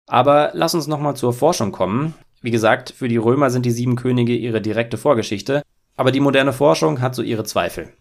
Aber 0.08 0.50
lass 0.54 0.74
uns 0.74 0.86
nochmal 0.86 1.16
zur 1.16 1.32
Forschung 1.32 1.72
kommen. 1.72 2.14
Wie 2.40 2.50
gesagt, 2.50 2.90
für 2.90 3.08
die 3.08 3.16
Römer 3.16 3.50
sind 3.50 3.66
die 3.66 3.70
sieben 3.70 3.96
Könige 3.96 4.34
ihre 4.34 4.60
direkte 4.60 4.98
Vorgeschichte, 4.98 5.62
aber 5.96 6.10
die 6.10 6.20
moderne 6.20 6.52
Forschung 6.52 7.00
hat 7.00 7.14
so 7.14 7.22
ihre 7.22 7.44
Zweifel. 7.44 7.92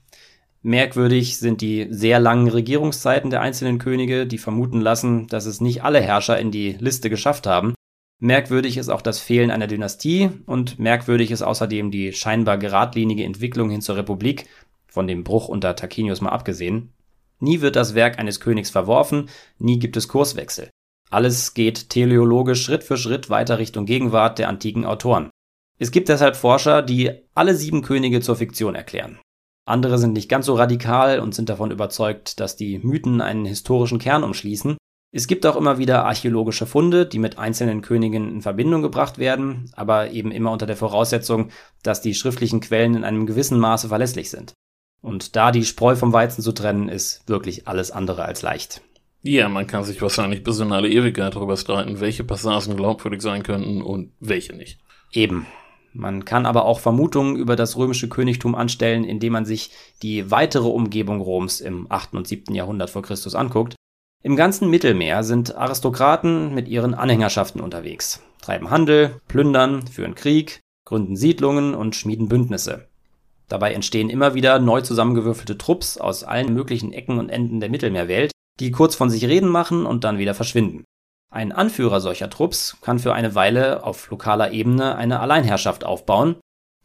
Merkwürdig 0.64 1.38
sind 1.38 1.62
die 1.62 1.88
sehr 1.89 2.20
langen 2.20 2.47
Regierungszeiten 2.47 3.32
der 3.32 3.41
einzelnen 3.41 3.80
Könige, 3.80 4.28
die 4.28 4.38
vermuten 4.38 4.80
lassen, 4.80 5.28
dass 5.28 5.47
es 5.47 5.59
nicht 5.59 5.84
alle 5.84 5.99
Herrscher 5.99 6.39
in 6.39 6.51
die 6.51 6.74
Liste 6.74 7.09
geschafft 7.09 7.47
haben. 7.47 7.74
Merkwürdig 8.20 8.78
ist 8.78 8.89
auch 8.89 9.01
das 9.01 9.20
Fehlen 9.20 9.49
einer 9.49 9.66
Dynastie 9.66 10.30
und 10.45 10.78
merkwürdig 10.78 11.32
ist 11.32 11.41
außerdem 11.41 11.89
die 11.89 12.14
scheinbar 12.14 12.59
geradlinige 12.59 13.24
Entwicklung 13.24 13.72
hin 13.72 13.82
zur 13.82 13.95
Republik, 13.95 14.45
von 14.86 15.07
dem 15.07 15.24
Bruch 15.24 15.47
unter 15.47 15.76
Tarquinius 15.76 16.22
mal 16.22 16.30
abgesehen. 16.30 16.93
Nie 17.39 17.62
wird 17.62 17.76
das 17.76 17.95
Werk 17.95 18.20
eines 18.20 18.39
Königs 18.39 18.70
verworfen, 18.70 19.30
nie 19.57 19.80
gibt 19.80 19.97
es 19.97 20.07
Kurswechsel. 20.07 20.70
Alles 21.09 21.55
geht 21.55 21.89
teleologisch 21.89 22.64
Schritt 22.64 22.84
für 22.84 22.97
Schritt 22.97 23.32
weiter 23.32 23.57
Richtung 23.57 23.88
Gegenwart 23.88 24.38
der 24.38 24.49
antiken 24.49 24.86
Autoren. 24.86 25.32
Es 25.80 25.89
gibt 25.89 26.07
deshalb 26.09 26.36
Forscher, 26.36 26.84
die 26.84 27.12
alle 27.34 27.55
sieben 27.55 27.82
Könige 27.82 28.22
zur 28.22 28.36
Fiktion 28.36 28.76
erklären. 28.76 29.18
Andere 29.66 29.97
sind 29.97 30.14
nicht 30.14 30.30
ganz 30.30 30.47
so 30.47 30.55
radikal 30.55 31.20
und 31.20 31.36
sind 31.36 31.49
davon 31.49 31.72
überzeugt, 31.72 32.39
dass 32.39 32.55
die 32.55 32.80
Mythen 32.80 33.22
einen 33.22 33.45
historischen 33.45 33.99
Kern 33.99 34.24
umschließen 34.24 34.78
es 35.14 35.28
gibt 35.28 35.45
auch 35.45 35.57
immer 35.57 35.78
wieder 35.78 36.05
archäologische 36.05 36.66
Funde, 36.66 37.05
die 37.05 37.20
mit 37.20 37.38
einzelnen 37.38 37.82
Königen 37.82 38.30
in 38.30 38.41
Verbindung 38.41 38.82
gebracht 38.82 39.18
werden, 39.18 39.70
aber 39.76 40.12
eben 40.12 40.32
immer 40.32 40.51
unter 40.51 40.66
der 40.66 40.78
Voraussetzung, 40.78 41.49
dass 41.84 42.01
die 42.01 42.14
schriftlichen 42.16 42.62
Quellen 42.62 42.95
in 42.95 43.03
einem 43.03 43.26
gewissen 43.26 43.59
Maße 43.59 43.89
verlässlich 43.89 44.30
sind. 44.30 44.53
Und 45.01 45.36
da 45.36 45.51
die 45.51 45.66
Spreu 45.66 45.95
vom 45.95 46.14
Weizen 46.14 46.41
zu 46.41 46.53
trennen, 46.53 46.88
ist 46.88 47.28
wirklich 47.28 47.68
alles 47.68 47.91
andere 47.91 48.24
als 48.24 48.41
leicht. 48.41 48.82
Ja, 49.22 49.49
man 49.49 49.68
kann 49.68 49.84
sich 49.84 50.01
wahrscheinlich 50.01 50.43
bis 50.43 50.59
in 50.59 50.72
alle 50.72 50.89
Ewigkeit 50.89 51.36
darüber 51.36 51.57
streiten, 51.57 51.99
welche 51.99 52.24
Passagen 52.24 52.78
glaubwürdig 52.78 53.22
sein 53.22 53.43
könnten 53.43 53.82
und 53.82 54.14
welche 54.20 54.55
nicht. 54.55 54.80
Eben. 55.12 55.45
Man 55.93 56.25
kann 56.25 56.45
aber 56.45 56.65
auch 56.65 56.79
Vermutungen 56.79 57.35
über 57.35 57.55
das 57.55 57.75
römische 57.75 58.09
Königtum 58.09 58.55
anstellen, 58.55 59.03
indem 59.03 59.33
man 59.33 59.45
sich 59.45 59.71
die 60.01 60.31
weitere 60.31 60.67
Umgebung 60.67 61.21
Roms 61.21 61.59
im 61.59 61.87
8. 61.89 62.13
und 62.13 62.27
7. 62.27 62.55
Jahrhundert 62.55 62.89
vor 62.89 63.01
Christus 63.01 63.35
anguckt 63.35 63.75
im 64.23 64.35
ganzen 64.35 64.69
Mittelmeer 64.69 65.23
sind 65.23 65.55
Aristokraten 65.55 66.53
mit 66.53 66.67
ihren 66.67 66.93
Anhängerschaften 66.93 67.59
unterwegs, 67.59 68.21
treiben 68.39 68.69
Handel, 68.69 69.19
plündern, 69.27 69.87
führen 69.87 70.13
Krieg, 70.13 70.59
gründen 70.85 71.15
Siedlungen 71.15 71.73
und 71.73 71.95
schmieden 71.95 72.27
Bündnisse. 72.27 72.87
Dabei 73.47 73.73
entstehen 73.73 74.11
immer 74.11 74.35
wieder 74.35 74.59
neu 74.59 74.81
zusammengewürfelte 74.81 75.57
Trupps 75.57 75.97
aus 75.97 76.23
allen 76.23 76.53
möglichen 76.53 76.93
Ecken 76.93 77.17
und 77.17 77.29
Enden 77.29 77.59
der 77.59 77.71
Mittelmeerwelt, 77.71 78.31
die 78.59 78.69
kurz 78.69 78.93
von 78.93 79.09
sich 79.09 79.25
reden 79.25 79.49
machen 79.49 79.87
und 79.87 80.03
dann 80.03 80.19
wieder 80.19 80.35
verschwinden. 80.35 80.83
Ein 81.32 81.53
Anführer 81.53 82.01
solcher 82.01 82.29
Trupps 82.29 82.77
kann 82.82 82.99
für 82.99 83.13
eine 83.13 83.36
Weile 83.36 83.86
auf 83.86 84.09
lokaler 84.09 84.51
Ebene 84.51 84.95
eine 84.95 85.21
Alleinherrschaft 85.21 85.86
aufbauen, 85.86 86.36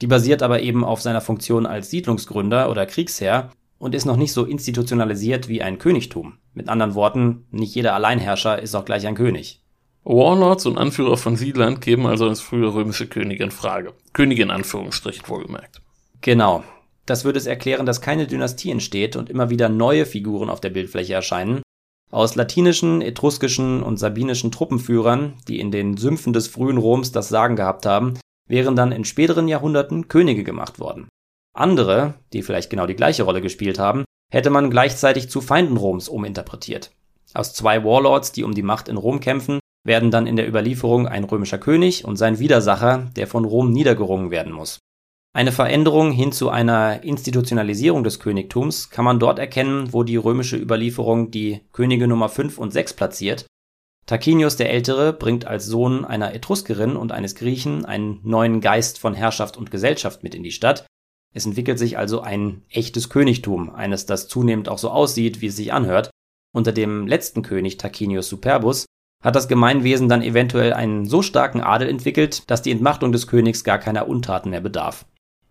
die 0.01 0.07
basiert 0.07 0.41
aber 0.43 0.61
eben 0.61 0.85
auf 0.85 1.03
seiner 1.03 1.21
Funktion 1.21 1.67
als 1.67 1.91
Siedlungsgründer 1.91 2.71
oder 2.71 2.87
Kriegsherr 2.87 3.51
und 3.79 3.95
ist 3.97 4.05
noch 4.05 4.17
nicht 4.17 4.33
so 4.33 4.45
institutionalisiert 4.45 5.49
wie 5.49 5.63
ein 5.63 5.79
Königtum. 5.79 6.39
Mit 6.55 6.69
anderen 6.69 6.95
Worten, 6.95 7.47
nicht 7.51 7.75
jeder 7.75 7.95
Alleinherrscher 7.95 8.63
ist 8.63 8.77
auch 8.77 8.85
gleich 8.85 9.09
ein 9.09 9.17
König. 9.17 9.63
Warlords 10.05 10.65
und 10.67 10.79
Anführer 10.79 11.17
von 11.17 11.35
Siedlern 11.35 11.81
kämen 11.81 12.07
also 12.07 12.29
als 12.29 12.41
frühe 12.41 12.73
römische 12.73 13.09
Könige 13.09 13.43
in 13.43 13.51
Frage. 13.51 13.95
Könige 14.13 14.45
in 14.45 14.53
Anführungsstrichen 14.53 15.29
wohlgemerkt. 15.29 15.81
Genau. 16.21 16.63
Das 17.05 17.25
würde 17.25 17.39
es 17.39 17.47
erklären, 17.47 17.87
dass 17.87 18.01
keine 18.01 18.29
Dynastie 18.29 18.71
entsteht 18.71 19.17
und 19.17 19.29
immer 19.29 19.51
wieder 19.51 19.69
neue 19.69 20.07
Figuren 20.07 20.51
auf 20.51 20.61
der 20.61 20.71
Bildfläche 20.71 21.15
erscheinen. 21.15 21.63
Aus 22.11 22.37
latinischen, 22.37 23.03
etruskischen 23.03 23.83
und 23.83 23.99
sabinischen 23.99 24.53
Truppenführern, 24.53 25.35
die 25.49 25.59
in 25.59 25.71
den 25.71 25.97
Sümpfen 25.97 26.33
des 26.33 26.47
frühen 26.47 26.79
Roms 26.79 27.13
das 27.13 27.29
Sagen 27.29 27.57
gehabt 27.57 27.85
haben, 27.85 28.15
wären 28.49 28.77
dann 28.77 28.93
in 28.93 29.05
späteren 29.05 29.49
Jahrhunderten 29.49 30.09
Könige 30.09 30.45
gemacht 30.45 30.79
worden. 30.79 31.09
Andere, 31.53 32.15
die 32.33 32.43
vielleicht 32.43 32.71
genau 32.71 32.87
die 32.87 32.95
gleiche 32.95 33.25
Rolle 33.25 33.41
gespielt 33.41 33.79
haben, 33.79 34.05
hätte 34.33 34.51
man 34.51 34.71
gleichzeitig 34.71 35.31
zu 35.31 35.41
Feinden 35.41 35.77
Roms 35.77 36.09
uminterpretiert. 36.09 36.93
Aus 37.35 37.55
zwei 37.55 37.85
Warlords, 37.85 38.33
die 38.33 38.45
um 38.45 38.55
die 38.55 38.63
Macht 38.63 38.89
in 38.89 38.97
Rom 38.97 39.21
kämpfen, 39.21 39.59
werden 39.85 40.11
dann 40.11 40.27
in 40.27 40.37
der 40.37 40.49
Überlieferung 40.49 41.07
ein 41.09 41.25
römischer 41.25 41.59
König 41.59 42.05
und 42.05 42.17
sein 42.17 42.39
Widersacher, 42.39 43.11
der 43.17 43.27
von 43.27 43.45
Rom 43.45 43.71
niedergerungen 43.71 44.31
werden 44.31 44.53
muss. 44.53 44.79
Eine 45.37 45.53
Veränderung 45.53 46.13
hin 46.13 46.33
zu 46.33 46.49
einer 46.49 47.05
Institutionalisierung 47.05 48.03
des 48.03 48.21
Königtums 48.21 48.89
kann 48.89 49.05
man 49.05 49.19
dort 49.19 49.39
erkennen, 49.39 49.93
wo 49.93 50.03
die 50.03 50.17
römische 50.17 50.57
Überlieferung 50.57 51.31
die 51.31 51.61
Könige 51.73 52.09
Nummer 52.09 52.31
5 52.31 52.57
und 52.57 52.73
6 52.73 52.95
platziert. 52.95 53.45
Tarquinius 54.07 54.57
der 54.57 54.71
Ältere 54.71 55.13
bringt 55.13 55.47
als 55.47 55.67
Sohn 55.67 56.07
einer 56.07 56.33
Etruskerin 56.33 56.97
und 56.97 57.13
eines 57.13 57.35
Griechen 57.35 57.85
einen 57.85 58.21
neuen 58.23 58.63
Geist 58.63 58.99
von 58.99 59.13
Herrschaft 59.13 59.59
und 59.59 59.71
Gesellschaft 59.71 60.23
mit 60.23 60.35
in 60.35 60.43
die 60.43 60.53
Stadt, 60.53 60.87
es 61.35 61.45
entwickelt 61.45 61.79
sich 61.79 61.99
also 61.99 62.23
ein 62.23 62.63
echtes 62.71 63.11
Königtum, 63.11 63.69
eines, 63.69 64.07
das 64.07 64.29
zunehmend 64.29 64.71
auch 64.71 64.79
so 64.79 64.89
aussieht, 64.89 65.43
wie 65.43 65.49
es 65.49 65.57
sich 65.57 65.71
anhört. 65.71 66.09
Unter 66.55 66.73
dem 66.73 67.07
letzten 67.07 67.43
König 67.43 67.77
Tarquinius 67.77 68.31
Superbus 68.31 68.87
hat 69.23 69.37
das 69.37 69.49
Gemeinwesen 69.49 70.09
dann 70.09 70.23
eventuell 70.23 70.73
einen 70.73 71.05
so 71.05 71.21
starken 71.21 71.61
Adel 71.61 71.91
entwickelt, 71.91 72.51
dass 72.51 72.63
die 72.63 72.71
Entmachtung 72.71 73.13
des 73.13 73.27
Königs 73.27 73.65
gar 73.65 73.77
keiner 73.77 74.09
Untaten 74.09 74.49
mehr 74.49 74.63
bedarf. 74.63 75.05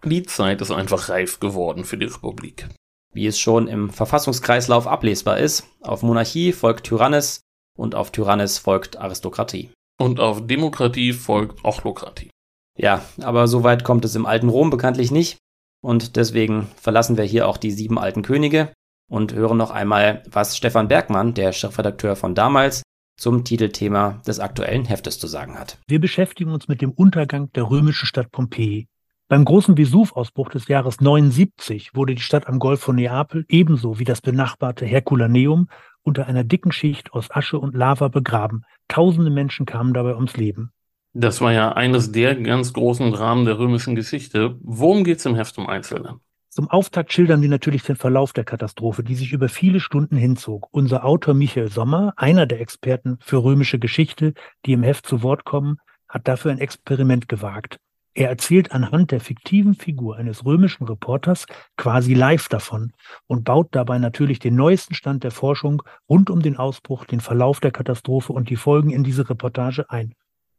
Die 0.06 0.22
Zeit 0.22 0.62
ist 0.62 0.70
einfach 0.70 1.10
reif 1.10 1.39
geworden 1.39 1.84
für 1.84 1.97
die 1.97 2.06
Republik. 2.06 2.68
Wie 3.12 3.26
es 3.26 3.39
schon 3.39 3.68
im 3.68 3.89
Verfassungskreislauf 3.89 4.86
ablesbar 4.86 5.39
ist, 5.39 5.66
auf 5.82 6.03
Monarchie 6.03 6.51
folgt 6.51 6.86
Tyrannis 6.86 7.41
und 7.76 7.95
auf 7.95 8.12
Tyrannis 8.12 8.60
folgt 8.60 8.97
Aristokratie. 8.97 9.72
Und 9.99 10.20
auf 10.20 10.45
Demokratie 10.45 11.12
folgt 11.12 11.66
Ochlokratie. 11.66 12.30
Ja, 12.78 13.03
aber 13.22 13.47
so 13.47 13.64
weit 13.64 13.84
kommt 13.84 14.06
es 14.06 14.14
im 14.14 14.28
alten 14.28 14.49
Rom 14.49 14.70
bekanntlich 14.70 15.10
nicht. 15.10 15.38
Und 15.82 16.18
deswegen 16.18 16.68
verlassen 16.80 17.18
wir 17.18 17.24
hier 17.24 17.47
auch 17.47 17.58
die 17.58 17.72
sieben 17.72 17.97
alten 17.97 18.22
Könige 18.22 18.74
und 19.10 19.34
hören 19.34 19.58
noch 19.58 19.72
einmal, 19.72 20.22
was 20.30 20.56
Stefan 20.56 20.88
Bergmann, 20.88 21.34
der 21.34 21.51
Chefredakteur 21.51 22.16
von 22.16 22.36
damals, 22.36 22.84
zum 23.18 23.43
Titelthema 23.43 24.22
des 24.28 24.39
aktuellen 24.39 24.86
Heftes 24.86 25.18
zu 25.18 25.26
sagen 25.26 25.58
hat. 25.58 25.80
Wir 25.88 25.99
beschäftigen 25.99 26.51
uns 26.51 26.68
mit 26.68 26.82
dem 26.82 26.91
Untergang 26.91 27.51
der 27.53 27.70
römischen 27.70 28.06
Stadt 28.06 28.32
Pompeji. 28.32 28.88
Beim 29.28 29.44
großen 29.44 29.76
Vesuv-Ausbruch 29.76 30.50
des 30.50 30.68
Jahres 30.68 31.02
79 31.02 31.96
wurde 31.96 32.14
die 32.14 32.22
Stadt 32.22 32.46
am 32.46 32.60
Golf 32.60 32.82
von 32.82 32.96
Neapel 32.96 33.44
ebenso 33.50 33.98
wie 33.98 34.04
das 34.04 34.22
benachbarte 34.22 34.86
Herculaneum 34.86 35.68
unter 36.04 36.28
einer 36.28 36.44
dicken 36.44 36.72
Schicht 36.72 37.12
aus 37.12 37.32
Asche 37.32 37.58
und 37.58 37.74
Lava 37.74 38.10
begraben. 38.10 38.66
Tausende 38.88 39.32
Menschen 39.32 39.66
kamen 39.66 39.96
dabei 39.96 40.14
ums 40.14 40.38
Leben. 40.38 40.70
Das 41.14 41.42
war 41.42 41.52
ja 41.52 41.72
eines 41.72 42.12
der 42.12 42.36
ganz 42.36 42.72
großen 42.74 43.12
Dramen 43.12 43.46
der 43.46 43.58
römischen 43.58 43.96
Geschichte. 43.96 44.60
Worum 44.62 45.04
geht 45.04 45.18
es 45.18 45.26
im 45.26 45.34
Heft 45.34 45.58
im 45.58 45.66
Einzelnen? 45.66 46.20
Zum 46.50 46.70
Auftakt 46.70 47.12
schildern 47.12 47.42
wir 47.42 47.50
natürlich 47.50 47.82
den 47.82 47.96
Verlauf 47.96 48.32
der 48.32 48.44
Katastrophe, 48.44 49.04
die 49.04 49.16
sich 49.16 49.34
über 49.34 49.50
viele 49.50 49.80
Stunden 49.80 50.18
hinzog. 50.18 50.68
Unser 50.70 51.04
Autor 51.04 51.34
Michael 51.34 51.72
Sommer, 51.72 52.14
einer 52.16 52.46
der 52.46 52.62
Experten 52.62 53.18
für 53.22 53.44
römische 53.44 53.80
Geschichte, 53.80 54.36
die 54.68 54.74
im 54.74 54.84
Heft 54.84 55.08
zu 55.08 55.24
Wort 55.24 55.46
kommen, 55.46 55.78
hat 56.08 56.28
dafür 56.28 56.52
ein 56.52 56.60
Experiment 56.60 57.28
gewagt. 57.28 57.80
Er 58.16 58.30
erzählt 58.30 58.72
anhand 58.72 59.11
der 59.11 59.20
fiktiven 59.20 59.76
Figur 59.76 60.16
eines 60.16 60.45
römischen 60.45 60.88
Reporters 60.88 61.45
quasi 61.78 62.13
live 62.13 62.47
davon 62.49 62.93
und 63.28 63.43
baut 63.43 63.68
dabei 63.72 63.99
natürlich 63.99 64.39
den 64.39 64.55
neuesten 64.55 64.95
Stand 64.95 65.24
der 65.24 65.32
Forschung 65.32 65.84
rund 66.09 66.30
um 66.30 66.41
den 66.41 66.57
Ausbruch, 66.57 67.05
den 67.05 67.20
Verlauf 67.20 67.59
der 67.59 67.72
Katastrophe 67.72 68.34
und 68.34 68.49
die 68.49 68.55
Folgen 68.55 68.89
in 68.89 69.03
diese 69.03 69.30
Reportage 69.30 69.89
ein 69.89 70.16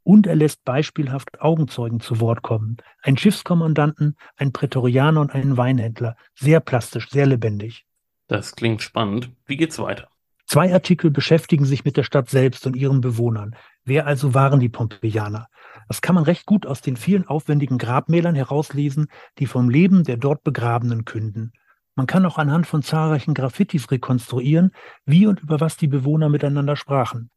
und 0.07 0.25
er 0.25 0.37
lässt 0.37 0.63
beispielhaft 0.63 1.41
Augenzeugen 1.41 1.99
zu 1.99 2.21
Wort 2.21 2.41
kommen. 2.41 2.77
Ein 3.01 3.17
Schiffskommandanten, 3.17 4.15
ein 4.37 4.53
Prätorianer 4.53 5.19
und 5.19 5.35
einen 5.35 5.57
Weinhändler. 5.57 6.15
Sehr 6.33 6.61
plastisch, 6.61 7.09
sehr 7.09 7.25
lebendig. 7.25 7.85
Das 8.27 8.55
klingt 8.55 8.81
spannend. 8.81 9.31
Wie 9.47 9.57
geht's 9.57 9.79
weiter? 9.79 10.07
Zwei 10.45 10.71
Artikel 10.73 11.11
beschäftigen 11.11 11.65
sich 11.65 11.83
mit 11.83 11.97
der 11.97 12.03
Stadt 12.03 12.29
selbst 12.29 12.65
und 12.65 12.77
ihren 12.77 13.01
Bewohnern. 13.01 13.53
Wer 13.87 14.05
also 14.05 14.33
waren 14.33 14.59
die 14.59 14.67
Pompeianer? 14.67 15.47
Das 15.87 16.01
kann 16.01 16.15
man 16.15 16.25
recht 16.25 16.45
gut 16.45 16.65
aus 16.65 16.81
den 16.81 16.97
vielen 16.97 17.25
aufwendigen 17.25 17.77
Grabmälern 17.77 18.35
herauslesen, 18.35 19.07
die 19.39 19.45
vom 19.45 19.69
Leben 19.69 20.03
der 20.03 20.17
dort 20.17 20.43
Begrabenen 20.43 21.05
künden. 21.05 21.53
Man 21.95 22.05
kann 22.05 22.25
auch 22.25 22.37
anhand 22.37 22.67
von 22.67 22.83
zahlreichen 22.83 23.33
Graffitis 23.33 23.89
rekonstruieren, 23.89 24.71
wie 25.05 25.25
und 25.25 25.39
über 25.39 25.61
was 25.61 25.77
die 25.77 25.87
Bewohner 25.87 26.27
miteinander 26.27 26.75
sprachen. 26.75 27.29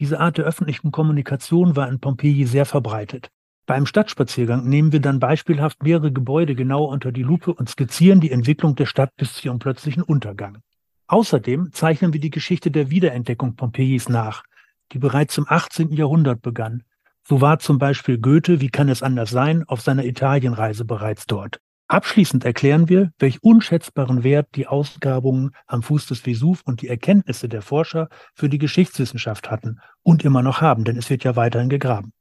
Diese 0.00 0.18
Art 0.18 0.38
der 0.38 0.46
öffentlichen 0.46 0.92
Kommunikation 0.92 1.76
war 1.76 1.90
in 1.90 2.00
Pompeji 2.00 2.46
sehr 2.46 2.64
verbreitet. 2.64 3.28
Beim 3.66 3.84
Stadtspaziergang 3.84 4.66
nehmen 4.66 4.92
wir 4.92 5.00
dann 5.00 5.20
beispielhaft 5.20 5.82
mehrere 5.82 6.10
Gebäude 6.10 6.54
genau 6.54 6.84
unter 6.86 7.12
die 7.12 7.22
Lupe 7.22 7.52
und 7.52 7.68
skizzieren 7.68 8.20
die 8.20 8.30
Entwicklung 8.30 8.76
der 8.76 8.86
Stadt 8.86 9.14
bis 9.18 9.34
zu 9.34 9.48
ihrem 9.48 9.58
plötzlichen 9.58 10.02
Untergang. 10.02 10.62
Außerdem 11.06 11.70
zeichnen 11.72 12.14
wir 12.14 12.20
die 12.20 12.30
Geschichte 12.30 12.70
der 12.70 12.88
Wiederentdeckung 12.88 13.56
Pompejis 13.56 14.08
nach, 14.08 14.44
die 14.92 14.98
bereits 14.98 15.38
im 15.38 15.46
18. 15.48 15.92
Jahrhundert 15.92 16.42
begann. 16.42 16.82
So 17.22 17.40
war 17.40 17.58
zum 17.58 17.78
Beispiel 17.78 18.18
Goethe, 18.18 18.60
wie 18.60 18.70
kann 18.70 18.88
es 18.88 19.02
anders 19.02 19.30
sein, 19.30 19.64
auf 19.64 19.80
seiner 19.80 20.04
Italienreise 20.04 20.84
bereits 20.84 21.26
dort. 21.26 21.60
Abschließend 21.88 22.44
erklären 22.44 22.90
wir, 22.90 23.12
welch 23.18 23.42
unschätzbaren 23.42 24.22
Wert 24.22 24.48
die 24.54 24.66
Ausgrabungen 24.66 25.52
am 25.66 25.82
Fuß 25.82 26.06
des 26.06 26.26
Vesuv 26.26 26.60
und 26.66 26.82
die 26.82 26.88
Erkenntnisse 26.88 27.48
der 27.48 27.62
Forscher 27.62 28.08
für 28.34 28.50
die 28.50 28.58
Geschichtswissenschaft 28.58 29.50
hatten 29.50 29.80
und 30.02 30.22
immer 30.22 30.42
noch 30.42 30.60
haben, 30.60 30.84
denn 30.84 30.98
es 30.98 31.08
wird 31.08 31.24
ja 31.24 31.34
weiterhin 31.34 31.70
gegraben. 31.70 32.12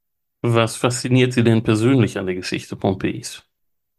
Was 0.42 0.78
fasziniert 0.78 1.34
Sie 1.34 1.44
denn 1.44 1.64
persönlich 1.64 2.18
an 2.18 2.26
der 2.26 2.36
Geschichte 2.36 2.78
Pompeis? 2.78 3.44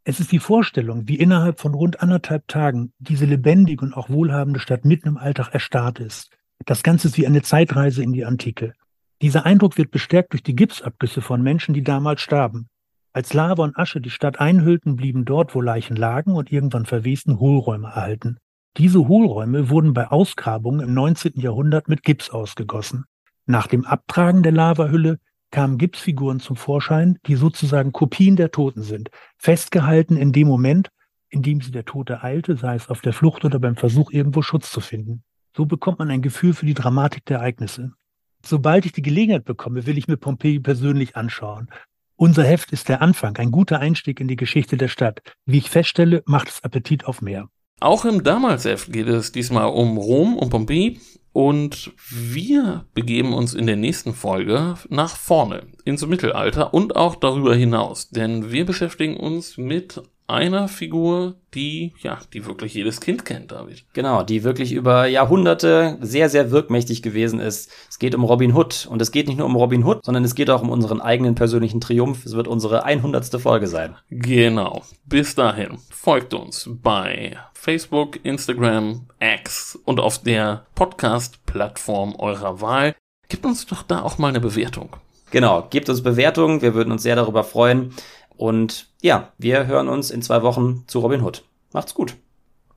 Es 0.03 0.19
ist 0.19 0.31
die 0.31 0.39
Vorstellung, 0.39 1.07
wie 1.07 1.17
innerhalb 1.17 1.59
von 1.59 1.75
rund 1.75 2.01
anderthalb 2.01 2.47
Tagen 2.47 2.93
diese 2.97 3.25
lebendige 3.25 3.85
und 3.85 3.93
auch 3.93 4.09
wohlhabende 4.09 4.59
Stadt 4.59 4.85
mitten 4.85 5.09
im 5.09 5.17
Alltag 5.17 5.49
erstarrt 5.53 5.99
ist. 5.99 6.31
Das 6.65 6.83
Ganze 6.83 7.07
ist 7.07 7.17
wie 7.17 7.27
eine 7.27 7.41
Zeitreise 7.41 8.03
in 8.03 8.13
die 8.13 8.25
Antike. 8.25 8.73
Dieser 9.21 9.45
Eindruck 9.45 9.77
wird 9.77 9.91
bestärkt 9.91 10.33
durch 10.33 10.43
die 10.43 10.55
Gipsabgüsse 10.55 11.21
von 11.21 11.41
Menschen, 11.41 11.73
die 11.73 11.83
damals 11.83 12.21
starben. 12.21 12.69
Als 13.11 13.33
Lava 13.33 13.63
und 13.63 13.77
Asche 13.77 14.01
die 14.01 14.11
Stadt 14.11 14.39
einhüllten, 14.39 14.95
blieben 14.95 15.25
dort, 15.25 15.55
wo 15.55 15.61
Leichen 15.61 15.95
lagen 15.95 16.35
und 16.35 16.51
irgendwann 16.51 16.85
verwesten, 16.85 17.39
Hohlräume 17.39 17.87
erhalten. 17.87 18.37
Diese 18.77 19.07
Hohlräume 19.07 19.69
wurden 19.69 19.93
bei 19.93 20.07
Ausgrabungen 20.07 20.81
im 20.81 20.93
19. 20.93 21.33
Jahrhundert 21.39 21.89
mit 21.89 22.03
Gips 22.03 22.29
ausgegossen. 22.29 23.05
Nach 23.45 23.67
dem 23.67 23.83
Abtragen 23.85 24.43
der 24.43 24.51
Lavahülle 24.51 25.17
kamen 25.51 25.79
Gipsfiguren 25.79 26.39
zum 26.39 26.55
Vorschein, 26.55 27.17
die 27.25 27.35
sozusagen 27.35 27.91
Kopien 27.91 28.35
der 28.35 28.51
Toten 28.51 28.83
sind, 28.83 29.09
festgehalten 29.37 30.15
in 30.15 30.31
dem 30.31 30.47
Moment, 30.47 30.89
in 31.29 31.41
dem 31.41 31.61
sie 31.61 31.71
der 31.71 31.85
Tote 31.85 32.23
eilte, 32.23 32.57
sei 32.57 32.75
es 32.75 32.89
auf 32.89 33.01
der 33.01 33.13
Flucht 33.13 33.43
oder 33.43 33.59
beim 33.59 33.75
Versuch, 33.75 34.11
irgendwo 34.11 34.43
Schutz 34.43 34.71
zu 34.71 34.81
finden. 34.81 35.23
So 35.55 35.65
bekommt 35.65 35.99
man 35.99 36.09
ein 36.09 36.21
Gefühl 36.21 36.53
für 36.53 36.65
die 36.65 36.73
Dramatik 36.73 37.25
der 37.25 37.39
Ereignisse. 37.39 37.93
Sobald 38.45 38.85
ich 38.85 38.93
die 38.93 39.01
Gelegenheit 39.01 39.45
bekomme, 39.45 39.85
will 39.85 39.97
ich 39.97 40.07
mir 40.07 40.17
Pompeji 40.17 40.59
persönlich 40.59 41.15
anschauen. 41.15 41.69
Unser 42.15 42.43
Heft 42.43 42.71
ist 42.71 42.89
der 42.89 43.01
Anfang, 43.01 43.37
ein 43.37 43.51
guter 43.51 43.79
Einstieg 43.79 44.19
in 44.19 44.27
die 44.27 44.35
Geschichte 44.35 44.77
der 44.77 44.89
Stadt. 44.89 45.21
Wie 45.45 45.57
ich 45.57 45.69
feststelle, 45.69 46.23
macht 46.25 46.49
es 46.49 46.63
Appetit 46.63 47.05
auf 47.05 47.21
mehr. 47.21 47.49
Auch 47.79 48.03
im 48.03 48.23
Damalsheft 48.23 48.91
geht 48.91 49.07
es 49.07 49.31
diesmal 49.31 49.69
um 49.69 49.97
Rom 49.97 50.37
und 50.37 50.49
Pompeji 50.49 50.99
und 51.31 51.93
wir 52.09 52.85
begeben 52.93 53.33
uns 53.33 53.53
in 53.53 53.67
der 53.67 53.77
nächsten 53.77 54.13
Folge 54.13 54.75
nach 54.89 55.15
vorne 55.15 55.67
ins 55.85 56.05
Mittelalter 56.05 56.73
und 56.73 56.97
auch 56.97 57.15
darüber 57.15 57.55
hinaus, 57.55 58.09
denn 58.09 58.51
wir 58.51 58.65
beschäftigen 58.65 59.15
uns 59.15 59.57
mit 59.57 60.01
einer 60.29 60.67
Figur, 60.67 61.35
die, 61.53 61.93
ja, 62.01 62.19
die 62.33 62.45
wirklich 62.45 62.73
jedes 62.73 63.01
Kind 63.01 63.25
kennt, 63.25 63.51
David. 63.51 63.83
Genau, 63.93 64.23
die 64.23 64.43
wirklich 64.43 64.71
über 64.71 65.07
Jahrhunderte 65.07 65.97
sehr, 66.01 66.29
sehr 66.29 66.51
wirkmächtig 66.51 67.01
gewesen 67.01 67.39
ist. 67.39 67.71
Es 67.89 67.99
geht 67.99 68.15
um 68.15 68.23
Robin 68.23 68.55
Hood. 68.55 68.87
Und 68.89 69.01
es 69.01 69.11
geht 69.11 69.27
nicht 69.27 69.37
nur 69.37 69.47
um 69.47 69.55
Robin 69.55 69.83
Hood, 69.83 70.05
sondern 70.05 70.23
es 70.23 70.35
geht 70.35 70.49
auch 70.49 70.61
um 70.61 70.69
unseren 70.69 71.01
eigenen 71.01 71.35
persönlichen 71.35 71.81
Triumph. 71.81 72.25
Es 72.25 72.33
wird 72.33 72.47
unsere 72.47 72.83
100. 72.83 73.41
Folge 73.41 73.67
sein. 73.67 73.95
Genau. 74.09 74.83
Bis 75.05 75.35
dahin, 75.35 75.77
folgt 75.89 76.33
uns 76.33 76.69
bei 76.81 77.37
Facebook, 77.53 78.23
Instagram, 78.23 79.07
X 79.19 79.77
und 79.85 79.99
auf 79.99 80.19
der 80.19 80.65
Podcast-Plattform 80.75 82.15
eurer 82.15 82.61
Wahl. 82.61 82.95
Gebt 83.27 83.45
uns 83.45 83.65
doch 83.65 83.83
da 83.83 84.01
auch 84.01 84.17
mal 84.17 84.29
eine 84.29 84.39
Bewertung. 84.39 84.95
Genau, 85.31 85.67
gebt 85.69 85.89
uns 85.89 86.01
Bewertungen. 86.01 86.61
Wir 86.61 86.73
würden 86.73 86.91
uns 86.91 87.03
sehr 87.03 87.15
darüber 87.15 87.43
freuen. 87.43 87.93
Und 88.39 88.87
ja, 89.01 89.33
wir 89.37 89.67
hören 89.67 89.89
uns 89.89 90.11
in 90.11 90.21
zwei 90.21 90.41
Wochen 90.43 90.85
zu 90.87 90.99
Robin 90.99 91.21
Hood. 91.21 91.43
Macht's 91.73 91.93
gut. 91.93 92.15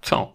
Ciao. 0.03 0.35